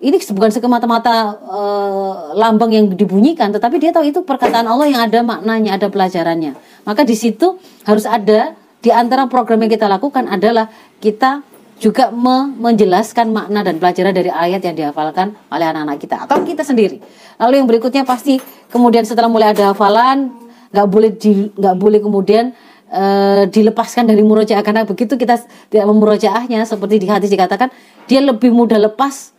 ini 0.03 0.19
bukan 0.35 0.51
semata-mata 0.51 1.39
uh, 1.47 2.35
lambang 2.35 2.75
yang 2.75 2.91
dibunyikan, 2.91 3.55
tetapi 3.55 3.79
dia 3.79 3.95
tahu 3.95 4.11
itu 4.11 4.27
perkataan 4.27 4.67
Allah 4.67 4.91
yang 4.91 5.07
ada 5.07 5.23
maknanya, 5.23 5.79
ada 5.79 5.87
pelajarannya. 5.87 6.59
Maka 6.83 7.07
di 7.07 7.15
situ 7.15 7.55
harus 7.87 8.03
ada 8.03 8.59
di 8.83 8.91
antara 8.91 9.31
program 9.31 9.63
yang 9.63 9.71
kita 9.71 9.87
lakukan 9.87 10.27
adalah 10.27 10.67
kita 10.99 11.47
juga 11.79 12.11
me 12.11 12.51
menjelaskan 12.51 13.31
makna 13.31 13.63
dan 13.63 13.79
pelajaran 13.79 14.11
dari 14.11 14.31
ayat 14.31 14.63
yang 14.67 14.75
dihafalkan 14.75 15.39
oleh 15.51 15.67
anak-anak 15.71 15.99
kita 16.03 16.27
atau 16.27 16.43
kita 16.43 16.67
sendiri. 16.67 16.99
Lalu 17.39 17.63
yang 17.63 17.69
berikutnya 17.71 18.03
pasti 18.03 18.43
kemudian 18.75 19.07
setelah 19.07 19.31
mulai 19.31 19.55
ada 19.55 19.71
hafalan 19.71 20.35
nggak 20.75 20.89
boleh 20.91 21.11
nggak 21.59 21.77
boleh 21.79 22.01
kemudian 22.03 22.45
uh, 22.93 23.43
dilepaskan 23.49 24.07
dari 24.07 24.21
murojaah. 24.21 24.61
Karena 24.61 24.85
begitu 24.85 25.17
kita 25.17 25.41
tidak 25.73 25.87
memurojaahnya 25.89 26.63
seperti 26.69 27.01
di 27.01 27.09
hadis 27.09 27.33
dikatakan 27.33 27.73
dia 28.07 28.21
lebih 28.21 28.53
mudah 28.53 28.79
lepas 28.79 29.33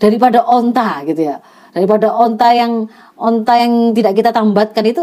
daripada 0.00 0.42
onta 0.42 1.04
gitu 1.04 1.28
ya. 1.28 1.38
Daripada 1.72 2.12
onta 2.12 2.52
yang 2.52 2.88
onta 3.16 3.56
yang 3.56 3.96
tidak 3.96 4.12
kita 4.16 4.30
tambatkan 4.32 4.84
itu 4.88 5.00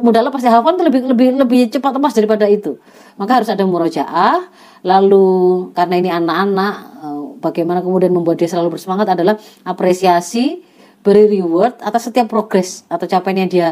mudah 0.00 0.24
lepas. 0.24 0.40
Ya 0.40 0.56
itu 0.56 0.82
lebih 0.84 1.00
lebih 1.12 1.28
lebih 1.36 1.60
cepat 1.68 1.96
lepas 2.00 2.12
daripada 2.16 2.48
itu. 2.48 2.80
Maka 3.20 3.40
harus 3.40 3.48
ada 3.52 3.64
murojaah. 3.68 4.48
Lalu 4.80 5.28
karena 5.76 5.94
ini 6.00 6.08
anak-anak 6.08 6.74
eh, 7.04 7.22
bagaimana 7.40 7.84
kemudian 7.84 8.12
membuat 8.12 8.40
dia 8.40 8.48
selalu 8.48 8.80
bersemangat 8.80 9.12
adalah 9.12 9.36
apresiasi 9.64 10.64
beri 11.00 11.28
reward 11.40 11.80
atas 11.80 12.12
setiap 12.12 12.28
progres 12.28 12.84
atau 12.88 13.08
capaian 13.08 13.44
yang 13.44 13.50
dia 13.50 13.68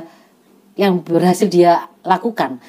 yang 0.79 0.93
berhasil 1.05 1.51
dia 1.51 1.91
lakukan 2.07 2.63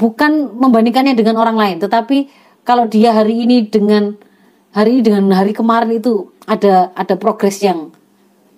bukan 0.00 0.56
membandingkannya 0.56 1.12
dengan 1.12 1.36
orang 1.36 1.60
lain 1.60 1.76
tetapi 1.84 2.32
kalau 2.64 2.88
dia 2.88 3.12
hari 3.12 3.44
ini 3.44 3.68
dengan 3.68 4.16
hari 4.72 4.96
ini 4.98 5.02
dengan 5.04 5.28
hari 5.36 5.52
kemarin 5.52 5.92
itu 5.92 6.32
ada 6.48 6.88
ada 6.96 7.14
progres 7.20 7.60
yang 7.60 7.92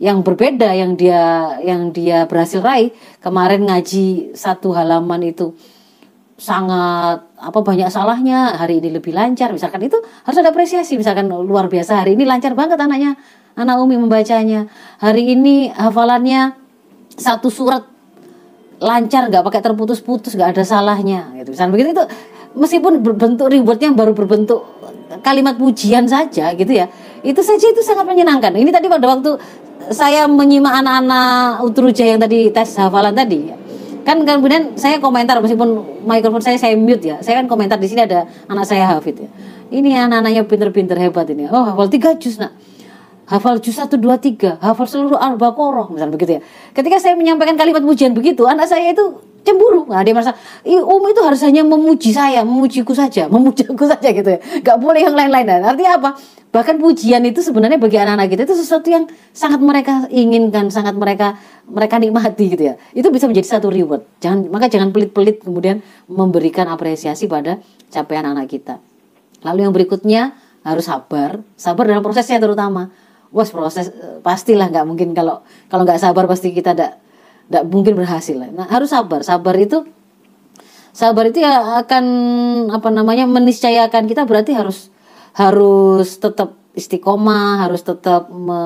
yang 0.02 0.26
berbeda 0.26 0.74
yang 0.74 0.98
dia 0.98 1.54
yang 1.62 1.94
dia 1.94 2.26
berhasil 2.26 2.58
raih. 2.58 2.90
Kemarin 3.22 3.70
ngaji 3.70 4.34
satu 4.34 4.74
halaman 4.74 5.22
itu 5.22 5.54
sangat 6.34 7.22
apa 7.38 7.58
banyak 7.62 7.86
salahnya 7.86 8.58
hari 8.58 8.82
ini 8.82 8.98
lebih 8.98 9.14
lancar. 9.14 9.54
Misalkan 9.54 9.86
itu 9.86 9.94
harus 10.26 10.38
ada 10.42 10.50
apresiasi. 10.50 10.98
Misalkan 10.98 11.30
luar 11.30 11.70
biasa 11.70 12.02
hari 12.02 12.18
ini 12.18 12.26
lancar 12.26 12.58
banget 12.58 12.82
anaknya 12.82 13.14
anak 13.54 13.78
Umi 13.78 13.94
membacanya. 13.94 14.66
Hari 14.98 15.38
ini 15.38 15.70
hafalannya 15.70 16.58
satu 17.14 17.46
surat 17.46 17.86
lancar 18.82 19.30
nggak 19.30 19.46
pakai 19.46 19.62
terputus-putus 19.62 20.34
nggak 20.34 20.58
ada 20.58 20.62
salahnya 20.66 21.30
gitu. 21.38 21.54
Misalnya 21.54 21.72
begitu 21.72 21.88
itu 21.94 22.04
meskipun 22.58 23.00
berbentuk 23.00 23.46
rewardnya 23.48 23.94
baru 23.94 24.12
berbentuk 24.12 24.66
kalimat 25.22 25.54
pujian 25.56 26.04
saja 26.08 26.52
gitu 26.56 26.72
ya 26.72 26.90
itu 27.22 27.38
saja 27.40 27.70
itu 27.70 27.80
sangat 27.80 28.02
menyenangkan. 28.02 28.50
Ini 28.50 28.70
tadi 28.74 28.90
pada 28.90 29.06
waktu 29.06 29.38
saya 29.94 30.26
menyimak 30.26 30.82
anak-anak 30.82 31.62
Utruja 31.62 32.04
yang 32.06 32.18
tadi 32.18 32.50
tes 32.50 32.74
hafalan 32.78 33.14
tadi 33.14 33.54
kan 34.02 34.18
kemudian 34.26 34.74
saya 34.74 34.98
komentar 34.98 35.38
meskipun 35.38 36.02
mikrofon 36.02 36.42
saya 36.42 36.58
saya 36.58 36.74
mute 36.74 37.06
ya. 37.06 37.22
Saya 37.22 37.38
kan 37.38 37.46
komentar 37.46 37.78
di 37.78 37.86
sini 37.86 38.02
ada 38.02 38.26
anak 38.50 38.66
saya 38.66 38.90
Hafid 38.90 39.22
ya. 39.22 39.30
Ini 39.72 40.10
anak-anaknya 40.10 40.42
pinter-pinter 40.44 40.98
hebat 40.98 41.30
ini. 41.30 41.46
Oh 41.46 41.62
hafal 41.62 41.86
tiga 41.86 42.12
juz 42.18 42.36
nak 42.36 42.52
hafal 43.26 43.58
juz 43.62 43.76
satu 43.78 43.98
dua 43.98 44.18
tiga. 44.18 44.58
Hafal 44.58 44.86
seluruh 44.88 45.18
al-baqarah 45.18 45.90
misalnya 45.92 46.14
begitu 46.14 46.32
ya. 46.38 46.40
Ketika 46.74 46.96
saya 46.98 47.14
menyampaikan 47.14 47.54
kalimat 47.54 47.82
pujian 47.82 48.16
begitu 48.16 48.46
anak 48.46 48.66
saya 48.66 48.90
itu 48.90 49.22
cemburu. 49.42 49.90
Nah 49.90 50.02
dia 50.06 50.14
merasa 50.14 50.34
um 50.66 51.02
itu 51.10 51.20
harus 51.22 51.40
hanya 51.42 51.62
memuji 51.66 52.14
saya 52.14 52.46
memujiku 52.46 52.94
saja 52.94 53.26
memujiku 53.26 53.84
saja 53.92 54.08
gitu 54.10 54.28
ya. 54.28 54.38
Nggak 54.62 54.78
boleh 54.78 55.00
yang 55.02 55.14
lain-lain. 55.14 55.46
Nah, 55.46 55.74
artinya 55.74 55.92
apa? 55.98 56.10
Bahkan 56.52 56.76
pujian 56.84 57.24
itu 57.24 57.40
sebenarnya 57.40 57.80
bagi 57.80 57.96
anak-anak 57.96 58.28
kita 58.28 58.42
itu 58.44 58.54
sesuatu 58.60 58.92
yang 58.92 59.08
sangat 59.32 59.64
mereka 59.64 60.04
inginkan 60.12 60.68
sangat 60.68 60.92
mereka 60.92 61.40
mereka 61.64 61.96
nikmati 61.96 62.52
gitu 62.52 62.62
ya. 62.72 62.74
Itu 62.92 63.08
bisa 63.08 63.24
menjadi 63.24 63.58
satu 63.58 63.72
reward. 63.72 64.04
Jangan 64.20 64.52
maka 64.52 64.68
jangan 64.68 64.92
pelit-pelit 64.92 65.40
kemudian 65.40 65.80
memberikan 66.12 66.68
apresiasi 66.68 67.24
pada 67.24 67.58
capaian 67.88 68.28
anak 68.28 68.52
kita. 68.52 68.78
Lalu 69.42 69.64
yang 69.66 69.72
berikutnya 69.72 70.36
harus 70.62 70.86
sabar. 70.86 71.40
Sabar 71.58 71.88
dalam 71.88 72.04
prosesnya 72.04 72.38
terutama 72.38 72.92
was 73.32 73.50
proses 73.50 73.88
pastilah 74.20 74.68
nggak 74.68 74.86
mungkin 74.86 75.16
kalau 75.16 75.40
kalau 75.72 75.82
nggak 75.88 75.98
sabar 75.98 76.28
pasti 76.28 76.52
kita 76.52 76.76
tidak 76.76 77.00
tidak 77.48 77.64
mungkin 77.68 77.96
berhasil. 77.96 78.36
Nah 78.36 78.68
harus 78.68 78.92
sabar. 78.92 79.24
Sabar 79.24 79.56
itu 79.56 79.88
sabar 80.92 81.24
itu 81.28 81.40
ya 81.40 81.80
akan 81.80 82.04
apa 82.68 82.88
namanya 82.92 83.24
meniscayakan 83.24 84.04
kita 84.04 84.28
berarti 84.28 84.52
harus 84.52 84.92
harus 85.32 86.20
tetap 86.20 86.52
istiqomah 86.72 87.68
harus 87.68 87.84
tetap 87.84 88.28
me, 88.32 88.60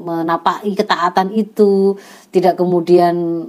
menapaki 0.00 0.72
ketaatan 0.72 1.32
itu 1.36 1.96
tidak 2.32 2.56
kemudian 2.56 3.48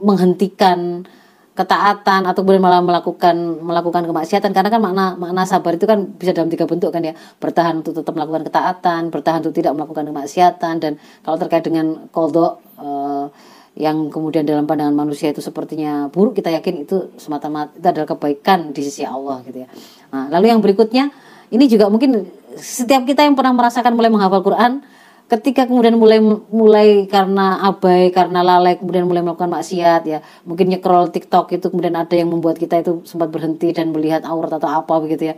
menghentikan 0.00 1.08
ketaatan 1.52 2.24
atau 2.24 2.40
kemudian 2.40 2.64
malah 2.64 2.80
melakukan 2.80 3.36
melakukan 3.60 4.08
kemaksiatan. 4.08 4.50
Karena 4.56 4.72
kan 4.72 4.80
makna 4.80 5.04
makna 5.20 5.44
sabar 5.44 5.76
itu 5.76 5.84
kan 5.84 6.08
bisa 6.16 6.32
dalam 6.32 6.48
tiga 6.48 6.64
bentuk 6.64 6.88
kan 6.88 7.04
ya. 7.04 7.12
Bertahan 7.40 7.84
untuk 7.84 8.00
tetap 8.00 8.12
melakukan 8.16 8.48
ketaatan 8.48 9.12
bertahan 9.12 9.44
untuk 9.44 9.54
tidak 9.56 9.72
melakukan 9.76 10.04
kemaksiatan 10.08 10.74
dan 10.80 10.92
kalau 11.20 11.36
terkait 11.36 11.64
dengan 11.64 12.08
kodok 12.08 12.64
uh, 12.80 13.28
yang 13.72 14.12
kemudian 14.12 14.44
dalam 14.44 14.68
pandangan 14.68 14.92
manusia 14.92 15.32
itu 15.32 15.40
sepertinya 15.40 16.12
buruk 16.12 16.36
kita 16.36 16.52
yakin 16.52 16.84
itu 16.84 17.16
semata-mata 17.16 17.72
itu 17.72 17.86
adalah 17.88 18.08
kebaikan 18.08 18.76
di 18.76 18.84
sisi 18.84 19.00
Allah 19.04 19.40
gitu 19.48 19.64
ya. 19.64 19.68
Nah, 20.12 20.28
lalu 20.28 20.52
yang 20.52 20.60
berikutnya 20.60 21.08
ini 21.48 21.64
juga 21.68 21.88
mungkin 21.88 22.28
setiap 22.56 23.08
kita 23.08 23.24
yang 23.24 23.32
pernah 23.32 23.56
merasakan 23.56 23.96
mulai 23.96 24.12
menghafal 24.12 24.44
Quran 24.44 24.84
ketika 25.28 25.64
kemudian 25.64 25.96
mulai 25.96 26.20
mulai 26.50 26.88
karena 27.08 27.62
abai 27.64 28.12
karena 28.12 28.44
lalai 28.44 28.76
kemudian 28.76 29.08
mulai 29.08 29.22
melakukan 29.24 29.50
maksiat 29.50 30.02
ya. 30.06 30.18
Mungkin 30.44 30.68
nyekrol 30.72 31.10
TikTok 31.10 31.54
itu 31.56 31.66
kemudian 31.72 31.96
ada 31.96 32.12
yang 32.12 32.28
membuat 32.28 32.60
kita 32.60 32.80
itu 32.82 33.00
sempat 33.08 33.28
berhenti 33.32 33.72
dan 33.72 33.90
melihat 33.92 34.26
aurat 34.28 34.52
atau 34.52 34.68
apa 34.68 34.94
begitu 35.00 35.32
ya. 35.32 35.34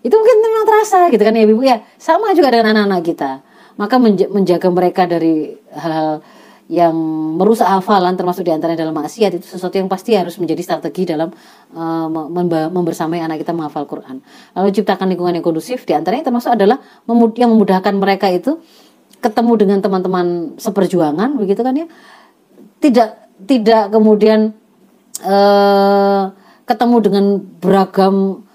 Itu 0.00 0.14
mungkin 0.14 0.36
memang 0.38 0.64
terasa 0.64 1.10
gitu 1.10 1.22
kan 1.22 1.34
ya 1.34 1.42
ibu. 1.44 1.62
Ya 1.62 1.82
sama 1.98 2.32
juga 2.32 2.54
dengan 2.54 2.72
anak-anak 2.74 3.02
kita. 3.02 3.30
Maka 3.76 4.00
menjaga 4.00 4.68
mereka 4.72 5.04
dari 5.04 5.52
hal-hal 5.76 6.24
yang 6.66 6.94
merusak 7.38 7.66
hafalan 7.66 8.18
termasuk 8.18 8.42
di 8.42 8.50
antaranya 8.50 8.82
dalam 8.82 8.96
maksiat 8.98 9.38
itu 9.38 9.46
sesuatu 9.46 9.78
yang 9.78 9.86
pasti 9.86 10.18
harus 10.18 10.34
menjadi 10.42 10.62
strategi 10.66 11.06
dalam 11.06 11.30
uh, 11.78 12.08
membersamai 12.74 13.22
anak 13.22 13.46
kita 13.46 13.54
menghafal 13.54 13.86
Quran. 13.86 14.18
Lalu 14.58 14.74
ciptakan 14.74 15.14
lingkungan 15.14 15.38
yang 15.38 15.46
kondusif 15.46 15.86
di 15.86 15.94
antaranya 15.94 16.26
termasuk 16.26 16.58
adalah 16.58 16.82
yang 17.38 17.54
memudahkan 17.54 17.94
mereka 17.94 18.26
itu 18.34 18.58
ketemu 19.20 19.52
dengan 19.56 19.78
teman-teman 19.82 20.56
seperjuangan 20.60 21.36
begitu 21.40 21.60
kan 21.64 21.74
ya? 21.74 21.86
Tidak 22.80 23.08
tidak 23.46 23.84
kemudian 23.92 24.52
eh, 25.24 26.22
ketemu 26.66 26.96
dengan 27.00 27.24
beragam 27.62 28.46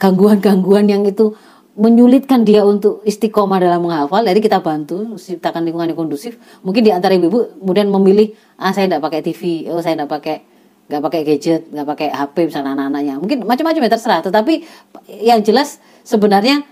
gangguan-gangguan 0.00 0.88
yang 0.88 1.04
itu 1.04 1.36
menyulitkan 1.80 2.42
dia 2.42 2.66
untuk 2.66 3.00
istiqomah 3.08 3.56
dalam 3.56 3.84
menghafal. 3.84 4.20
Jadi 4.20 4.40
kita 4.42 4.60
bantu 4.60 5.16
ciptakan 5.16 5.64
lingkungan 5.64 5.92
yang 5.92 5.98
kondusif. 5.98 6.36
Mungkin 6.60 6.82
di 6.82 6.90
antara 6.90 7.14
ibu-ibu 7.14 7.60
kemudian 7.62 7.88
memilih 7.88 8.34
ah 8.60 8.72
saya 8.74 8.88
tidak 8.88 9.00
pakai 9.04 9.20
TV 9.24 9.70
oh 9.70 9.80
saya 9.80 9.96
tidak 9.96 10.10
pakai 10.10 10.36
nggak 10.90 11.02
pakai 11.06 11.20
gadget 11.22 11.62
nggak 11.70 11.86
pakai 11.86 12.08
HP 12.10 12.36
misalnya 12.50 12.70
anak-anaknya. 12.74 13.14
Mungkin 13.22 13.38
macam-macam 13.46 13.80
ya 13.86 13.90
terserah. 13.92 14.20
Tetapi 14.24 14.54
yang 15.22 15.40
jelas 15.46 15.78
sebenarnya 16.02 16.66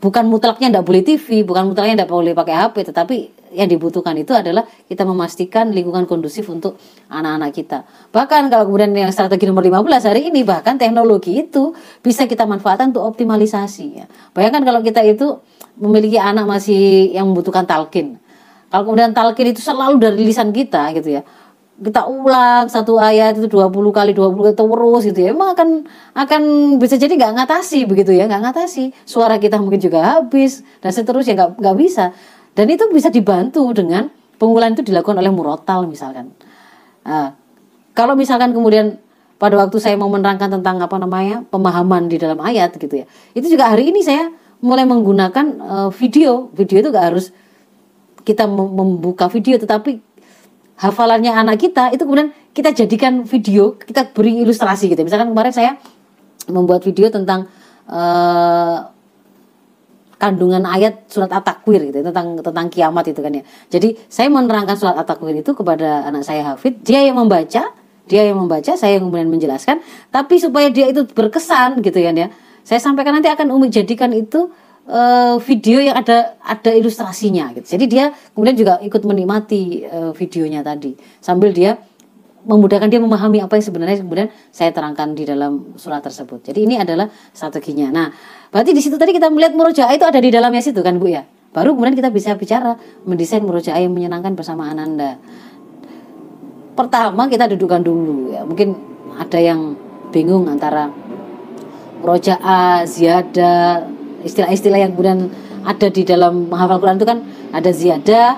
bukan 0.00 0.24
mutlaknya 0.26 0.72
tidak 0.72 0.84
boleh 0.88 1.02
TV, 1.04 1.44
bukan 1.44 1.70
mutlaknya 1.70 2.02
tidak 2.02 2.10
boleh 2.10 2.32
pakai 2.32 2.54
HP, 2.56 2.76
tetapi 2.90 3.16
yang 3.50 3.66
dibutuhkan 3.66 4.14
itu 4.14 4.30
adalah 4.32 4.62
kita 4.86 5.02
memastikan 5.02 5.74
lingkungan 5.74 6.06
kondusif 6.06 6.46
untuk 6.48 6.78
anak-anak 7.10 7.50
kita. 7.52 7.78
Bahkan 8.14 8.48
kalau 8.48 8.64
kemudian 8.70 8.94
yang 8.94 9.12
strategi 9.12 9.44
nomor 9.44 9.66
15 9.66 10.08
hari 10.08 10.30
ini 10.30 10.46
bahkan 10.46 10.78
teknologi 10.78 11.42
itu 11.44 11.74
bisa 12.00 12.24
kita 12.30 12.46
manfaatkan 12.46 12.94
untuk 12.94 13.04
optimalisasi 13.04 13.86
ya. 14.00 14.06
Bayangkan 14.32 14.62
kalau 14.62 14.80
kita 14.80 15.02
itu 15.02 15.42
memiliki 15.76 16.16
anak 16.16 16.46
masih 16.46 17.10
yang 17.10 17.26
membutuhkan 17.26 17.66
talkin. 17.66 18.22
Kalau 18.70 18.86
kemudian 18.86 19.10
talkin 19.10 19.50
itu 19.50 19.58
selalu 19.58 19.98
dari 19.98 20.22
lisan 20.22 20.54
kita 20.54 20.94
gitu 20.94 21.18
ya 21.18 21.22
kita 21.80 22.04
ulang 22.04 22.68
satu 22.68 23.00
ayat 23.00 23.40
itu 23.40 23.48
20 23.48 23.72
kali 23.72 24.12
20 24.12 24.52
terus 24.52 25.02
gitu 25.08 25.18
ya. 25.24 25.32
Emang 25.32 25.56
akan 25.56 25.88
akan 26.12 26.42
bisa 26.76 27.00
jadi 27.00 27.16
nggak 27.16 27.40
ngatasi 27.40 27.88
begitu 27.88 28.12
ya 28.12 28.28
nggak 28.28 28.52
ngatasi. 28.52 28.92
Suara 29.08 29.40
kita 29.40 29.56
mungkin 29.56 29.80
juga 29.80 30.20
habis 30.20 30.60
dan 30.84 30.92
seterusnya 30.92 31.34
nggak 31.34 31.50
nggak 31.56 31.76
bisa. 31.80 32.12
Dan 32.52 32.68
itu 32.68 32.84
bisa 32.92 33.08
dibantu 33.08 33.72
dengan 33.72 34.12
pengulangan 34.36 34.76
itu 34.76 34.92
dilakukan 34.92 35.16
oleh 35.24 35.32
murotal 35.32 35.88
misalkan. 35.88 36.36
Nah, 37.08 37.32
kalau 37.96 38.12
misalkan 38.12 38.52
kemudian 38.52 39.00
pada 39.40 39.56
waktu 39.56 39.80
saya 39.80 39.96
mau 39.96 40.12
menerangkan 40.12 40.60
tentang 40.60 40.84
apa 40.84 41.00
namanya 41.00 41.48
pemahaman 41.48 42.12
di 42.12 42.20
dalam 42.20 42.36
ayat 42.44 42.76
gitu 42.76 42.92
ya. 42.92 43.06
Itu 43.32 43.48
juga 43.48 43.72
hari 43.72 43.88
ini 43.88 44.04
saya 44.04 44.28
mulai 44.60 44.84
menggunakan 44.84 45.46
uh, 45.64 45.88
video. 45.88 46.52
Video 46.52 46.84
itu 46.84 46.92
gak 46.92 47.06
harus 47.08 47.32
kita 48.20 48.44
membuka 48.44 49.32
video 49.32 49.56
tetapi 49.56 50.09
hafalannya 50.80 51.30
anak 51.30 51.60
kita 51.60 51.92
itu 51.92 52.02
kemudian 52.08 52.32
kita 52.56 52.72
jadikan 52.72 53.22
video 53.28 53.76
kita 53.76 54.08
beri 54.10 54.40
ilustrasi 54.40 54.88
gitu. 54.88 55.00
Misalkan 55.04 55.30
kemarin 55.30 55.52
saya 55.52 55.70
membuat 56.48 56.80
video 56.82 57.12
tentang 57.12 57.46
uh, 57.86 58.88
kandungan 60.20 60.64
ayat 60.68 61.08
surat 61.08 61.32
at-takwir 61.32 61.92
gitu 61.92 62.04
tentang 62.04 62.40
tentang 62.40 62.66
kiamat 62.72 63.04
itu 63.12 63.20
kan 63.20 63.32
ya. 63.32 63.44
Jadi 63.68 63.96
saya 64.08 64.32
menerangkan 64.32 64.76
surat 64.76 64.96
at-takwir 64.96 65.36
itu 65.36 65.52
kepada 65.52 66.08
anak 66.08 66.24
saya 66.24 66.56
Hafid. 66.56 66.80
Dia 66.80 67.04
yang 67.04 67.20
membaca 67.20 67.76
dia 68.10 68.22
yang 68.26 68.42
membaca 68.42 68.74
saya 68.74 68.98
yang 68.98 69.06
kemudian 69.06 69.30
menjelaskan. 69.30 69.84
Tapi 70.08 70.34
supaya 70.40 70.72
dia 70.72 70.88
itu 70.88 71.04
berkesan 71.06 71.84
gitu 71.84 72.00
kan 72.00 72.16
ya 72.16 72.28
saya 72.64 72.80
sampaikan 72.80 73.16
nanti 73.16 73.28
akan 73.30 73.50
umi 73.50 73.72
jadikan 73.72 74.12
itu 74.12 74.52
uh, 74.88 75.36
video 75.42 75.82
yang 75.82 75.96
ada 75.98 76.38
ada 76.40 76.70
ilustrasinya 76.72 77.52
gitu. 77.56 77.76
Jadi 77.76 77.84
dia 77.90 78.14
kemudian 78.32 78.56
juga 78.56 78.72
ikut 78.80 79.02
menikmati 79.04 79.84
uh, 79.84 80.12
videonya 80.16 80.64
tadi 80.64 80.96
sambil 81.20 81.52
dia 81.52 81.76
memudahkan 82.40 82.88
dia 82.88 83.00
memahami 83.00 83.44
apa 83.44 83.60
yang 83.60 83.64
sebenarnya 83.68 84.00
kemudian 84.00 84.28
saya 84.48 84.72
terangkan 84.72 85.12
di 85.12 85.28
dalam 85.28 85.76
surat 85.76 86.00
tersebut. 86.00 86.40
Jadi 86.40 86.64
ini 86.64 86.80
adalah 86.80 87.12
strateginya. 87.36 87.92
Nah, 87.92 88.06
berarti 88.48 88.72
di 88.72 88.80
situ 88.80 88.96
tadi 88.96 89.12
kita 89.12 89.28
melihat 89.28 89.52
murojaah 89.52 89.92
itu 89.92 90.08
ada 90.08 90.16
di 90.16 90.32
dalamnya 90.32 90.64
situ 90.64 90.80
kan 90.80 90.96
Bu 90.96 91.12
ya. 91.12 91.28
Baru 91.50 91.74
kemudian 91.76 91.98
kita 91.98 92.08
bisa 92.14 92.38
bicara 92.38 92.78
mendesain 93.04 93.42
murojaah 93.44 93.82
yang 93.82 93.92
menyenangkan 93.92 94.32
bersama 94.38 94.70
Ananda. 94.70 95.18
Pertama 96.78 97.28
kita 97.28 97.50
dudukkan 97.50 97.82
dulu 97.84 98.32
ya. 98.32 98.46
Mungkin 98.46 98.68
ada 99.18 99.36
yang 99.36 99.76
bingung 100.14 100.48
antara 100.48 100.88
murojaah, 102.00 102.88
ziyadah, 102.88 103.84
istilah-istilah 104.24 104.78
yang 104.80 104.92
kemudian 104.96 105.28
ada 105.64 105.86
di 105.92 106.02
dalam 106.04 106.48
menghafal 106.48 106.80
Quran 106.80 106.96
itu 106.96 107.08
kan 107.08 107.18
ada 107.52 107.70
ziyadah, 107.70 108.28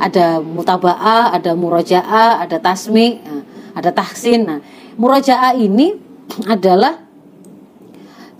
ada 0.00 0.40
mutaba'ah, 0.40 1.36
ada 1.36 1.52
murojaah, 1.52 2.40
ada 2.40 2.56
tasmi, 2.56 3.20
nah, 3.20 3.42
ada 3.76 3.90
tahsin. 3.92 4.40
Nah, 4.48 4.58
murojaah 4.96 5.52
ini 5.56 5.96
adalah 6.48 6.96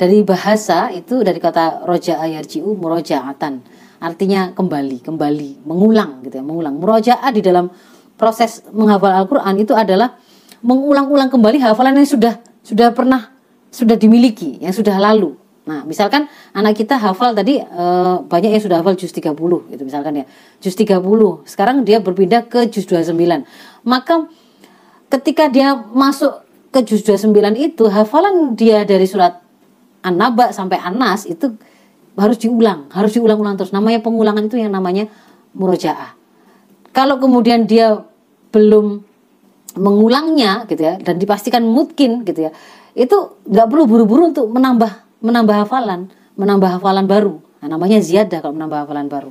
dari 0.01 0.25
bahasa 0.25 0.89
itu 0.97 1.21
dari 1.21 1.37
kata 1.37 1.85
roja'a 1.85 2.25
yarji'u 2.41 2.73
murojaatan. 2.81 3.61
Artinya 4.01 4.57
kembali, 4.57 5.05
kembali, 5.05 5.69
mengulang 5.69 6.25
gitu 6.25 6.41
ya, 6.41 6.45
mengulang. 6.45 6.81
Murojaah 6.81 7.29
di 7.29 7.45
dalam 7.45 7.69
proses 8.17 8.65
menghafal 8.73 9.13
Al-Qur'an 9.13 9.61
itu 9.61 9.77
adalah 9.77 10.17
mengulang-ulang 10.65 11.29
kembali 11.29 11.61
hafalan 11.61 12.01
yang 12.01 12.09
sudah 12.09 12.41
sudah 12.65 12.93
pernah 12.93 13.33
sudah 13.73 13.97
dimiliki, 13.97 14.61
yang 14.61 14.73
sudah 14.73 14.97
lalu. 15.01 15.40
Nah, 15.71 15.87
misalkan 15.87 16.27
anak 16.51 16.75
kita 16.83 16.99
hafal 16.99 17.31
tadi 17.31 17.63
e, 17.63 17.85
banyak 18.27 18.59
yang 18.59 18.63
sudah 18.63 18.83
hafal 18.83 18.99
juz 18.99 19.15
30 19.15 19.39
gitu 19.71 19.83
misalkan 19.87 20.19
ya. 20.19 20.25
Juz 20.59 20.75
30. 20.75 20.99
Sekarang 21.47 21.87
dia 21.87 22.03
berpindah 22.03 22.51
ke 22.51 22.67
juz 22.67 22.91
29. 22.91 23.15
Maka 23.87 24.27
ketika 25.15 25.47
dia 25.47 25.79
masuk 25.95 26.43
ke 26.75 26.83
juz 26.83 27.07
29 27.07 27.31
itu 27.55 27.87
hafalan 27.87 28.59
dia 28.59 28.83
dari 28.83 29.07
surat 29.07 29.39
An-Naba 30.03 30.51
sampai 30.51 30.83
An-Nas 30.83 31.31
itu 31.31 31.55
harus 32.19 32.39
diulang, 32.43 32.91
harus 32.91 33.15
diulang-ulang 33.15 33.55
terus. 33.55 33.71
Namanya 33.71 34.03
pengulangan 34.03 34.51
itu 34.51 34.59
yang 34.59 34.75
namanya 34.75 35.07
murojaah. 35.55 36.19
Kalau 36.91 37.23
kemudian 37.23 37.71
dia 37.71 38.03
belum 38.51 39.07
mengulangnya 39.79 40.67
gitu 40.67 40.83
ya 40.83 40.99
dan 40.99 41.15
dipastikan 41.23 41.63
mungkin 41.63 42.27
gitu 42.27 42.51
ya, 42.51 42.53
itu 42.99 43.39
nggak 43.47 43.67
perlu 43.71 43.87
buru-buru 43.87 44.35
untuk 44.35 44.51
menambah 44.51 45.10
menambah 45.21 45.65
hafalan, 45.65 46.09
menambah 46.37 46.81
hafalan 46.81 47.07
baru. 47.07 47.41
Nah, 47.61 47.77
namanya 47.77 48.01
ziyadah 48.01 48.41
kalau 48.41 48.57
menambah 48.57 48.89
hafalan 48.89 49.07
baru. 49.09 49.31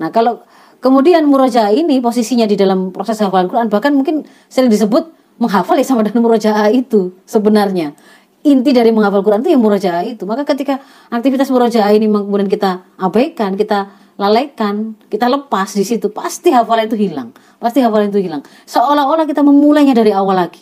Nah, 0.00 0.08
kalau 0.12 0.44
kemudian 0.84 1.24
murojaah 1.24 1.72
ini 1.72 2.00
posisinya 2.00 2.44
di 2.44 2.56
dalam 2.56 2.92
proses 2.92 3.20
hafalan 3.20 3.48
Quran 3.48 3.68
bahkan 3.72 3.92
mungkin 3.92 4.24
sering 4.52 4.68
disebut 4.68 5.12
menghafal 5.40 5.76
ya 5.80 5.84
sama 5.84 6.04
dengan 6.04 6.20
murojaah 6.24 6.68
itu 6.72 7.16
sebenarnya. 7.24 7.96
Inti 8.40 8.72
dari 8.72 8.88
menghafal 8.88 9.20
Quran 9.20 9.44
itu 9.44 9.52
yang 9.52 9.60
murojaah 9.60 10.04
itu. 10.04 10.24
Maka 10.24 10.48
ketika 10.48 10.80
aktivitas 11.12 11.52
murojaah 11.52 11.92
ini 11.92 12.08
kemudian 12.08 12.48
kita 12.48 12.84
abaikan, 12.96 13.56
kita 13.56 13.92
lalaikan, 14.20 14.96
kita 15.08 15.28
lepas 15.28 15.76
di 15.76 15.84
situ, 15.84 16.12
pasti 16.12 16.52
hafalan 16.52 16.88
itu 16.88 16.96
hilang. 16.96 17.32
Pasti 17.56 17.80
hafalan 17.80 18.12
itu 18.12 18.20
hilang. 18.20 18.44
Seolah-olah 18.68 19.24
kita 19.24 19.40
memulainya 19.44 19.96
dari 19.96 20.12
awal 20.12 20.36
lagi. 20.36 20.60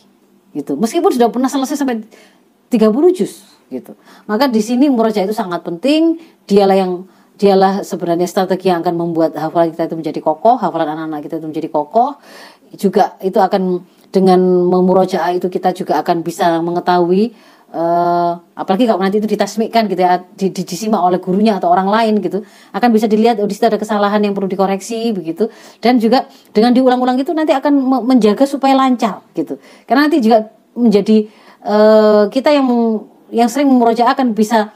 Gitu. 0.55 0.75
Meskipun 0.75 1.11
sudah 1.15 1.31
pernah 1.31 1.51
selesai 1.51 1.79
sampai 1.79 2.03
30 2.71 2.91
juz 3.15 3.58
gitu. 3.69 3.97
Maka 4.29 4.49
di 4.49 4.61
sini 4.65 4.89
murojaah 4.89 5.29
itu 5.29 5.37
sangat 5.37 5.65
penting. 5.65 6.21
Dialah 6.49 6.77
yang 6.77 6.93
dialah 7.39 7.87
sebenarnya 7.87 8.27
strategi 8.27 8.69
yang 8.69 8.83
akan 8.83 8.95
membuat 8.99 9.39
hafalan 9.39 9.71
kita 9.71 9.87
itu 9.87 9.97
menjadi 9.97 10.21
kokoh, 10.21 10.59
hafalan 10.59 10.99
anak-anak 10.99 11.21
kita 11.25 11.35
itu 11.39 11.47
menjadi 11.47 11.69
kokoh. 11.71 12.19
Juga 12.75 13.17
itu 13.23 13.39
akan 13.39 13.85
dengan 14.09 14.41
memurojaah 14.43 15.37
itu 15.37 15.47
kita 15.53 15.77
juga 15.77 16.01
akan 16.01 16.25
bisa 16.25 16.61
mengetahui 16.65 17.37
uh, 17.73 18.33
apalagi 18.57 18.89
kalau 18.89 19.01
nanti 19.01 19.21
itu 19.21 19.29
ditasmikkan 19.29 19.89
gitu 19.89 20.01
ya 20.01 20.21
di, 20.33 20.49
di, 20.53 20.63
disimak 20.65 21.01
oleh 21.05 21.21
gurunya 21.21 21.61
atau 21.61 21.69
orang 21.69 21.89
lain 21.89 22.21
gitu 22.25 22.41
akan 22.73 22.89
bisa 22.93 23.05
dilihat 23.05 23.41
oh 23.41 23.49
di 23.49 23.55
situ 23.57 23.69
ada 23.69 23.77
kesalahan 23.77 24.21
yang 24.25 24.33
perlu 24.33 24.49
dikoreksi 24.49 25.13
begitu 25.13 25.53
dan 25.85 26.01
juga 26.01 26.29
dengan 26.53 26.73
diulang-ulang 26.73 27.21
itu 27.21 27.33
nanti 27.37 27.53
akan 27.53 28.05
menjaga 28.05 28.49
supaya 28.49 28.77
lancar 28.77 29.21
gitu 29.37 29.61
karena 29.85 30.09
nanti 30.09 30.25
juga 30.25 30.49
menjadi 30.73 31.29
uh, 31.67 32.25
kita 32.33 32.55
yang 32.55 32.67
yang 33.33 33.49
sering 33.49 33.69
memurojaah 33.69 34.17
akan 34.17 34.33
bisa 34.33 34.73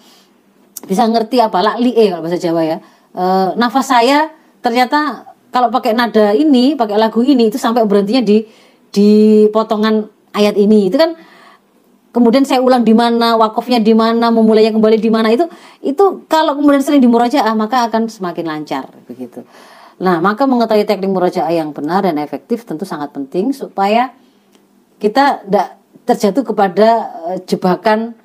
bisa 0.83 1.07
ngerti 1.07 1.39
apa 1.39 1.63
lakli 1.63 1.95
eh 1.95 2.11
kalau 2.11 2.23
bahasa 2.27 2.39
Jawa 2.39 2.63
ya. 2.67 2.79
E, 3.15 3.25
nafas 3.55 3.87
saya 3.87 4.33
ternyata 4.59 5.31
kalau 5.53 5.69
pakai 5.71 5.95
nada 5.95 6.35
ini 6.35 6.75
pakai 6.75 6.97
lagu 6.99 7.23
ini 7.23 7.53
itu 7.53 7.61
sampai 7.61 7.87
berhentinya 7.87 8.25
di 8.25 8.45
di 8.91 9.11
potongan 9.53 10.09
ayat 10.35 10.59
ini. 10.59 10.91
Itu 10.91 10.99
kan 10.99 11.15
kemudian 12.13 12.45
saya 12.45 12.61
ulang 12.61 12.85
di 12.85 12.93
mana 12.93 13.41
wakofnya 13.41 13.81
di 13.81 13.97
mana 13.97 14.29
memulainya 14.29 14.75
kembali 14.75 14.99
di 15.01 15.11
mana 15.11 15.33
itu 15.33 15.49
itu 15.81 16.29
kalau 16.29 16.59
kemudian 16.59 16.85
sering 16.85 17.01
dimurojaah 17.01 17.55
maka 17.57 17.89
akan 17.89 18.11
semakin 18.11 18.45
lancar 18.47 18.91
begitu. 19.09 19.47
Nah 20.03 20.19
maka 20.19 20.45
mengetahui 20.45 20.85
teknik 20.85 21.09
murojaah 21.09 21.53
yang 21.53 21.71
benar 21.71 22.05
dan 22.05 22.19
efektif 22.21 22.67
tentu 22.67 22.85
sangat 22.85 23.15
penting 23.15 23.55
supaya 23.55 24.13
kita 25.01 25.47
tidak 25.47 25.69
terjatuh 26.03 26.43
kepada 26.43 26.89
eh, 27.33 27.39
jebakan 27.47 28.19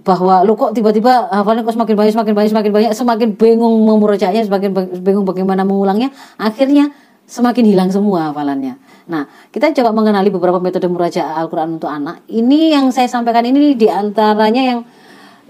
bahwa 0.00 0.40
lu 0.42 0.56
kok 0.56 0.72
tiba-tiba 0.72 1.28
hafalnya 1.28 1.60
kok 1.60 1.76
semakin 1.76 1.94
banyak 1.96 2.12
semakin 2.16 2.32
banyak 2.32 2.50
semakin 2.50 2.72
banyak 2.72 2.92
semakin 2.96 3.28
bingung 3.36 3.84
memurojaahnya 3.84 4.48
semakin 4.48 4.70
bingung 5.04 5.28
bagaimana 5.28 5.62
mengulangnya 5.62 6.08
akhirnya 6.40 6.92
semakin 7.30 7.62
hilang 7.62 7.90
semua 7.94 8.34
hafalannya. 8.34 8.74
Nah, 9.06 9.26
kita 9.54 9.70
coba 9.70 9.94
mengenali 9.94 10.34
beberapa 10.34 10.58
metode 10.58 10.90
murojaah 10.90 11.38
Al-Qur'an 11.38 11.78
untuk 11.78 11.86
anak. 11.86 12.26
Ini 12.26 12.74
yang 12.74 12.90
saya 12.90 13.06
sampaikan 13.06 13.46
ini 13.46 13.78
di 13.78 13.86
antaranya 13.86 14.62
yang 14.66 14.80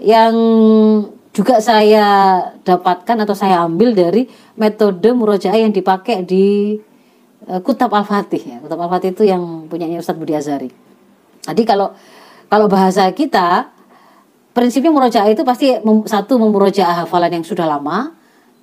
yang 0.01 0.33
juga 1.33 1.57
saya 1.57 2.05
dapatkan 2.61 3.25
atau 3.25 3.33
saya 3.33 3.65
ambil 3.65 3.97
dari 3.97 4.29
metode 4.61 5.09
murojaah 5.09 5.57
yang 5.57 5.73
dipakai 5.73 6.21
di 6.21 6.77
uh, 7.49 7.61
Kutab 7.65 7.89
Al-Fatih 7.89 8.41
ya. 8.45 8.57
Kutab 8.61 8.77
Al-Fatih 8.77 9.17
itu 9.17 9.23
yang 9.25 9.65
punyanya 9.65 9.97
Ustadz 10.01 10.21
Budi 10.21 10.37
Azari. 10.37 10.69
Jadi 11.41 11.63
kalau 11.65 11.97
kalau 12.45 12.69
bahasa 12.69 13.09
kita 13.09 13.73
prinsipnya 14.51 14.91
murojaah 14.91 15.27
itu 15.31 15.43
pasti 15.47 15.79
mem, 15.81 16.03
satu 16.07 16.35
memurojaah 16.39 17.05
hafalan 17.05 17.41
yang 17.41 17.45
sudah 17.45 17.67
lama 17.67 18.11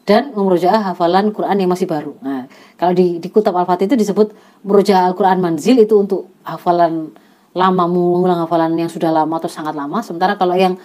dan 0.08 0.32
memurojaah 0.32 0.92
hafalan 0.92 1.36
Quran 1.36 1.56
yang 1.60 1.68
masih 1.68 1.84
baru. 1.84 2.16
Nah, 2.24 2.48
kalau 2.80 2.96
di 2.96 3.20
di 3.20 3.28
Kutab 3.28 3.52
Al-Fatih 3.52 3.92
itu 3.92 3.96
disebut 3.96 4.32
murojaah 4.64 5.12
Al-Quran 5.12 5.40
manzil 5.44 5.76
itu 5.76 6.00
untuk 6.00 6.32
hafalan 6.44 7.12
lama 7.52 7.84
mengulang 7.84 8.40
hafalan 8.44 8.72
yang 8.76 8.88
sudah 8.88 9.12
lama 9.12 9.36
atau 9.36 9.50
sangat 9.52 9.76
lama. 9.76 10.00
Sementara 10.00 10.40
kalau 10.40 10.56
yang 10.56 10.80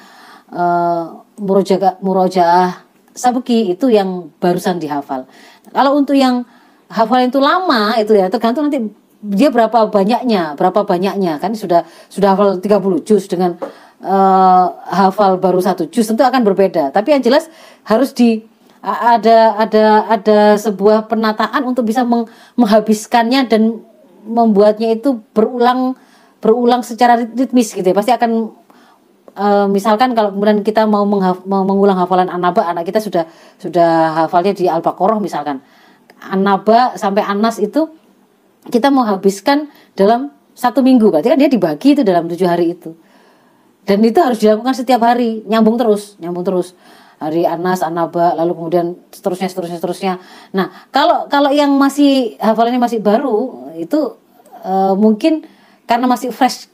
uh, 0.52 1.24
murojaah 1.40 2.04
murojaah 2.04 2.84
sabki 3.16 3.78
itu 3.78 3.88
yang 3.94 4.28
barusan 4.44 4.82
dihafal. 4.82 5.24
Kalau 5.72 5.96
untuk 5.96 6.20
yang 6.20 6.44
hafalan 6.92 7.32
itu 7.32 7.40
lama 7.40 7.96
itu 7.96 8.18
ya 8.18 8.28
tergantung 8.28 8.68
nanti 8.68 8.92
dia 9.24 9.48
berapa 9.48 9.88
banyaknya, 9.88 10.60
berapa 10.60 10.84
banyaknya 10.84 11.40
kan 11.40 11.56
sudah 11.56 11.88
sudah 12.12 12.36
hafal 12.36 12.60
30 12.60 13.08
juz 13.08 13.24
dengan 13.32 13.56
uh, 14.04 14.66
hafal 14.92 15.40
baru 15.40 15.64
satu 15.64 15.88
juz 15.88 16.06
tentu 16.06 16.22
akan 16.22 16.44
berbeda. 16.44 16.92
Tapi 16.92 17.16
yang 17.16 17.24
jelas 17.24 17.48
harus 17.88 18.12
di 18.12 18.44
ada 18.84 19.56
ada 19.56 19.86
ada 20.12 20.40
sebuah 20.60 21.08
penataan 21.08 21.64
untuk 21.64 21.88
bisa 21.88 22.04
meng, 22.04 22.28
menghabiskannya 22.60 23.48
dan 23.48 23.80
membuatnya 24.28 24.92
itu 24.92 25.24
berulang 25.32 25.96
berulang 26.44 26.84
secara 26.84 27.24
ritmis 27.24 27.72
gitu 27.72 27.88
ya. 27.88 27.96
Pasti 27.96 28.12
akan 28.12 28.52
uh, 29.40 29.68
misalkan 29.72 30.12
kalau 30.12 30.36
kemudian 30.36 30.60
kita 30.68 30.84
mau, 30.84 31.08
mengulang 31.48 31.96
hafalan 31.96 32.28
anaba 32.28 32.68
anak 32.68 32.84
kita 32.84 33.00
sudah 33.00 33.24
sudah 33.56 34.28
hafalnya 34.28 34.52
di 34.52 34.68
al-baqarah 34.68 35.18
misalkan. 35.24 35.64
Anaba 36.24 36.96
sampai 36.96 37.20
Anas 37.20 37.60
itu 37.60 37.92
kita 38.72 38.88
mau 38.88 39.04
habiskan 39.04 39.68
dalam 39.92 40.32
satu 40.56 40.80
minggu 40.80 41.12
berarti 41.12 41.36
kan 41.36 41.40
dia 41.40 41.52
dibagi 41.52 42.00
itu 42.00 42.02
dalam 42.08 42.32
tujuh 42.32 42.48
hari 42.48 42.72
itu 42.72 42.96
dan 43.84 44.00
itu 44.00 44.20
harus 44.20 44.40
dilakukan 44.40 44.76
setiap 44.76 45.04
hari. 45.04 45.44
Nyambung 45.48 45.76
terus 45.76 46.16
nyambung 46.20 46.48
terus. 46.48 46.76
Hari 47.24 47.48
Anas 47.48 47.80
Anaba 47.80 48.36
lalu 48.36 48.52
kemudian 48.52 49.00
seterusnya 49.08 49.48
seterusnya 49.48 49.78
seterusnya. 49.80 50.14
Nah 50.52 50.72
kalau 50.92 51.32
kalau 51.32 51.56
yang 51.56 51.72
masih 51.80 52.36
hafalannya 52.36 52.84
masih 52.84 53.00
baru 53.00 53.72
itu 53.80 54.20
uh, 54.64 54.92
mungkin 54.96 55.48
karena 55.88 56.04
masih 56.04 56.36
fresh 56.36 56.68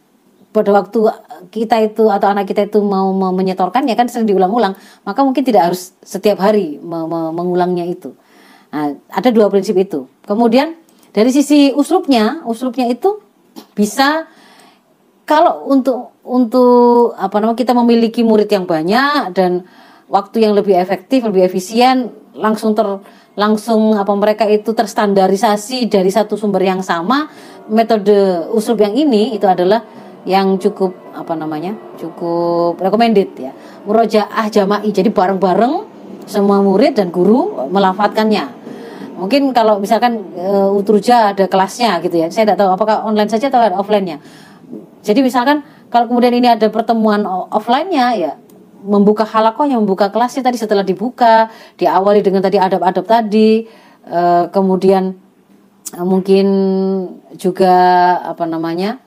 pada 0.50 0.74
waktu 0.74 1.06
kita 1.54 1.78
itu 1.86 2.10
atau 2.10 2.26
anak 2.34 2.50
kita 2.50 2.66
itu 2.66 2.82
mau, 2.82 3.14
menyetorkannya 3.14 3.94
kan 3.94 4.10
sering 4.10 4.26
diulang-ulang 4.26 4.74
maka 5.06 5.22
mungkin 5.22 5.46
tidak 5.46 5.70
harus 5.70 5.94
setiap 6.02 6.42
hari 6.42 6.82
me 6.82 7.06
me 7.06 7.30
mengulangnya 7.30 7.86
itu. 7.86 8.18
Nah 8.74 8.98
ada 9.14 9.30
dua 9.30 9.54
prinsip 9.54 9.78
itu. 9.78 10.10
Kemudian 10.26 10.74
dari 11.14 11.30
sisi 11.30 11.70
uslubnya 11.78 12.42
uslubnya 12.50 12.90
itu 12.90 13.22
bisa 13.78 14.26
kalau 15.30 15.70
untuk 15.70 16.18
untuk 16.30 17.18
apa 17.18 17.42
namanya 17.42 17.58
kita 17.58 17.74
memiliki 17.74 18.22
murid 18.22 18.54
yang 18.54 18.70
banyak 18.70 19.34
dan 19.34 19.66
waktu 20.06 20.46
yang 20.46 20.54
lebih 20.54 20.78
efektif, 20.78 21.26
lebih 21.26 21.50
efisien, 21.50 22.14
langsung 22.38 22.78
ter 22.78 22.86
langsung 23.34 23.98
apa 23.98 24.14
mereka 24.14 24.46
itu 24.46 24.76
terstandarisasi 24.76 25.90
dari 25.90 26.14
satu 26.14 26.38
sumber 26.38 26.62
yang 26.62 26.86
sama, 26.86 27.26
metode 27.72 28.46
usul 28.54 28.78
yang 28.78 28.94
ini 28.94 29.34
itu 29.34 29.50
adalah 29.50 29.82
yang 30.28 30.62
cukup 30.62 30.94
apa 31.18 31.34
namanya? 31.34 31.74
cukup 31.98 32.78
recommended 32.78 33.34
ya. 33.40 33.52
Murojaah 33.90 34.46
jama'i. 34.52 34.94
Jadi 34.94 35.10
bareng-bareng 35.10 35.74
semua 36.30 36.62
murid 36.62 37.00
dan 37.00 37.10
guru 37.10 37.66
melafatkannya. 37.72 38.60
Mungkin 39.20 39.52
kalau 39.52 39.84
misalkan 39.84 40.32
e, 40.32 40.48
Utruja 40.72 41.36
ada 41.36 41.48
kelasnya 41.48 42.00
gitu 42.04 42.24
ya. 42.24 42.28
Saya 42.32 42.48
tidak 42.48 42.60
tahu 42.64 42.70
apakah 42.72 43.04
online 43.04 43.32
saja 43.32 43.52
atau 43.52 43.60
offline-nya 43.80 44.20
jadi 45.00 45.20
misalkan 45.24 45.64
kalau 45.90 46.06
kemudian 46.10 46.34
ini 46.38 46.48
ada 46.50 46.70
pertemuan 46.70 47.26
offline-nya 47.26 48.08
ya 48.16 48.34
membuka 48.80 49.28
halakohnya, 49.28 49.76
membuka 49.76 50.08
kelasnya 50.08 50.46
tadi 50.46 50.56
setelah 50.56 50.88
dibuka, 50.88 51.52
diawali 51.76 52.24
dengan 52.24 52.40
tadi 52.40 52.56
adab-adab 52.56 53.04
tadi, 53.04 53.68
uh, 54.08 54.48
kemudian 54.54 55.18
uh, 56.00 56.06
mungkin 56.08 56.48
juga 57.36 57.76
apa 58.24 58.48
namanya 58.48 59.04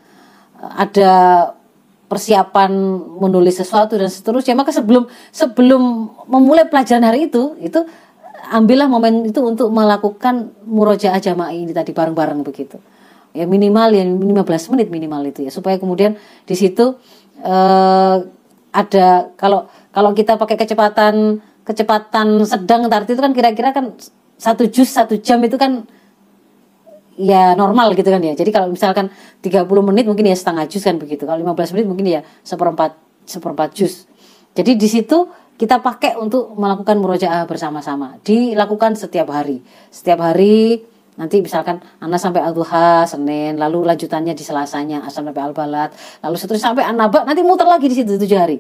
ada 0.61 1.13
persiapan 2.07 2.71
menulis 3.17 3.57
sesuatu 3.57 3.97
dan 3.97 4.13
seterusnya. 4.13 4.53
Maka 4.53 4.77
sebelum 4.77 5.09
sebelum 5.33 6.13
memulai 6.29 6.69
pelajaran 6.69 7.09
hari 7.09 7.33
itu, 7.33 7.57
itu 7.65 7.81
ambillah 8.53 8.91
momen 8.91 9.25
itu 9.25 9.41
untuk 9.41 9.73
melakukan 9.73 10.53
murojaah 10.69 11.17
jamaah 11.17 11.55
ini 11.57 11.73
tadi 11.73 11.95
bareng-bareng 11.95 12.45
begitu 12.45 12.77
ya 13.33 13.49
minimal 13.49 13.89
ya 13.93 14.05
15 14.05 14.73
menit 14.77 14.89
minimal 14.93 15.23
itu 15.29 15.49
ya. 15.49 15.51
Supaya 15.51 15.77
kemudian 15.81 16.17
di 16.45 16.55
situ 16.57 16.97
uh, 17.45 18.17
ada 18.73 19.33
kalau 19.37 19.69
kalau 19.93 20.11
kita 20.17 20.41
pakai 20.41 20.57
kecepatan 20.57 21.41
kecepatan 21.63 22.43
sedang 22.49 22.89
arti 22.89 23.13
itu 23.15 23.23
kan 23.23 23.33
kira-kira 23.37 23.71
kan 23.77 23.95
satu 24.41 24.67
jus 24.67 24.91
satu 24.91 25.21
jam 25.21 25.39
itu 25.45 25.55
kan 25.61 25.85
ya 27.17 27.53
normal 27.57 27.93
gitu 27.93 28.09
kan 28.09 28.21
ya. 28.25 28.33
Jadi 28.33 28.51
kalau 28.51 28.73
misalkan 28.73 29.13
30 29.45 29.69
menit 29.85 30.05
mungkin 30.09 30.29
ya 30.29 30.37
setengah 30.37 30.65
jus 30.69 30.83
kan 30.85 30.97
begitu. 30.97 31.29
Kalau 31.29 31.39
15 31.41 31.77
menit 31.77 31.87
mungkin 31.89 32.07
ya 32.09 32.21
seperempat 32.45 32.97
seperempat 33.29 33.77
jus. 33.77 34.09
Jadi 34.53 34.77
di 34.77 34.89
situ 34.89 35.29
kita 35.57 35.79
pakai 35.79 36.19
untuk 36.19 36.53
melakukan 36.59 36.99
murojaah 36.99 37.47
bersama-sama. 37.47 38.19
Dilakukan 38.25 38.99
setiap 38.99 39.31
hari. 39.31 39.63
Setiap 39.93 40.19
hari 40.19 40.83
Nanti 41.13 41.45
misalkan 41.45 41.77
Anas 42.01 42.25
sampai 42.25 42.41
Al-Duha 42.41 43.05
Senin, 43.05 43.61
lalu 43.61 43.85
lanjutannya 43.85 44.33
di 44.33 44.41
Selasanya 44.41 45.05
Asal 45.05 45.29
sampai 45.29 45.45
Al-Balad, 45.45 45.93
lalu 46.25 46.37
seterusnya 46.41 46.73
sampai 46.73 46.89
An-Naba, 46.89 47.29
nanti 47.29 47.45
muter 47.45 47.69
lagi 47.69 47.85
di 47.85 47.97
situ 47.97 48.17
tujuh 48.17 48.39
hari. 48.41 48.57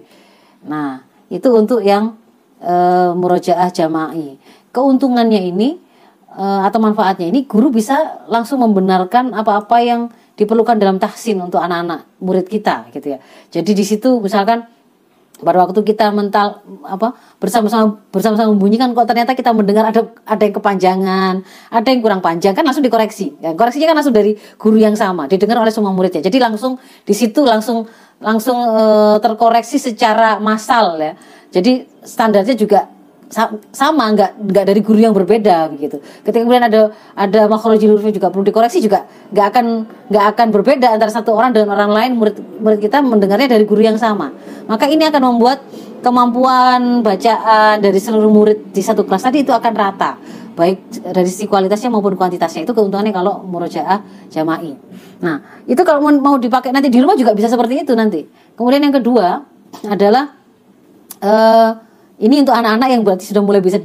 Nah, 0.68 1.00
itu 1.32 1.48
untuk 1.48 1.80
yang 1.80 2.12
e, 2.61 2.74
murojaah 3.16 3.72
jama'i. 3.72 4.36
Keuntungannya 4.68 5.40
ini 5.48 5.80
e, 6.28 6.44
atau 6.44 6.76
manfaatnya 6.76 7.32
ini 7.32 7.48
guru 7.48 7.72
bisa 7.72 8.20
langsung 8.28 8.61
membenarkan 8.61 9.32
apa-apa 9.32 9.76
yang 9.80 10.12
diperlukan 10.36 10.76
dalam 10.76 11.00
tahsin 11.00 11.40
untuk 11.40 11.57
anak-anak 11.57 12.05
murid 12.20 12.53
kita 12.53 12.92
gitu 12.92 13.16
ya. 13.16 13.18
Jadi 13.48 13.72
di 13.72 13.84
situ 13.84 14.20
misalkan 14.20 14.68
pada 15.43 15.59
waktu 15.62 15.82
kita 15.82 16.14
mental 16.14 16.62
apa 16.86 17.18
bersama-sama 17.43 17.99
bersama-sama 18.14 18.55
membunyikan 18.55 18.95
kok 18.95 19.11
ternyata 19.11 19.34
kita 19.34 19.51
mendengar 19.51 19.90
ada 19.90 20.07
ada 20.22 20.43
yang 20.43 20.55
kepanjangan, 20.55 21.34
ada 21.68 21.88
yang 21.90 22.01
kurang 22.01 22.22
panjang 22.22 22.55
kan 22.55 22.62
langsung 22.62 22.86
dikoreksi. 22.86 23.34
Ya, 23.43 23.53
koreksinya 23.53 23.90
kan 23.90 23.97
langsung 23.99 24.14
dari 24.14 24.38
guru 24.57 24.78
yang 24.78 24.95
sama, 24.95 25.26
didengar 25.26 25.59
oleh 25.59 25.74
semua 25.74 25.90
muridnya. 25.90 26.22
Jadi 26.22 26.38
langsung 26.38 26.78
di 27.03 27.14
situ 27.14 27.43
langsung 27.43 27.90
langsung 28.22 28.57
uh, 28.57 29.18
terkoreksi 29.18 29.82
secara 29.82 30.38
massal 30.38 30.97
ya. 31.03 31.12
Jadi 31.53 31.84
standarnya 32.07 32.55
juga 32.57 32.88
sama 33.72 34.12
nggak 34.12 34.45
nggak 34.45 34.64
dari 34.68 34.80
guru 34.85 35.01
yang 35.01 35.16
berbeda 35.16 35.72
begitu. 35.72 36.05
Ketika 36.20 36.45
kemudian 36.45 36.68
ada 36.68 36.93
ada 37.16 37.49
makhrajul 37.49 37.97
huruf 37.97 38.05
juga 38.12 38.28
perlu 38.28 38.45
dikoreksi 38.45 38.85
juga 38.85 39.09
nggak 39.33 39.47
akan 39.49 39.66
nggak 40.12 40.24
akan 40.37 40.47
berbeda 40.53 40.87
antara 40.93 41.09
satu 41.09 41.33
orang 41.33 41.57
dengan 41.57 41.72
orang 41.72 41.91
lain 41.97 42.11
murid 42.20 42.37
murid 42.61 42.78
kita 42.85 43.01
mendengarnya 43.01 43.57
dari 43.57 43.64
guru 43.64 43.80
yang 43.80 43.97
sama. 43.97 44.37
Maka 44.68 44.85
ini 44.87 45.09
akan 45.09 45.22
membuat 45.33 45.64
kemampuan 46.05 47.01
bacaan 47.01 47.80
dari 47.80 47.97
seluruh 47.97 48.28
murid 48.28 48.74
di 48.74 48.83
satu 48.85 49.09
kelas 49.09 49.24
tadi 49.24 49.47
itu 49.47 49.55
akan 49.55 49.72
rata 49.72 50.18
baik 50.53 51.01
dari 51.16 51.28
sisi 51.28 51.49
kualitasnya 51.49 51.89
maupun 51.89 52.12
kuantitasnya 52.12 52.68
itu 52.68 52.76
keuntungannya 52.76 53.16
kalau 53.16 53.41
murojaah 53.49 54.28
jama'i. 54.28 54.76
Nah 55.24 55.64
itu 55.64 55.80
kalau 55.80 56.05
mau 56.05 56.37
dipakai 56.37 56.68
nanti 56.68 56.93
di 56.93 57.01
rumah 57.01 57.16
juga 57.16 57.33
bisa 57.33 57.49
seperti 57.49 57.80
itu 57.80 57.97
nanti. 57.97 58.28
Kemudian 58.53 58.85
yang 58.85 58.93
kedua 58.93 59.41
adalah 59.89 60.37
uh, 61.24 61.91
ini 62.23 62.47
untuk 62.47 62.55
anak-anak 62.55 62.89
yang 62.89 63.03
berarti 63.03 63.27
sudah 63.27 63.43
mulai 63.43 63.59
bisa 63.59 63.83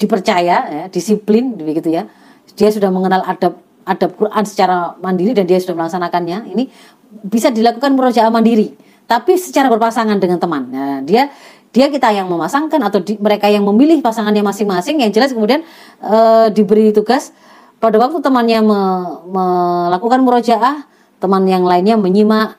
dipercaya, 0.00 0.56
ya, 0.64 0.84
disiplin, 0.88 1.52
begitu 1.60 1.92
ya. 1.92 2.08
Dia 2.56 2.72
sudah 2.72 2.88
mengenal 2.88 3.20
adab 3.28 3.60
adab 3.84 4.16
Quran 4.16 4.44
secara 4.48 4.96
mandiri 5.00 5.36
dan 5.36 5.44
dia 5.44 5.60
sudah 5.60 5.76
melaksanakannya. 5.76 6.56
Ini 6.56 6.64
bisa 7.28 7.52
dilakukan 7.52 7.92
murojaah 7.92 8.32
mandiri, 8.32 8.72
tapi 9.04 9.36
secara 9.36 9.68
berpasangan 9.68 10.16
dengan 10.16 10.40
teman. 10.40 10.62
Nah, 10.72 10.98
dia 11.04 11.28
dia 11.70 11.86
kita 11.86 12.10
yang 12.10 12.26
memasangkan 12.26 12.82
atau 12.82 12.98
di, 12.98 13.14
mereka 13.18 13.46
yang 13.46 13.62
memilih 13.62 14.02
pasangannya 14.02 14.42
masing-masing 14.42 14.98
yang 15.06 15.10
jelas 15.14 15.30
kemudian 15.30 15.62
e, 16.02 16.16
diberi 16.50 16.90
tugas 16.90 17.30
pada 17.78 17.94
waktu 17.94 18.18
temannya 18.18 18.58
me, 18.58 18.80
melakukan 19.30 20.18
murojaah 20.26 20.82
teman 21.22 21.46
yang 21.46 21.62
lainnya 21.62 21.94
menyimak 21.94 22.58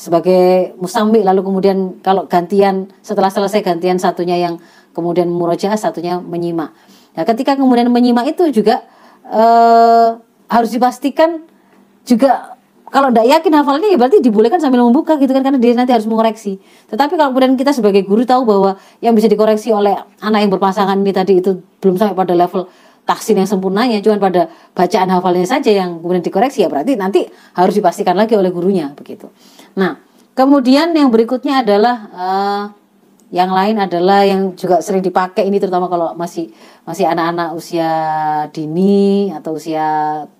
sebagai 0.00 0.72
musami 0.80 1.20
lalu 1.20 1.44
kemudian 1.44 2.00
kalau 2.00 2.24
gantian 2.24 2.88
setelah 3.04 3.28
selesai 3.28 3.60
gantian 3.60 4.00
satunya 4.00 4.40
yang 4.40 4.56
kemudian 4.96 5.28
murojaah 5.28 5.76
satunya 5.76 6.16
menyimak. 6.16 6.72
Nah, 7.12 7.24
ketika 7.28 7.52
kemudian 7.52 7.92
menyimak 7.92 8.32
itu 8.32 8.48
juga 8.48 8.80
eh, 9.28 10.08
harus 10.48 10.70
dipastikan 10.72 11.44
juga 12.08 12.56
kalau 12.90 13.12
tidak 13.12 13.28
yakin 13.28 13.52
hafalnya 13.54 13.86
ya 13.92 13.96
berarti 14.00 14.18
dibolehkan 14.18 14.58
sambil 14.58 14.82
membuka 14.82 15.14
gitu 15.20 15.30
kan 15.30 15.44
karena 15.44 15.60
dia 15.60 15.76
nanti 15.76 15.92
harus 15.92 16.08
mengoreksi. 16.08 16.56
Tetapi 16.88 17.20
kalau 17.20 17.36
kemudian 17.36 17.54
kita 17.60 17.76
sebagai 17.76 18.02
guru 18.02 18.24
tahu 18.24 18.48
bahwa 18.48 18.80
yang 19.04 19.12
bisa 19.12 19.28
dikoreksi 19.28 19.70
oleh 19.70 19.94
anak 20.24 20.48
yang 20.48 20.50
berpasangan 20.50 20.96
ini 20.96 21.12
tadi 21.12 21.44
itu 21.44 21.60
belum 21.84 22.00
sampai 22.00 22.16
pada 22.16 22.32
level 22.32 22.66
tahsin 23.04 23.40
yang 23.42 23.48
sempurnanya 23.48 23.98
cuma 24.04 24.20
pada 24.22 24.46
bacaan 24.72 25.08
hafalnya 25.10 25.46
saja 25.46 25.70
yang 25.74 25.98
kemudian 25.98 26.22
dikoreksi 26.22 26.62
ya 26.62 26.68
berarti 26.70 26.94
nanti 26.94 27.26
harus 27.58 27.74
dipastikan 27.74 28.14
lagi 28.14 28.38
oleh 28.38 28.54
gurunya 28.54 28.92
begitu. 28.94 29.32
Nah, 29.74 29.98
kemudian 30.38 30.94
yang 30.94 31.10
berikutnya 31.10 31.66
adalah 31.66 31.96
uh, 32.14 32.62
yang 33.30 33.54
lain 33.54 33.78
adalah 33.78 34.26
yang 34.26 34.58
juga 34.58 34.82
sering 34.82 35.06
dipakai 35.06 35.46
ini 35.46 35.62
terutama 35.62 35.86
kalau 35.86 36.18
masih 36.18 36.50
masih 36.82 37.06
anak-anak 37.06 37.54
usia 37.54 37.90
dini 38.50 39.30
atau 39.30 39.54
usia 39.54 39.86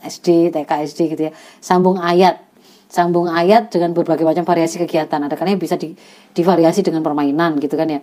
SD, 0.03 0.51
TK, 0.51 0.71
SD 0.91 1.01
gitu 1.15 1.23
ya. 1.31 1.33
Sambung 1.63 2.03
ayat. 2.03 2.43
Sambung 2.91 3.31
ayat 3.31 3.71
dengan 3.71 3.95
berbagai 3.95 4.27
macam 4.27 4.43
variasi 4.43 4.83
kegiatan. 4.83 5.23
Ada 5.23 5.39
kalanya 5.39 5.63
bisa 5.63 5.79
di, 5.79 5.95
divariasi 6.35 6.83
dengan 6.83 7.07
permainan 7.07 7.63
gitu 7.63 7.79
kan 7.79 7.87
ya. 7.87 8.03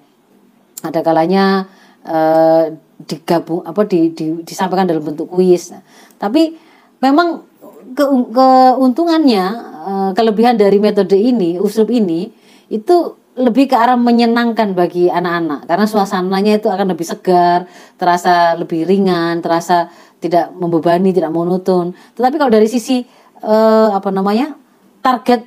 Ada 0.88 1.04
kalanya 1.04 1.68
uh, 2.08 2.72
digabung 2.98 3.62
apa 3.62 3.86
di, 3.86 4.10
di, 4.10 4.42
disampaikan 4.42 4.90
dalam 4.90 5.06
bentuk 5.06 5.30
kuis. 5.30 5.70
Nah, 5.70 5.86
tapi 6.18 6.58
memang 6.98 7.46
ke, 7.94 8.04
keuntungannya 8.34 9.46
uh, 9.86 10.12
kelebihan 10.18 10.58
dari 10.58 10.82
metode 10.82 11.18
ini, 11.18 11.62
usul 11.62 11.86
ini 11.94 12.30
itu 12.68 13.16
lebih 13.38 13.70
ke 13.70 13.78
arah 13.78 13.94
menyenangkan 13.94 14.74
bagi 14.74 15.14
anak-anak 15.14 15.70
karena 15.70 15.86
suasananya 15.86 16.58
itu 16.58 16.74
akan 16.74 16.98
lebih 16.98 17.06
segar, 17.06 17.70
terasa 18.02 18.58
lebih 18.58 18.82
ringan, 18.90 19.46
terasa 19.46 19.94
tidak 20.18 20.50
membebani, 20.58 21.14
tidak 21.14 21.30
monoton. 21.30 21.94
Tetapi 22.18 22.36
kalau 22.42 22.50
dari 22.50 22.66
sisi 22.66 23.06
uh, 23.46 23.94
apa 23.94 24.10
namanya 24.10 24.58
target 25.06 25.46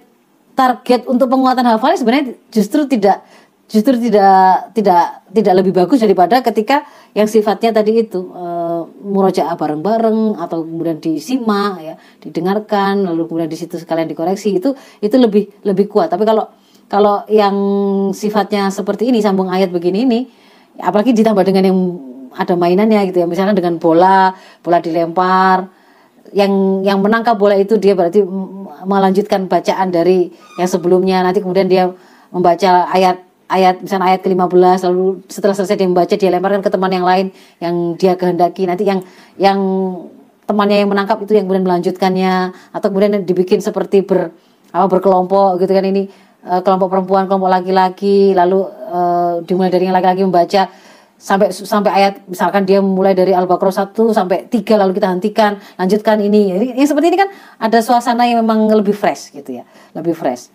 target 0.55 1.09
untuk 1.11 1.27
penguatan 1.27 1.67
hafalnya 1.67 1.99
sebenarnya 1.99 2.27
justru 2.55 2.87
tidak 2.87 3.27
justru 3.71 3.95
tidak 4.03 4.75
tidak 4.75 5.23
tidak 5.31 5.55
lebih 5.63 5.71
bagus 5.71 6.03
daripada 6.03 6.43
ketika 6.43 6.83
yang 7.15 7.31
sifatnya 7.31 7.71
tadi 7.71 8.03
itu 8.03 8.19
e, 8.35 8.47
murojaah 9.07 9.55
bareng-bareng 9.55 10.35
atau 10.43 10.67
kemudian 10.67 10.99
disimak 10.99 11.79
ya 11.79 11.95
didengarkan 12.19 13.07
lalu 13.07 13.31
kemudian 13.31 13.47
di 13.47 13.55
situ 13.55 13.79
sekalian 13.79 14.11
dikoreksi 14.11 14.59
itu 14.59 14.75
itu 14.99 15.15
lebih 15.15 15.63
lebih 15.63 15.87
kuat. 15.87 16.11
Tapi 16.11 16.27
kalau 16.27 16.51
kalau 16.91 17.23
yang 17.31 17.55
sifatnya 18.11 18.75
seperti 18.75 19.15
ini 19.15 19.23
sambung 19.23 19.47
ayat 19.47 19.71
begini 19.71 20.03
ini 20.03 20.21
apalagi 20.83 21.15
ditambah 21.15 21.47
dengan 21.47 21.71
yang 21.71 21.79
ada 22.35 22.59
mainannya 22.59 23.07
gitu 23.07 23.23
ya. 23.23 23.27
Misalnya 23.31 23.55
dengan 23.55 23.79
bola 23.79 24.35
bola 24.67 24.83
dilempar 24.83 25.71
yang 26.35 26.83
yang 26.83 26.99
menangkap 26.99 27.39
bola 27.39 27.55
itu 27.55 27.79
dia 27.79 27.95
berarti 27.95 28.27
melanjutkan 28.83 29.47
bacaan 29.47 29.95
dari 29.95 30.35
yang 30.59 30.67
sebelumnya. 30.67 31.23
Nanti 31.23 31.39
kemudian 31.39 31.71
dia 31.71 31.87
membaca 32.35 32.91
ayat 32.91 33.30
ayat 33.51 33.83
misalnya 33.83 34.15
ayat 34.15 34.23
ke-15 34.23 34.87
lalu 34.87 35.27
setelah 35.27 35.55
selesai 35.59 35.75
dia 35.75 35.89
membaca 35.91 36.15
dia 36.15 36.31
lemparkan 36.31 36.63
ke 36.63 36.71
teman 36.71 36.91
yang 36.95 37.03
lain 37.03 37.35
yang 37.59 37.75
dia 37.99 38.15
kehendaki. 38.15 38.71
Nanti 38.71 38.87
yang 38.87 39.03
yang 39.35 39.59
temannya 40.47 40.87
yang 40.87 40.91
menangkap 40.91 41.19
itu 41.23 41.35
yang 41.35 41.51
kemudian 41.51 41.67
melanjutkannya 41.67 42.55
atau 42.71 42.87
kemudian 42.87 43.27
dibikin 43.27 43.59
seperti 43.59 44.07
ber 44.07 44.31
apa 44.71 44.87
berkelompok 44.87 45.59
gitu 45.59 45.75
kan 45.75 45.85
ini. 45.85 46.07
Uh, 46.41 46.65
kelompok 46.65 46.89
perempuan 46.89 47.29
kelompok 47.29 47.53
laki-laki 47.53 48.33
lalu 48.33 48.65
uh, 48.65 49.45
dimulai 49.45 49.69
dari 49.69 49.93
yang 49.93 49.93
laki-laki 49.93 50.25
membaca 50.25 50.73
sampai 51.21 51.53
sampai 51.53 51.93
ayat 51.93 52.25
misalkan 52.25 52.65
dia 52.65 52.81
mulai 52.81 53.13
dari 53.13 53.37
Al-Baqarah 53.37 53.93
1 53.93 53.93
sampai 53.93 54.49
3 54.49 54.81
lalu 54.81 54.97
kita 54.97 55.13
hentikan 55.13 55.61
lanjutkan 55.77 56.17
ini. 56.25 56.73
Yang 56.81 56.97
seperti 56.97 57.13
ini 57.13 57.19
kan 57.21 57.29
ada 57.61 57.85
suasana 57.85 58.25
yang 58.25 58.41
memang 58.41 58.73
lebih 58.73 58.97
fresh 58.97 59.37
gitu 59.37 59.61
ya 59.61 59.69
lebih 59.93 60.17
fresh. 60.17 60.49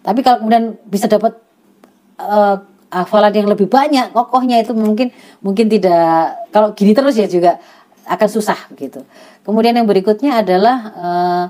Tapi 0.00 0.24
kalau 0.24 0.40
kemudian 0.40 0.80
bisa 0.88 1.04
dapat 1.04 1.36
uh, 2.18 2.56
hafalan 2.88 3.32
yang 3.32 3.48
lebih 3.48 3.68
banyak 3.68 4.12
kokohnya 4.12 4.60
itu 4.60 4.72
mungkin 4.72 5.12
mungkin 5.44 5.66
tidak 5.68 6.48
kalau 6.52 6.72
gini 6.72 6.96
terus 6.96 7.16
ya 7.16 7.28
juga 7.28 7.60
akan 8.08 8.28
susah 8.28 8.56
gitu 8.76 9.04
kemudian 9.44 9.76
yang 9.76 9.84
berikutnya 9.84 10.40
adalah 10.40 10.76
uh, 10.96 11.44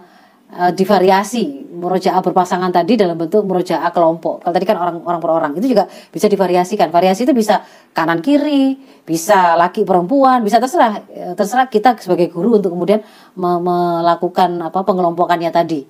uh, 0.55 0.73
divariasi 0.73 1.69
murojaah 1.69 2.19
berpasangan 2.25 2.73
tadi 2.73 2.97
dalam 2.99 3.15
bentuk 3.15 3.45
murojaah 3.45 3.93
kelompok. 3.93 4.43
Kalau 4.43 4.53
tadi 4.53 4.67
kan 4.67 4.77
orang 4.81 4.97
orang 5.05 5.21
per 5.21 5.31
orang 5.31 5.53
itu 5.57 5.77
juga 5.77 5.87
bisa 6.11 6.27
divariasikan. 6.27 6.89
Variasi 6.89 7.29
itu 7.29 7.35
bisa 7.37 7.63
kanan 7.93 8.25
kiri 8.25 8.79
bisa 9.05 9.57
laki 9.57 9.89
perempuan 9.89 10.45
bisa 10.45 10.61
terserah 10.61 11.01
terserah 11.33 11.67
kita 11.73 11.97
sebagai 11.97 12.29
guru 12.29 12.61
untuk 12.61 12.77
kemudian 12.77 13.01
me 13.39 13.51
melakukan 13.61 14.59
apa 14.65 14.81
pengelompokannya 14.83 15.51
tadi. 15.53 15.85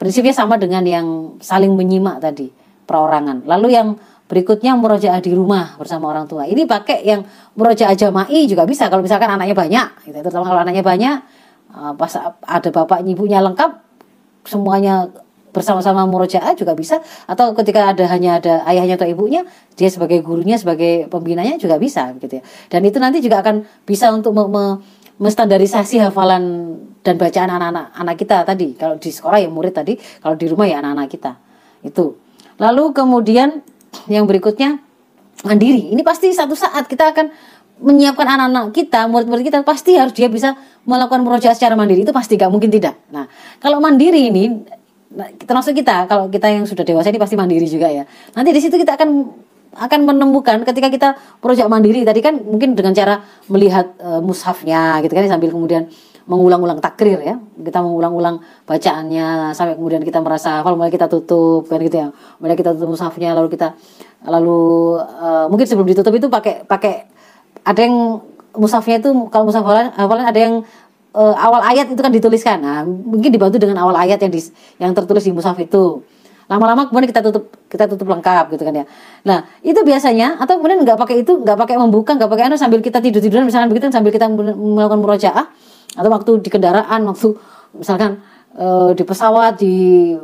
Prinsipnya 0.00 0.32
sama 0.32 0.56
dengan 0.56 0.80
yang 0.82 1.36
saling 1.44 1.76
menyimak 1.76 2.24
tadi 2.24 2.48
perorangan. 2.88 3.44
Lalu 3.44 3.68
yang 3.70 3.88
berikutnya 4.30 4.78
murojaah 4.78 5.18
di 5.18 5.34
rumah 5.34 5.74
bersama 5.74 6.06
orang 6.06 6.30
tua. 6.30 6.46
Ini 6.46 6.62
pakai 6.62 7.02
yang 7.02 7.26
murojaah 7.58 7.98
jama'i 7.98 8.46
juga 8.46 8.62
bisa 8.62 8.86
kalau 8.86 9.02
misalkan 9.02 9.26
anaknya 9.26 9.58
banyak. 9.58 10.06
Gitu. 10.06 10.16
Terutama 10.22 10.46
kalau 10.46 10.60
anaknya 10.62 10.86
banyak, 10.86 11.16
eh, 11.74 11.92
pas 11.98 12.12
ada 12.46 12.68
bapak 12.70 13.02
ibunya 13.02 13.42
lengkap, 13.42 13.70
semuanya 14.46 15.10
bersama-sama 15.50 16.06
murojaah 16.06 16.54
juga 16.54 16.78
bisa 16.78 17.02
atau 17.26 17.50
ketika 17.58 17.90
ada 17.90 18.06
hanya 18.06 18.38
ada 18.38 18.62
ayahnya 18.70 18.94
atau 18.94 19.10
ibunya 19.10 19.42
dia 19.74 19.90
sebagai 19.90 20.22
gurunya 20.22 20.54
sebagai 20.54 21.10
pembinanya 21.10 21.58
juga 21.58 21.74
bisa 21.74 22.14
gitu 22.22 22.38
ya 22.38 22.42
dan 22.70 22.86
itu 22.86 23.02
nanti 23.02 23.18
juga 23.18 23.42
akan 23.42 23.66
bisa 23.82 24.14
untuk 24.14 24.30
me, 24.30 24.46
me, 24.46 24.64
menstandarisasi 25.18 26.06
hafalan 26.06 26.78
dan 27.02 27.18
bacaan 27.18 27.50
anak-anak 27.50 27.86
anak 27.98 28.14
kita 28.14 28.46
tadi 28.46 28.78
kalau 28.78 28.94
di 29.02 29.10
sekolah 29.10 29.42
ya 29.42 29.50
murid 29.50 29.74
tadi 29.74 29.98
kalau 30.22 30.38
di 30.38 30.46
rumah 30.46 30.70
ya 30.70 30.78
anak-anak 30.78 31.10
kita 31.10 31.34
itu 31.82 32.14
Lalu 32.60 32.92
kemudian 32.92 33.64
yang 34.06 34.24
berikutnya 34.26 34.78
mandiri. 35.44 35.92
Ini 35.92 36.02
pasti 36.04 36.30
satu 36.30 36.54
saat 36.54 36.86
kita 36.86 37.12
akan 37.14 37.26
menyiapkan 37.80 38.28
anak-anak 38.28 38.76
kita, 38.76 39.08
murid-murid 39.08 39.48
kita 39.48 39.64
pasti 39.64 39.96
harus 39.96 40.12
dia 40.12 40.28
bisa 40.28 40.52
melakukan 40.84 41.24
murojaah 41.24 41.56
secara 41.56 41.74
mandiri. 41.74 42.04
Itu 42.04 42.12
pasti 42.12 42.36
gak 42.36 42.52
mungkin 42.52 42.68
tidak. 42.68 42.96
Nah, 43.08 43.24
kalau 43.56 43.80
mandiri 43.80 44.28
ini 44.28 44.60
nah, 45.16 45.28
termasuk 45.32 45.72
kita, 45.72 46.04
kalau 46.04 46.28
kita 46.28 46.52
yang 46.52 46.68
sudah 46.68 46.84
dewasa 46.84 47.08
ini 47.08 47.20
pasti 47.20 47.40
mandiri 47.40 47.64
juga 47.64 47.88
ya. 47.88 48.04
Nanti 48.36 48.50
di 48.52 48.60
situ 48.60 48.76
kita 48.76 49.00
akan 49.00 49.10
akan 49.70 50.00
menemukan 50.02 50.66
ketika 50.66 50.90
kita 50.90 51.08
proyek 51.38 51.70
mandiri 51.70 52.02
tadi 52.02 52.18
kan 52.18 52.34
mungkin 52.42 52.74
dengan 52.74 52.90
cara 52.90 53.22
melihat 53.46 53.94
e, 54.02 54.18
mushafnya 54.18 54.98
gitu 54.98 55.14
kan 55.14 55.30
sambil 55.30 55.54
kemudian 55.54 55.86
mengulang-ulang 56.30 56.78
takrir 56.78 57.18
ya. 57.18 57.34
Kita 57.58 57.82
mengulang-ulang 57.82 58.38
bacaannya 58.62 59.50
sampai 59.50 59.74
kemudian 59.74 60.06
kita 60.06 60.22
merasa 60.22 60.62
hafal 60.62 60.78
mulai 60.78 60.94
kita 60.94 61.10
tutup 61.10 61.66
kan 61.66 61.82
gitu 61.82 62.06
ya. 62.06 62.08
Mulai 62.38 62.54
kita 62.54 62.70
tutup 62.78 62.94
mushafnya 62.94 63.34
lalu 63.34 63.50
kita 63.50 63.74
lalu 64.22 64.94
uh, 65.02 65.50
mungkin 65.50 65.66
sebelum 65.66 65.90
ditutup 65.90 66.14
itu 66.14 66.30
pakai 66.30 66.62
pakai 66.62 67.10
ada 67.66 67.80
yang 67.82 68.22
mushafnya 68.54 69.02
itu 69.02 69.10
kalau 69.34 69.50
mushaf 69.50 69.66
hafalan 69.66 70.22
ada 70.22 70.38
yang 70.38 70.54
uh, 71.18 71.34
awal 71.34 71.66
ayat 71.66 71.90
itu 71.90 71.98
kan 71.98 72.14
dituliskan. 72.14 72.62
Nah 72.62 72.86
mungkin 72.86 73.34
dibantu 73.34 73.58
dengan 73.58 73.82
awal 73.82 73.98
ayat 73.98 74.22
yang 74.22 74.30
di, 74.30 74.40
yang 74.78 74.94
tertulis 74.94 75.26
di 75.26 75.34
mushaf 75.34 75.58
itu. 75.58 76.06
Lama-lama 76.50 76.90
kemudian 76.90 77.10
kita 77.10 77.22
tutup 77.22 77.54
kita 77.70 77.86
tutup 77.86 78.10
lengkap 78.10 78.54
gitu 78.54 78.62
kan 78.66 78.74
ya. 78.74 78.84
Nah 79.26 79.46
itu 79.62 79.78
biasanya 79.82 80.38
atau 80.38 80.58
kemudian 80.58 80.82
nggak 80.82 80.98
pakai 80.98 81.22
itu 81.22 81.42
nggak 81.42 81.58
pakai 81.58 81.74
membuka 81.78 82.14
nggak 82.14 82.30
pakai 82.30 82.44
anu 82.50 82.56
sambil 82.58 82.82
kita 82.82 82.98
tidur 82.98 83.22
tiduran 83.22 83.46
misalkan 83.46 83.70
begitu 83.70 83.90
sambil 83.90 84.10
kita 84.10 84.26
melakukan 84.30 84.98
murojaah 84.98 85.46
atau 85.94 86.10
waktu 86.10 86.30
di 86.42 86.48
kendaraan 86.52 87.02
waktu 87.06 87.34
misalkan 87.74 88.22
e, 88.54 88.94
di 88.94 89.02
pesawat 89.02 89.58
di 89.58 90.14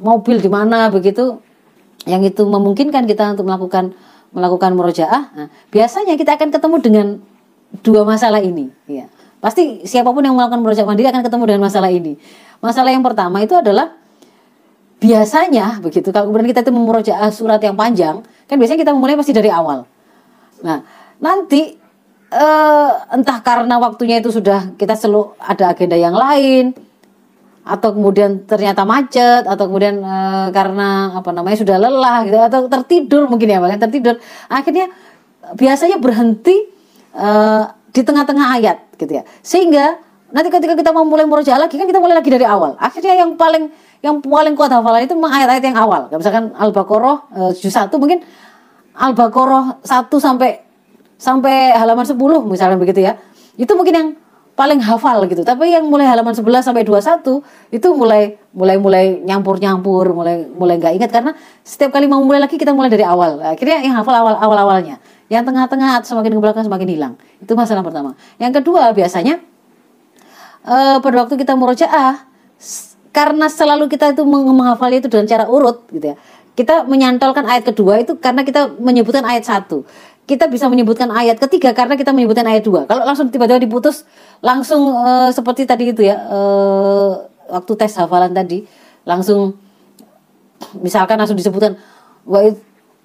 mobil 0.00 0.40
di 0.40 0.50
mana 0.50 0.90
begitu. 0.90 1.40
Yang 2.04 2.36
itu 2.36 2.42
memungkinkan 2.44 3.08
kita 3.08 3.32
untuk 3.32 3.48
melakukan 3.48 3.96
melakukan 4.36 4.76
murojaah. 4.76 5.22
Nah, 5.32 5.48
biasanya 5.72 6.20
kita 6.20 6.36
akan 6.36 6.52
ketemu 6.52 6.76
dengan 6.84 7.06
dua 7.80 8.06
masalah 8.06 8.38
ini 8.38 8.70
ya 8.86 9.10
pasti 9.42 9.84
siapa 9.84 10.08
pun 10.08 10.24
yang 10.24 10.32
melakukan 10.32 10.62
murojaah 10.64 10.88
mandiri 10.88 11.12
akan 11.12 11.20
ketemu 11.20 11.44
dengan 11.44 11.62
masalah 11.68 11.92
ini. 11.92 12.16
Masalah 12.64 12.96
yang 12.96 13.04
pertama 13.04 13.44
itu 13.44 13.52
adalah 13.52 13.92
biasanya 15.04 15.84
begitu 15.84 16.08
kalau 16.16 16.32
kemudian 16.32 16.48
kita 16.48 16.64
itu 16.64 16.72
memurojaah 16.72 17.28
surat 17.28 17.60
yang 17.60 17.76
panjang 17.76 18.24
kan 18.48 18.56
biasanya 18.56 18.80
kita 18.88 18.96
memulai 18.96 19.20
pasti 19.20 19.36
dari 19.36 19.52
awal. 19.52 19.84
Nah 20.64 20.80
nanti 21.20 21.76
uh, 22.34 22.90
entah 23.14 23.38
karena 23.40 23.78
waktunya 23.78 24.18
itu 24.18 24.34
sudah 24.34 24.74
kita 24.74 24.98
selalu 24.98 25.38
ada 25.38 25.70
agenda 25.70 25.94
yang 25.94 26.12
lain 26.12 26.74
atau 27.64 27.96
kemudian 27.96 28.44
ternyata 28.44 28.84
macet 28.84 29.48
atau 29.48 29.64
kemudian 29.64 29.96
e, 29.96 30.16
karena 30.52 31.16
apa 31.16 31.32
namanya 31.32 31.56
sudah 31.56 31.76
lelah 31.80 32.20
gitu 32.28 32.36
atau 32.36 32.60
tertidur 32.68 33.24
mungkin 33.24 33.48
ya 33.48 33.58
bahkan 33.58 33.80
tertidur. 33.88 34.20
Akhirnya 34.52 34.92
biasanya 35.56 35.96
berhenti 35.96 36.68
e, 37.16 37.28
di 37.88 38.00
tengah-tengah 38.04 38.60
ayat 38.60 38.84
gitu 39.00 39.16
ya. 39.16 39.24
Sehingga 39.40 39.96
nanti 40.28 40.52
ketika 40.52 40.76
kita 40.76 40.92
mau 40.92 41.08
mulai 41.08 41.24
murojaah 41.24 41.64
lagi 41.64 41.80
kan 41.80 41.88
kita 41.88 42.04
mulai 42.04 42.20
lagi 42.20 42.28
dari 42.28 42.44
awal. 42.44 42.76
Akhirnya 42.76 43.16
yang 43.16 43.32
paling 43.40 43.72
yang 44.04 44.20
paling 44.20 44.52
kuat 44.52 44.68
hafalan 44.68 45.08
itu 45.08 45.16
memang 45.16 45.32
ayat-ayat 45.32 45.64
yang 45.64 45.80
awal. 45.80 46.12
Misalkan 46.12 46.52
al-baqarah 46.52 47.16
e, 47.32 47.40
juz 47.56 47.72
satu 47.72 47.96
mungkin 47.96 48.20
al-baqarah 48.92 49.80
satu 49.80 50.20
sampai 50.20 50.63
sampai 51.24 51.72
halaman 51.72 52.04
10 52.04 52.20
misalnya 52.44 52.76
begitu 52.76 53.00
ya 53.00 53.16
itu 53.56 53.72
mungkin 53.72 53.94
yang 53.96 54.08
paling 54.54 54.78
hafal 54.78 55.26
gitu. 55.26 55.42
Tapi 55.42 55.74
yang 55.74 55.86
mulai 55.90 56.06
halaman 56.06 56.34
11 56.34 56.62
sampai 56.62 56.86
21 56.86 57.42
itu 57.74 57.88
mulai 57.94 58.38
mulai 58.54 58.76
mulai 58.78 59.04
nyampur-nyampur, 59.22 60.14
mulai 60.14 60.46
mulai 60.46 60.78
nggak 60.78 60.94
ingat 60.94 61.10
karena 61.10 61.30
setiap 61.66 61.90
kali 61.94 62.06
mau 62.06 62.22
mulai 62.22 62.42
lagi 62.42 62.54
kita 62.54 62.70
mulai 62.70 62.90
dari 62.90 63.02
awal. 63.02 63.42
Akhirnya 63.42 63.82
yang 63.82 63.98
hafal 63.98 64.14
awal 64.14 64.38
awal 64.38 64.58
awalnya, 64.58 65.02
yang 65.26 65.42
tengah-tengah 65.42 66.06
semakin 66.06 66.38
ke 66.38 66.40
belakang 66.40 66.64
semakin 66.64 66.88
hilang. 66.88 67.14
Itu 67.42 67.58
masalah 67.58 67.82
pertama. 67.82 68.14
Yang 68.38 68.62
kedua 68.62 68.94
biasanya 68.94 69.42
uh, 70.64 71.02
pada 71.02 71.26
waktu 71.26 71.34
kita 71.34 71.58
murojaah 71.58 72.30
karena 73.14 73.46
selalu 73.50 73.90
kita 73.90 74.14
itu 74.14 74.22
menghafal 74.26 74.90
itu 74.94 75.10
dengan 75.10 75.26
cara 75.26 75.44
urut 75.50 75.86
gitu 75.90 76.14
ya. 76.14 76.16
Kita 76.54 76.86
menyantolkan 76.86 77.50
ayat 77.50 77.66
kedua 77.66 77.98
itu 77.98 78.14
karena 78.22 78.46
kita 78.46 78.78
menyebutkan 78.78 79.26
ayat 79.26 79.42
satu 79.42 79.82
kita 80.24 80.48
bisa 80.48 80.72
menyebutkan 80.72 81.12
ayat 81.12 81.36
ketiga 81.36 81.76
karena 81.76 82.00
kita 82.00 82.12
menyebutkan 82.16 82.48
ayat 82.48 82.64
dua. 82.64 82.88
Kalau 82.88 83.04
langsung 83.04 83.28
tiba-tiba 83.28 83.60
diputus, 83.60 84.08
langsung 84.40 84.88
uh, 84.96 85.28
seperti 85.28 85.68
tadi 85.68 85.92
itu 85.92 86.00
ya, 86.00 86.16
uh, 86.16 87.28
waktu 87.52 87.72
tes 87.76 87.92
hafalan 88.00 88.32
tadi, 88.32 88.64
langsung 89.04 89.52
misalkan 90.80 91.20
langsung 91.20 91.36
disebutkan 91.36 91.76
wa 92.24 92.40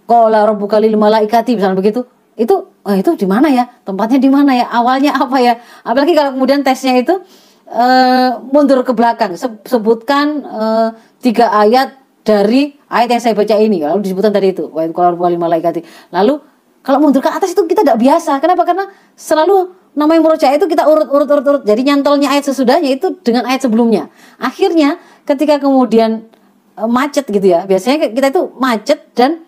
qala 0.08 0.48
rabbuka 0.48 0.80
lil 0.80 0.96
malaikati 0.96 1.60
misalnya 1.60 1.76
begitu. 1.76 2.08
Itu 2.40 2.72
oh, 2.72 2.96
itu 2.96 3.20
di 3.20 3.28
mana 3.28 3.52
ya? 3.52 3.68
Tempatnya 3.84 4.16
di 4.16 4.32
mana 4.32 4.56
ya? 4.56 4.72
Awalnya 4.72 5.12
apa 5.20 5.38
ya? 5.44 5.60
Apalagi 5.84 6.16
kalau 6.16 6.40
kemudian 6.40 6.64
tesnya 6.64 6.96
itu 6.96 7.20
uh, 7.68 8.40
mundur 8.48 8.80
ke 8.88 8.96
belakang, 8.96 9.36
sebutkan 9.68 10.48
uh, 10.48 10.96
tiga 11.20 11.52
ayat 11.52 12.00
dari 12.24 12.80
ayat 12.88 13.12
yang 13.12 13.22
saya 13.28 13.36
baca 13.36 13.60
ini. 13.60 13.84
Lalu 13.84 14.08
disebutkan 14.08 14.32
tadi 14.32 14.56
itu 14.56 14.72
wa 14.72 14.88
qala 14.88 15.12
rabbuka 15.12 15.36
lil 15.36 15.42
malaikati. 15.44 15.84
Lalu 16.16 16.40
kalau 16.80 17.00
mundur 17.04 17.20
ke 17.20 17.28
atas 17.28 17.52
itu 17.52 17.62
kita 17.68 17.84
tidak 17.84 18.00
biasa. 18.00 18.40
Kenapa? 18.40 18.64
Karena 18.64 18.88
selalu 19.14 19.76
namanya 20.00 20.22
murojaah 20.24 20.56
itu 20.56 20.66
kita 20.70 20.88
urut 20.88 21.12
urut 21.12 21.28
urut 21.28 21.46
urut. 21.46 21.64
Jadi 21.68 21.82
nyantolnya 21.92 22.32
ayat 22.32 22.48
sesudahnya 22.48 22.90
itu 22.96 23.20
dengan 23.20 23.44
ayat 23.44 23.68
sebelumnya. 23.68 24.08
Akhirnya 24.40 24.96
ketika 25.28 25.60
kemudian 25.60 26.32
e, 26.80 26.84
macet 26.88 27.28
gitu 27.28 27.44
ya. 27.44 27.68
Biasanya 27.68 28.10
kita 28.16 28.28
itu 28.32 28.44
macet 28.56 29.00
dan 29.12 29.44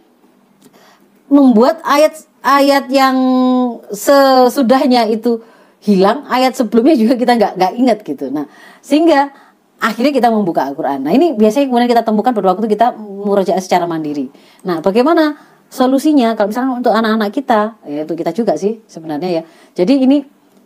membuat 1.31 1.79
ayat 1.87 2.19
ayat 2.43 2.91
yang 2.91 3.15
sesudahnya 3.95 5.07
itu 5.07 5.39
hilang, 5.81 6.27
ayat 6.27 6.53
sebelumnya 6.53 6.93
juga 6.99 7.15
kita 7.15 7.33
nggak 7.39 7.53
nggak 7.57 7.73
ingat 7.79 7.97
gitu. 8.03 8.27
Nah, 8.27 8.45
sehingga 8.83 9.31
akhirnya 9.81 10.13
kita 10.13 10.29
membuka 10.29 10.61
Al-Qur'an. 10.67 11.01
Nah, 11.01 11.15
ini 11.15 11.33
biasanya 11.33 11.65
kemudian 11.71 11.89
kita 11.89 12.05
temukan 12.05 12.35
pada 12.37 12.47
waktu 12.53 12.69
kita 12.69 12.93
murojaah 12.99 13.57
secara 13.57 13.89
mandiri. 13.89 14.29
Nah, 14.61 14.77
bagaimana 14.83 15.41
solusinya. 15.71 16.35
Kalau 16.35 16.51
misalnya 16.51 16.71
untuk 16.75 16.91
anak-anak 16.91 17.31
kita 17.31 17.79
ya 17.87 18.03
itu 18.03 18.13
kita 18.13 18.35
juga 18.35 18.59
sih 18.59 18.83
sebenarnya 18.85 19.41
ya. 19.41 19.43
Jadi 19.71 20.03
ini 20.03 20.17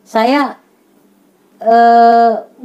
saya 0.02 0.58
e, 1.62 1.76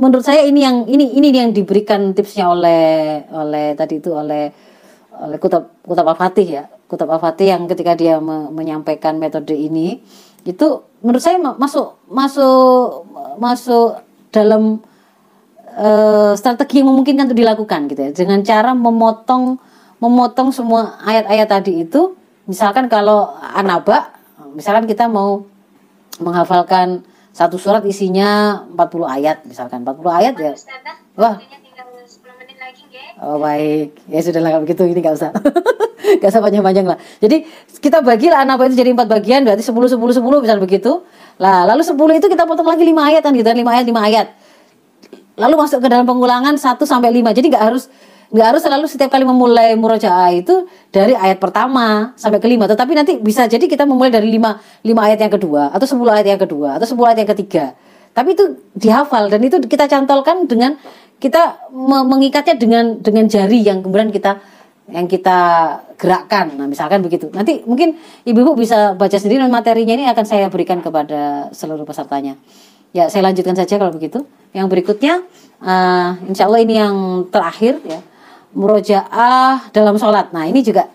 menurut 0.01 0.25
saya 0.25 0.49
ini 0.49 0.65
yang 0.65 0.89
ini 0.89 1.21
ini 1.21 1.29
yang 1.29 1.53
diberikan 1.53 2.17
tipsnya 2.17 2.49
oleh 2.49 3.23
oleh 3.29 3.77
tadi 3.77 4.01
itu 4.01 4.11
oleh 4.17 4.49
oleh 5.21 5.37
Kutab 5.37 5.85
Kutab 5.85 6.09
Al-Fatih 6.09 6.49
ya. 6.49 6.65
Kutab 6.89 7.13
Al-Fatih 7.13 7.47
yang 7.53 7.69
ketika 7.69 7.93
dia 7.93 8.17
me, 8.19 8.49
menyampaikan 8.49 9.21
metode 9.21 9.53
ini 9.53 10.01
itu 10.49 10.67
menurut 11.05 11.21
saya 11.21 11.37
masuk 11.37 12.01
masuk 12.09 13.05
masuk 13.37 14.01
dalam 14.33 14.81
e, 15.77 15.89
strategi 16.41 16.81
yang 16.81 16.89
memungkinkan 16.89 17.29
untuk 17.29 17.37
dilakukan 17.37 17.85
gitu 17.93 18.01
ya. 18.01 18.11
Dengan 18.17 18.41
cara 18.41 18.73
memotong 18.73 19.61
memotong 20.01 20.49
semua 20.57 20.97
ayat-ayat 21.05 21.49
tadi 21.53 21.85
itu 21.85 22.17
misalkan 22.49 22.89
kalau 22.89 23.37
anaba 23.41 24.15
misalkan 24.57 24.87
kita 24.89 25.09
mau 25.11 25.45
menghafalkan 26.21 27.05
satu 27.31 27.57
surat 27.57 27.85
isinya 27.87 28.63
40 28.75 29.07
ayat 29.07 29.37
misalkan 29.47 29.85
40 29.87 30.01
ayat 30.11 30.35
ya 30.37 30.53
wah 31.17 31.37
Oh 33.21 33.37
baik, 33.37 34.01
ya 34.09 34.25
sudah 34.25 34.41
lah 34.41 34.65
begitu 34.65 34.81
ini 34.89 34.97
nggak 35.05 35.13
usah, 35.13 35.29
nggak 36.25 36.31
usah 36.33 36.41
panjang-panjang 36.41 36.89
lah. 36.89 36.97
Jadi 37.21 37.45
kita 37.77 38.01
bagilah 38.01 38.41
anaba 38.41 38.65
itu 38.65 38.81
jadi 38.81 38.97
empat 38.97 39.13
bagian, 39.13 39.45
berarti 39.45 39.61
10 39.61 39.77
10 39.77 40.01
10 40.01 40.25
misalnya 40.41 40.65
begitu. 40.65 41.05
Lah 41.37 41.69
lalu 41.69 41.85
10 41.85 42.01
itu 42.17 42.27
kita 42.33 42.49
potong 42.49 42.65
lagi 42.65 42.81
5 42.81 42.97
ayat 42.97 43.21
kan 43.21 43.37
gitu, 43.37 43.45
5 43.45 43.61
ayat 43.61 43.85
5 43.85 44.09
ayat. 44.09 44.27
Lalu 45.37 45.55
masuk 45.61 45.85
ke 45.85 45.89
dalam 45.93 46.09
pengulangan 46.09 46.57
1 46.57 46.81
sampai 46.89 47.13
5. 47.13 47.37
Jadi 47.37 47.47
nggak 47.53 47.65
harus 47.69 47.93
nggak 48.31 48.47
harus 48.47 48.63
selalu 48.63 48.87
setiap 48.87 49.11
kali 49.11 49.27
memulai 49.27 49.75
murojaah 49.75 50.31
itu 50.31 50.71
dari 50.95 51.19
ayat 51.19 51.43
pertama 51.43 52.15
sampai 52.15 52.39
kelima 52.39 52.71
tetapi 52.71 52.95
nanti 52.95 53.19
bisa 53.19 53.51
jadi 53.51 53.67
kita 53.67 53.83
memulai 53.83 54.15
dari 54.15 54.31
lima 54.31 54.55
lima 54.87 55.11
ayat 55.11 55.27
yang 55.27 55.35
kedua 55.35 55.75
atau 55.75 55.87
sepuluh 55.87 56.15
ayat 56.15 56.39
yang 56.39 56.41
kedua 56.41 56.79
atau 56.79 56.87
sepuluh 56.87 57.11
ayat 57.11 57.27
yang 57.27 57.31
ketiga 57.35 57.75
tapi 58.15 58.39
itu 58.39 58.55
dihafal 58.75 59.27
dan 59.27 59.43
itu 59.43 59.59
kita 59.67 59.91
cantolkan 59.91 60.47
dengan 60.47 60.79
kita 61.19 61.69
mengikatnya 62.07 62.55
dengan 62.55 63.03
dengan 63.03 63.27
jari 63.27 63.67
yang 63.67 63.83
kemudian 63.83 64.15
kita 64.15 64.41
yang 64.91 65.07
kita 65.07 65.39
gerakkan. 65.95 66.51
Nah, 66.59 66.67
misalkan 66.67 66.99
begitu. 66.99 67.31
Nanti 67.31 67.63
mungkin 67.63 67.95
ibu-ibu 68.27 68.59
bisa 68.59 68.99
baca 68.99 69.15
sendiri 69.15 69.39
dan 69.39 69.53
materinya 69.55 69.95
ini 69.95 70.07
akan 70.11 70.27
saya 70.27 70.51
berikan 70.51 70.83
kepada 70.83 71.47
seluruh 71.55 71.87
pesertanya. 71.87 72.35
Ya, 72.91 73.07
saya 73.07 73.31
lanjutkan 73.31 73.55
saja 73.55 73.79
kalau 73.79 73.95
begitu. 73.95 74.27
Yang 74.51 74.67
berikutnya, 74.67 75.23
uh, 75.63 76.19
insya 76.27 76.51
Allah 76.51 76.67
ini 76.67 76.75
yang 76.75 76.97
terakhir 77.31 77.79
ya 77.87 78.03
murojaah 78.55 79.71
dalam 79.71 79.97
sholat. 79.97 80.35
Nah 80.35 80.47
ini 80.47 80.61
juga 80.65 80.91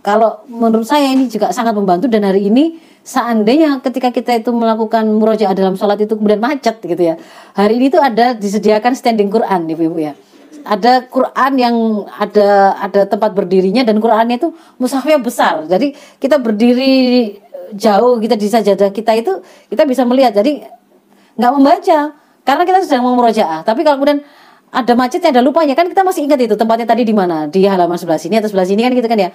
kalau 0.00 0.40
menurut 0.48 0.88
saya 0.88 1.12
ini 1.12 1.28
juga 1.28 1.52
sangat 1.52 1.76
membantu 1.76 2.08
dan 2.08 2.24
hari 2.24 2.48
ini 2.48 2.80
seandainya 3.04 3.84
ketika 3.84 4.08
kita 4.08 4.40
itu 4.40 4.50
melakukan 4.52 5.04
murojaah 5.04 5.52
dalam 5.52 5.76
sholat 5.76 6.00
itu 6.00 6.16
kemudian 6.16 6.40
macet 6.40 6.80
gitu 6.80 7.00
ya. 7.00 7.14
Hari 7.52 7.76
ini 7.76 7.86
tuh 7.92 8.00
ada 8.00 8.32
disediakan 8.32 8.96
standing 8.96 9.28
Quran 9.28 9.68
ibu-ibu 9.68 9.98
ya. 10.00 10.12
Ada 10.60 11.08
Quran 11.08 11.52
yang 11.56 11.76
ada 12.12 12.76
ada 12.76 13.00
tempat 13.08 13.32
berdirinya 13.32 13.80
dan 13.80 13.96
Qurannya 13.96 14.36
itu 14.36 14.52
mushafnya 14.76 15.16
besar. 15.16 15.64
Jadi 15.64 15.96
kita 16.20 16.36
berdiri 16.36 17.36
jauh 17.72 18.20
kita 18.20 18.36
di 18.36 18.48
sajadah 18.50 18.92
kita 18.92 19.16
itu 19.16 19.40
kita 19.72 19.88
bisa 19.88 20.04
melihat. 20.04 20.36
Jadi 20.36 20.60
nggak 21.40 21.52
membaca 21.56 22.12
karena 22.44 22.62
kita 22.68 22.78
sedang 22.84 23.08
mau 23.08 23.16
murojaah. 23.16 23.64
Tapi 23.64 23.80
kalau 23.84 24.00
kemudian 24.00 24.20
ada 24.70 24.92
macetnya 24.94 25.34
ada 25.34 25.42
lupanya. 25.42 25.74
Kan 25.74 25.90
kita 25.90 26.06
masih 26.06 26.26
ingat 26.26 26.38
itu 26.38 26.54
tempatnya 26.54 26.86
tadi 26.86 27.02
di 27.02 27.14
mana? 27.14 27.50
Di 27.50 27.66
halaman 27.66 27.98
sebelah 27.98 28.22
sini 28.22 28.38
atau 28.38 28.46
sebelah 28.46 28.66
sini 28.66 28.86
kan 28.86 28.92
gitu 28.94 29.08
kan 29.10 29.18
ya? 29.18 29.30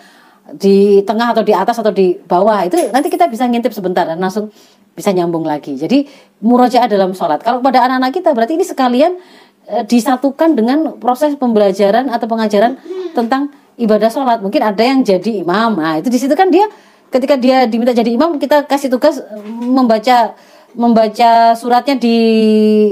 Di 0.56 1.04
tengah 1.04 1.36
atau 1.36 1.44
di 1.44 1.52
atas 1.52 1.76
atau 1.80 1.92
di 1.92 2.16
bawah. 2.16 2.64
Itu 2.64 2.80
nanti 2.90 3.12
kita 3.12 3.28
bisa 3.28 3.44
ngintip 3.46 3.76
sebentar 3.76 4.08
dan 4.08 4.18
langsung 4.18 4.50
bisa 4.96 5.12
nyambung 5.12 5.44
lagi. 5.44 5.76
Jadi 5.76 6.08
murojaah 6.40 6.88
dalam 6.88 7.12
sholat. 7.12 7.44
Kalau 7.44 7.60
pada 7.60 7.84
anak-anak 7.84 8.16
kita 8.16 8.32
berarti 8.32 8.56
ini 8.56 8.64
sekalian 8.64 9.20
e, 9.68 9.84
disatukan 9.84 10.56
dengan 10.56 10.96
proses 11.04 11.36
pembelajaran 11.36 12.08
atau 12.08 12.26
pengajaran 12.32 12.80
tentang 13.12 13.52
ibadah 13.76 14.08
sholat. 14.08 14.40
Mungkin 14.40 14.64
ada 14.64 14.80
yang 14.80 15.04
jadi 15.04 15.44
imam. 15.44 15.76
Nah 15.76 16.00
itu 16.00 16.08
di 16.08 16.16
situ 16.16 16.32
kan 16.32 16.48
dia 16.48 16.72
ketika 17.12 17.36
dia 17.36 17.68
diminta 17.68 17.92
jadi 17.92 18.12
imam 18.16 18.40
kita 18.40 18.64
kasih 18.64 18.88
tugas 18.88 19.20
membaca 19.48 20.32
membaca 20.76 21.56
suratnya 21.56 21.96
di 21.96 22.18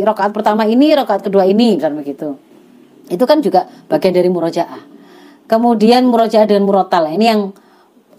rokaat 0.02 0.32
pertama 0.32 0.64
ini, 0.64 0.96
rokaat 0.96 1.22
kedua 1.22 1.44
ini, 1.44 1.78
misalnya 1.78 2.00
begitu. 2.00 2.40
Itu 3.12 3.28
kan 3.28 3.44
juga 3.44 3.68
bagian 3.92 4.16
dari 4.16 4.32
murojaah. 4.32 4.96
kemudian 5.44 6.08
murojaah 6.08 6.48
dengan 6.48 6.64
murotal 6.64 7.04
ini 7.14 7.26
yang 7.28 7.52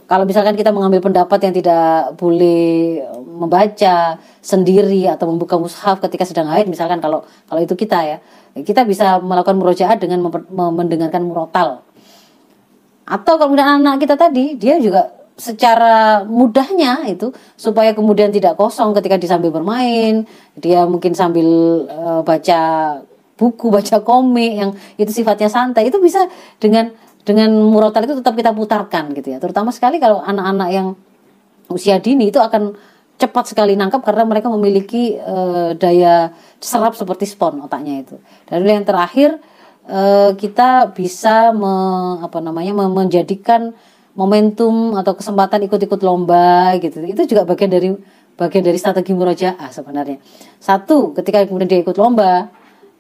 kalau 0.05 0.29
misalkan 0.29 0.55
kita 0.55 0.69
mengambil 0.71 1.01
pendapat 1.01 1.41
yang 1.49 1.55
tidak 1.57 2.13
boleh 2.21 3.01
membaca 3.25 4.21
sendiri 4.45 5.09
atau 5.09 5.33
membuka 5.33 5.57
mushaf 5.57 5.99
ketika 6.05 6.29
sedang 6.29 6.53
haid 6.53 6.69
misalkan 6.69 7.01
kalau 7.01 7.25
kalau 7.49 7.61
itu 7.65 7.73
kita 7.75 7.99
ya 8.05 8.17
kita 8.61 8.85
bisa 8.85 9.19
melakukan 9.19 9.57
murojaah 9.57 9.97
dengan 9.97 10.29
mendengarkan 10.53 11.25
murotal 11.25 11.81
atau 13.05 13.35
kalau 13.41 13.57
anak 13.57 14.01
kita 14.01 14.15
tadi 14.15 14.55
dia 14.61 14.77
juga 14.79 15.24
secara 15.35 16.23
mudahnya 16.23 17.11
itu 17.11 17.35
supaya 17.59 17.91
kemudian 17.91 18.31
tidak 18.31 18.55
kosong 18.55 18.95
ketika 18.95 19.19
disambil 19.19 19.51
bermain 19.51 20.31
dia 20.55 20.87
mungkin 20.87 21.11
sambil 21.11 21.47
uh, 21.91 22.23
baca 22.23 22.63
buku 23.35 23.67
baca 23.77 23.99
komik 24.07 24.53
yang 24.55 24.71
itu 24.95 25.11
sifatnya 25.11 25.51
santai 25.51 25.91
itu 25.91 25.99
bisa 25.99 26.31
dengan 26.63 26.95
dengan 27.25 27.51
murotal 27.57 28.05
itu 28.05 28.21
tetap 28.21 28.37
kita 28.37 28.53
putarkan 28.53 29.17
gitu 29.17 29.33
ya. 29.35 29.39
Terutama 29.41 29.73
sekali 29.73 29.97
kalau 29.97 30.21
anak-anak 30.21 30.69
yang 30.71 30.89
usia 31.73 31.97
dini 31.97 32.29
itu 32.29 32.37
akan 32.37 32.77
cepat 33.17 33.57
sekali 33.57 33.73
nangkap 33.75 34.05
karena 34.05 34.29
mereka 34.29 34.53
memiliki 34.53 35.17
uh, 35.17 35.73
daya 35.73 36.37
serap 36.61 36.93
seperti 36.93 37.25
spon 37.25 37.65
otaknya 37.65 38.05
itu. 38.05 38.21
Dan 38.45 38.69
yang 38.69 38.85
terakhir 38.85 39.41
uh, 39.89 40.37
kita 40.37 40.93
bisa 40.93 41.57
me, 41.57 41.75
apa 42.21 42.45
namanya 42.45 42.77
menjadikan 42.77 43.73
momentum 44.15 44.95
atau 44.95 45.13
kesempatan 45.19 45.67
ikut-ikut 45.67 46.01
lomba 46.03 46.75
gitu. 46.79 47.03
Itu 47.03 47.27
juga 47.27 47.43
bagian 47.47 47.71
dari 47.71 47.89
bagian 48.35 48.63
dari 48.67 48.79
strategi 48.79 49.15
murojaah 49.15 49.71
sebenarnya. 49.71 50.19
Satu, 50.59 51.15
ketika 51.15 51.43
kemudian 51.47 51.71
dia 51.71 51.81
ikut 51.83 51.95
lomba, 51.99 52.51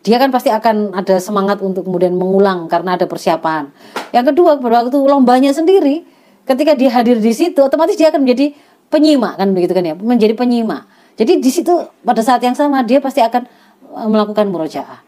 dia 0.05 0.21
kan 0.21 0.29
pasti 0.31 0.53
akan 0.53 0.95
ada 0.95 1.17
semangat 1.19 1.59
untuk 1.65 1.87
kemudian 1.87 2.15
mengulang 2.15 2.69
karena 2.71 2.95
ada 2.95 3.09
persiapan. 3.09 3.73
Yang 4.13 4.35
kedua, 4.35 4.61
pada 4.61 4.87
waktu 4.87 4.99
lombanya 5.01 5.51
sendiri, 5.51 6.07
ketika 6.45 6.77
dia 6.77 6.93
hadir 6.93 7.19
di 7.19 7.33
situ, 7.35 7.59
otomatis 7.63 7.97
dia 7.97 8.13
akan 8.13 8.23
menjadi 8.23 8.55
penyimak 8.93 9.41
kan 9.41 9.49
begitu 9.51 9.73
kan 9.75 9.83
ya, 9.83 9.95
menjadi 9.97 10.35
penyimak. 10.39 10.87
Jadi 11.15 11.39
di 11.39 11.51
situ 11.51 11.73
pada 12.03 12.23
saat 12.23 12.43
yang 12.43 12.59
sama 12.59 12.83
dia 12.83 12.99
pasti 12.99 13.23
akan 13.23 13.43
eh, 13.97 14.09
melakukan 14.11 14.47
murojaah. 14.51 15.01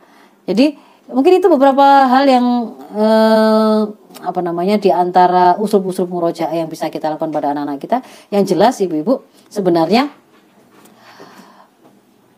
Jadi 0.47 0.79
mungkin 1.11 1.39
itu 1.39 1.47
beberapa 1.47 2.11
hal 2.11 2.25
yang 2.27 2.47
eh, 2.95 3.81
apa 4.17 4.41
namanya 4.43 4.81
di 4.81 4.91
antara 4.91 5.55
usul-usul 5.61 6.09
murojaah 6.09 6.55
yang 6.57 6.67
bisa 6.67 6.91
kita 6.91 7.13
lakukan 7.13 7.31
pada 7.31 7.53
anak-anak 7.53 7.79
kita. 7.79 7.99
Yang 8.33 8.57
jelas 8.57 8.75
ibu-ibu 8.83 9.23
sebenarnya 9.53 10.11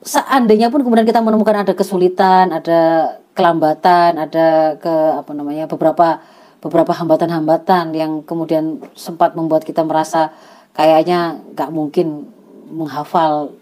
seandainya 0.03 0.73
pun 0.73 0.81
kemudian 0.81 1.05
kita 1.05 1.21
menemukan 1.21 1.69
ada 1.69 1.73
kesulitan, 1.77 2.49
ada 2.49 3.15
kelambatan, 3.37 4.17
ada 4.17 4.75
ke 4.81 4.95
apa 5.21 5.33
namanya 5.37 5.69
beberapa 5.69 6.19
beberapa 6.59 6.91
hambatan-hambatan 6.91 7.95
yang 7.95 8.13
kemudian 8.27 8.83
sempat 8.99 9.39
membuat 9.39 9.63
kita 9.63 9.87
merasa 9.87 10.35
kayaknya 10.75 11.39
nggak 11.55 11.71
mungkin 11.71 12.27
menghafal 12.67 13.55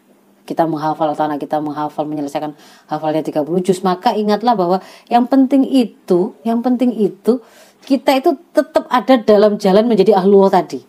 kita 0.46 0.64
menghafal 0.64 1.10
atau 1.10 1.26
anak 1.26 1.42
kita 1.42 1.58
menghafal 1.58 2.06
menyelesaikan 2.06 2.54
hafalnya 2.86 3.26
30 3.26 3.42
juz 3.66 3.82
maka 3.82 4.14
ingatlah 4.14 4.54
bahwa 4.54 4.78
yang 5.10 5.26
penting 5.26 5.66
itu 5.66 6.38
yang 6.46 6.62
penting 6.62 6.94
itu 6.94 7.42
kita 7.82 8.22
itu 8.22 8.38
tetap 8.54 8.86
ada 8.86 9.18
dalam 9.18 9.58
jalan 9.58 9.86
menjadi 9.86 10.18
ahlullah 10.18 10.62
tadi. 10.62 10.82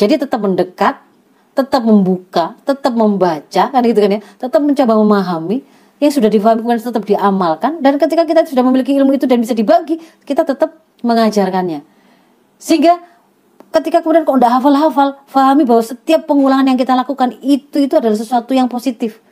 Jadi 0.00 0.16
tetap 0.20 0.40
mendekat 0.40 1.10
tetap 1.50 1.82
membuka, 1.82 2.54
tetap 2.62 2.94
membaca 2.94 3.62
kan 3.68 3.80
gitu 3.82 4.00
kan 4.00 4.16
ya, 4.16 4.20
tetap 4.38 4.60
mencoba 4.62 4.94
memahami. 4.96 5.58
Yang 6.00 6.16
sudah 6.16 6.32
difahami 6.32 6.64
kemudian 6.64 6.80
tetap 6.80 7.04
diamalkan. 7.04 7.84
Dan 7.84 8.00
ketika 8.00 8.24
kita 8.24 8.48
sudah 8.48 8.64
memiliki 8.64 8.96
ilmu 8.96 9.20
itu 9.20 9.28
dan 9.28 9.36
bisa 9.36 9.52
dibagi, 9.52 10.00
kita 10.24 10.48
tetap 10.48 10.80
mengajarkannya. 11.04 11.84
Sehingga 12.56 12.96
ketika 13.70 14.02
kemudian 14.02 14.26
kok 14.26 14.36
udah 14.36 14.50
hafal-hafal, 14.58 15.08
fahami 15.30 15.62
bahwa 15.62 15.82
setiap 15.82 16.26
pengulangan 16.26 16.66
yang 16.66 16.78
kita 16.78 16.94
lakukan 16.98 17.38
itu 17.42 17.78
itu 17.78 17.94
adalah 17.94 18.18
sesuatu 18.18 18.50
yang 18.50 18.66
positif. 18.66 19.22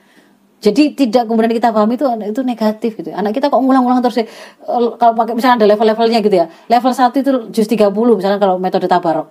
Jadi 0.58 0.98
tidak 0.98 1.30
kemudian 1.30 1.54
kita 1.54 1.70
pahami 1.70 1.94
itu 1.94 2.06
itu 2.26 2.42
negatif 2.42 2.98
gitu. 2.98 3.14
Anak 3.14 3.30
kita 3.30 3.46
kok 3.46 3.62
ngulang-ngulang 3.62 4.02
terus 4.02 4.22
ya, 4.22 4.26
kalau 4.98 5.14
pakai 5.14 5.38
misalnya 5.38 5.62
ada 5.62 5.66
level-levelnya 5.70 6.18
gitu 6.18 6.34
ya. 6.34 6.46
Level 6.66 6.90
1 6.90 7.14
itu 7.14 7.30
jus 7.54 7.66
30 7.70 7.94
misalnya 7.94 8.42
kalau 8.42 8.58
metode 8.58 8.90
tabarok. 8.90 9.30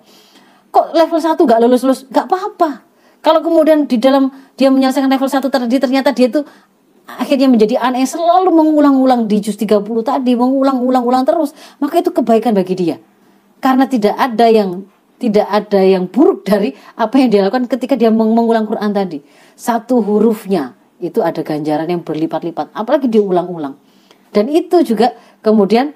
Kok 0.72 0.96
level 0.96 1.20
1 1.20 1.36
gak 1.36 1.60
lulus-lulus? 1.60 2.08
Gak 2.08 2.32
apa-apa. 2.32 2.88
Kalau 3.20 3.44
kemudian 3.44 3.84
di 3.84 4.00
dalam 4.00 4.32
dia 4.56 4.72
menyelesaikan 4.72 5.12
level 5.12 5.28
1 5.28 5.44
tadi 5.52 5.76
ternyata 5.76 6.16
dia 6.16 6.32
itu 6.32 6.40
akhirnya 7.04 7.48
menjadi 7.48 7.76
aneh 7.76 8.04
selalu 8.08 8.52
mengulang-ulang 8.52 9.28
di 9.28 9.40
juz 9.40 9.56
30 9.56 9.84
tadi 10.04 10.32
mengulang-ulang-ulang 10.36 11.24
terus 11.24 11.56
maka 11.80 12.04
itu 12.04 12.12
kebaikan 12.12 12.52
bagi 12.52 12.76
dia 12.76 12.96
karena 13.64 13.88
tidak 13.88 14.12
ada 14.12 14.44
yang 14.44 14.84
tidak 15.18 15.46
ada 15.50 15.82
yang 15.82 16.06
buruk 16.06 16.46
dari 16.46 16.72
apa 16.94 17.14
yang 17.18 17.28
dia 17.28 17.40
lakukan 17.46 17.66
ketika 17.66 17.98
dia 17.98 18.10
mengulang 18.10 18.64
Quran 18.64 18.94
tadi 18.94 19.22
satu 19.58 19.98
hurufnya 20.02 20.78
itu 20.98 21.22
ada 21.22 21.42
ganjaran 21.42 21.90
yang 21.90 22.02
berlipat-lipat 22.02 22.74
apalagi 22.74 23.10
diulang-ulang 23.10 23.78
dan 24.30 24.46
itu 24.50 24.82
juga 24.86 25.14
kemudian 25.42 25.94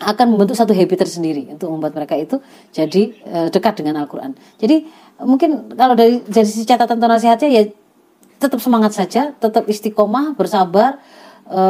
akan 0.00 0.34
membentuk 0.34 0.56
satu 0.56 0.72
habit 0.72 1.04
tersendiri 1.04 1.52
untuk 1.52 1.68
membuat 1.68 1.92
mereka 1.94 2.16
itu 2.16 2.40
jadi 2.72 3.02
e, 3.12 3.38
dekat 3.52 3.78
dengan 3.78 4.02
Al-Quran. 4.02 4.34
Jadi 4.56 4.88
mungkin 5.22 5.76
kalau 5.76 5.92
dari 5.92 6.24
dari 6.24 6.48
sisi 6.48 6.64
catatan 6.64 6.96
atau 6.96 7.10
nasihatnya 7.12 7.48
ya 7.52 7.62
tetap 8.40 8.58
semangat 8.58 8.96
saja, 8.96 9.36
tetap 9.36 9.68
istiqomah, 9.70 10.34
bersabar, 10.34 10.98
e, 11.46 11.62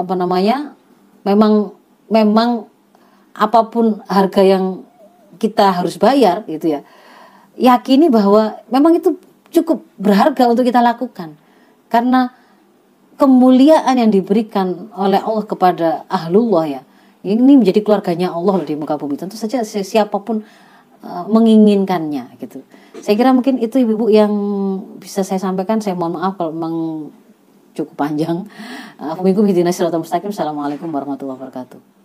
apa 0.00 0.14
namanya, 0.16 0.78
memang 1.26 1.76
memang 2.08 2.70
apa 3.36 3.68
pun 3.68 4.00
harga 4.08 4.40
yang 4.40 4.85
kita 5.36 5.72
harus 5.72 6.00
bayar 6.00 6.42
gitu 6.48 6.76
ya, 6.76 6.80
yakini 7.56 8.08
bahwa 8.10 8.56
memang 8.68 8.98
itu 8.98 9.16
cukup 9.52 9.84
berharga 9.96 10.48
untuk 10.50 10.64
kita 10.66 10.82
lakukan. 10.82 11.36
Karena 11.86 12.34
kemuliaan 13.16 13.96
yang 13.96 14.10
diberikan 14.12 14.92
oleh 14.92 15.22
Allah 15.22 15.44
kepada 15.46 15.88
ahlullah 16.10 16.66
ya 16.68 16.82
ini 17.26 17.58
menjadi 17.58 17.82
keluarganya 17.82 18.30
Allah 18.30 18.62
di 18.62 18.78
muka 18.78 18.94
bumi. 18.94 19.18
Tentu 19.18 19.34
saja 19.34 19.66
siapa 19.66 20.22
pun 20.22 20.46
uh, 21.02 21.24
menginginkannya 21.26 22.38
gitu. 22.38 22.62
Saya 23.02 23.18
kira 23.18 23.34
mungkin 23.34 23.58
itu 23.58 23.82
ibu-ibu 23.82 24.06
yang 24.06 24.30
bisa 25.02 25.26
saya 25.26 25.42
sampaikan. 25.42 25.82
Saya 25.82 25.98
mohon 25.98 26.22
maaf 26.22 26.38
kalau 26.38 26.54
memang 26.54 26.74
cukup 27.74 27.98
panjang. 27.98 28.46
Uh, 29.02 29.18
Assalamualaikum 29.18 30.86
warahmatullahi 30.94 31.34
wabarakatuh 31.34 31.95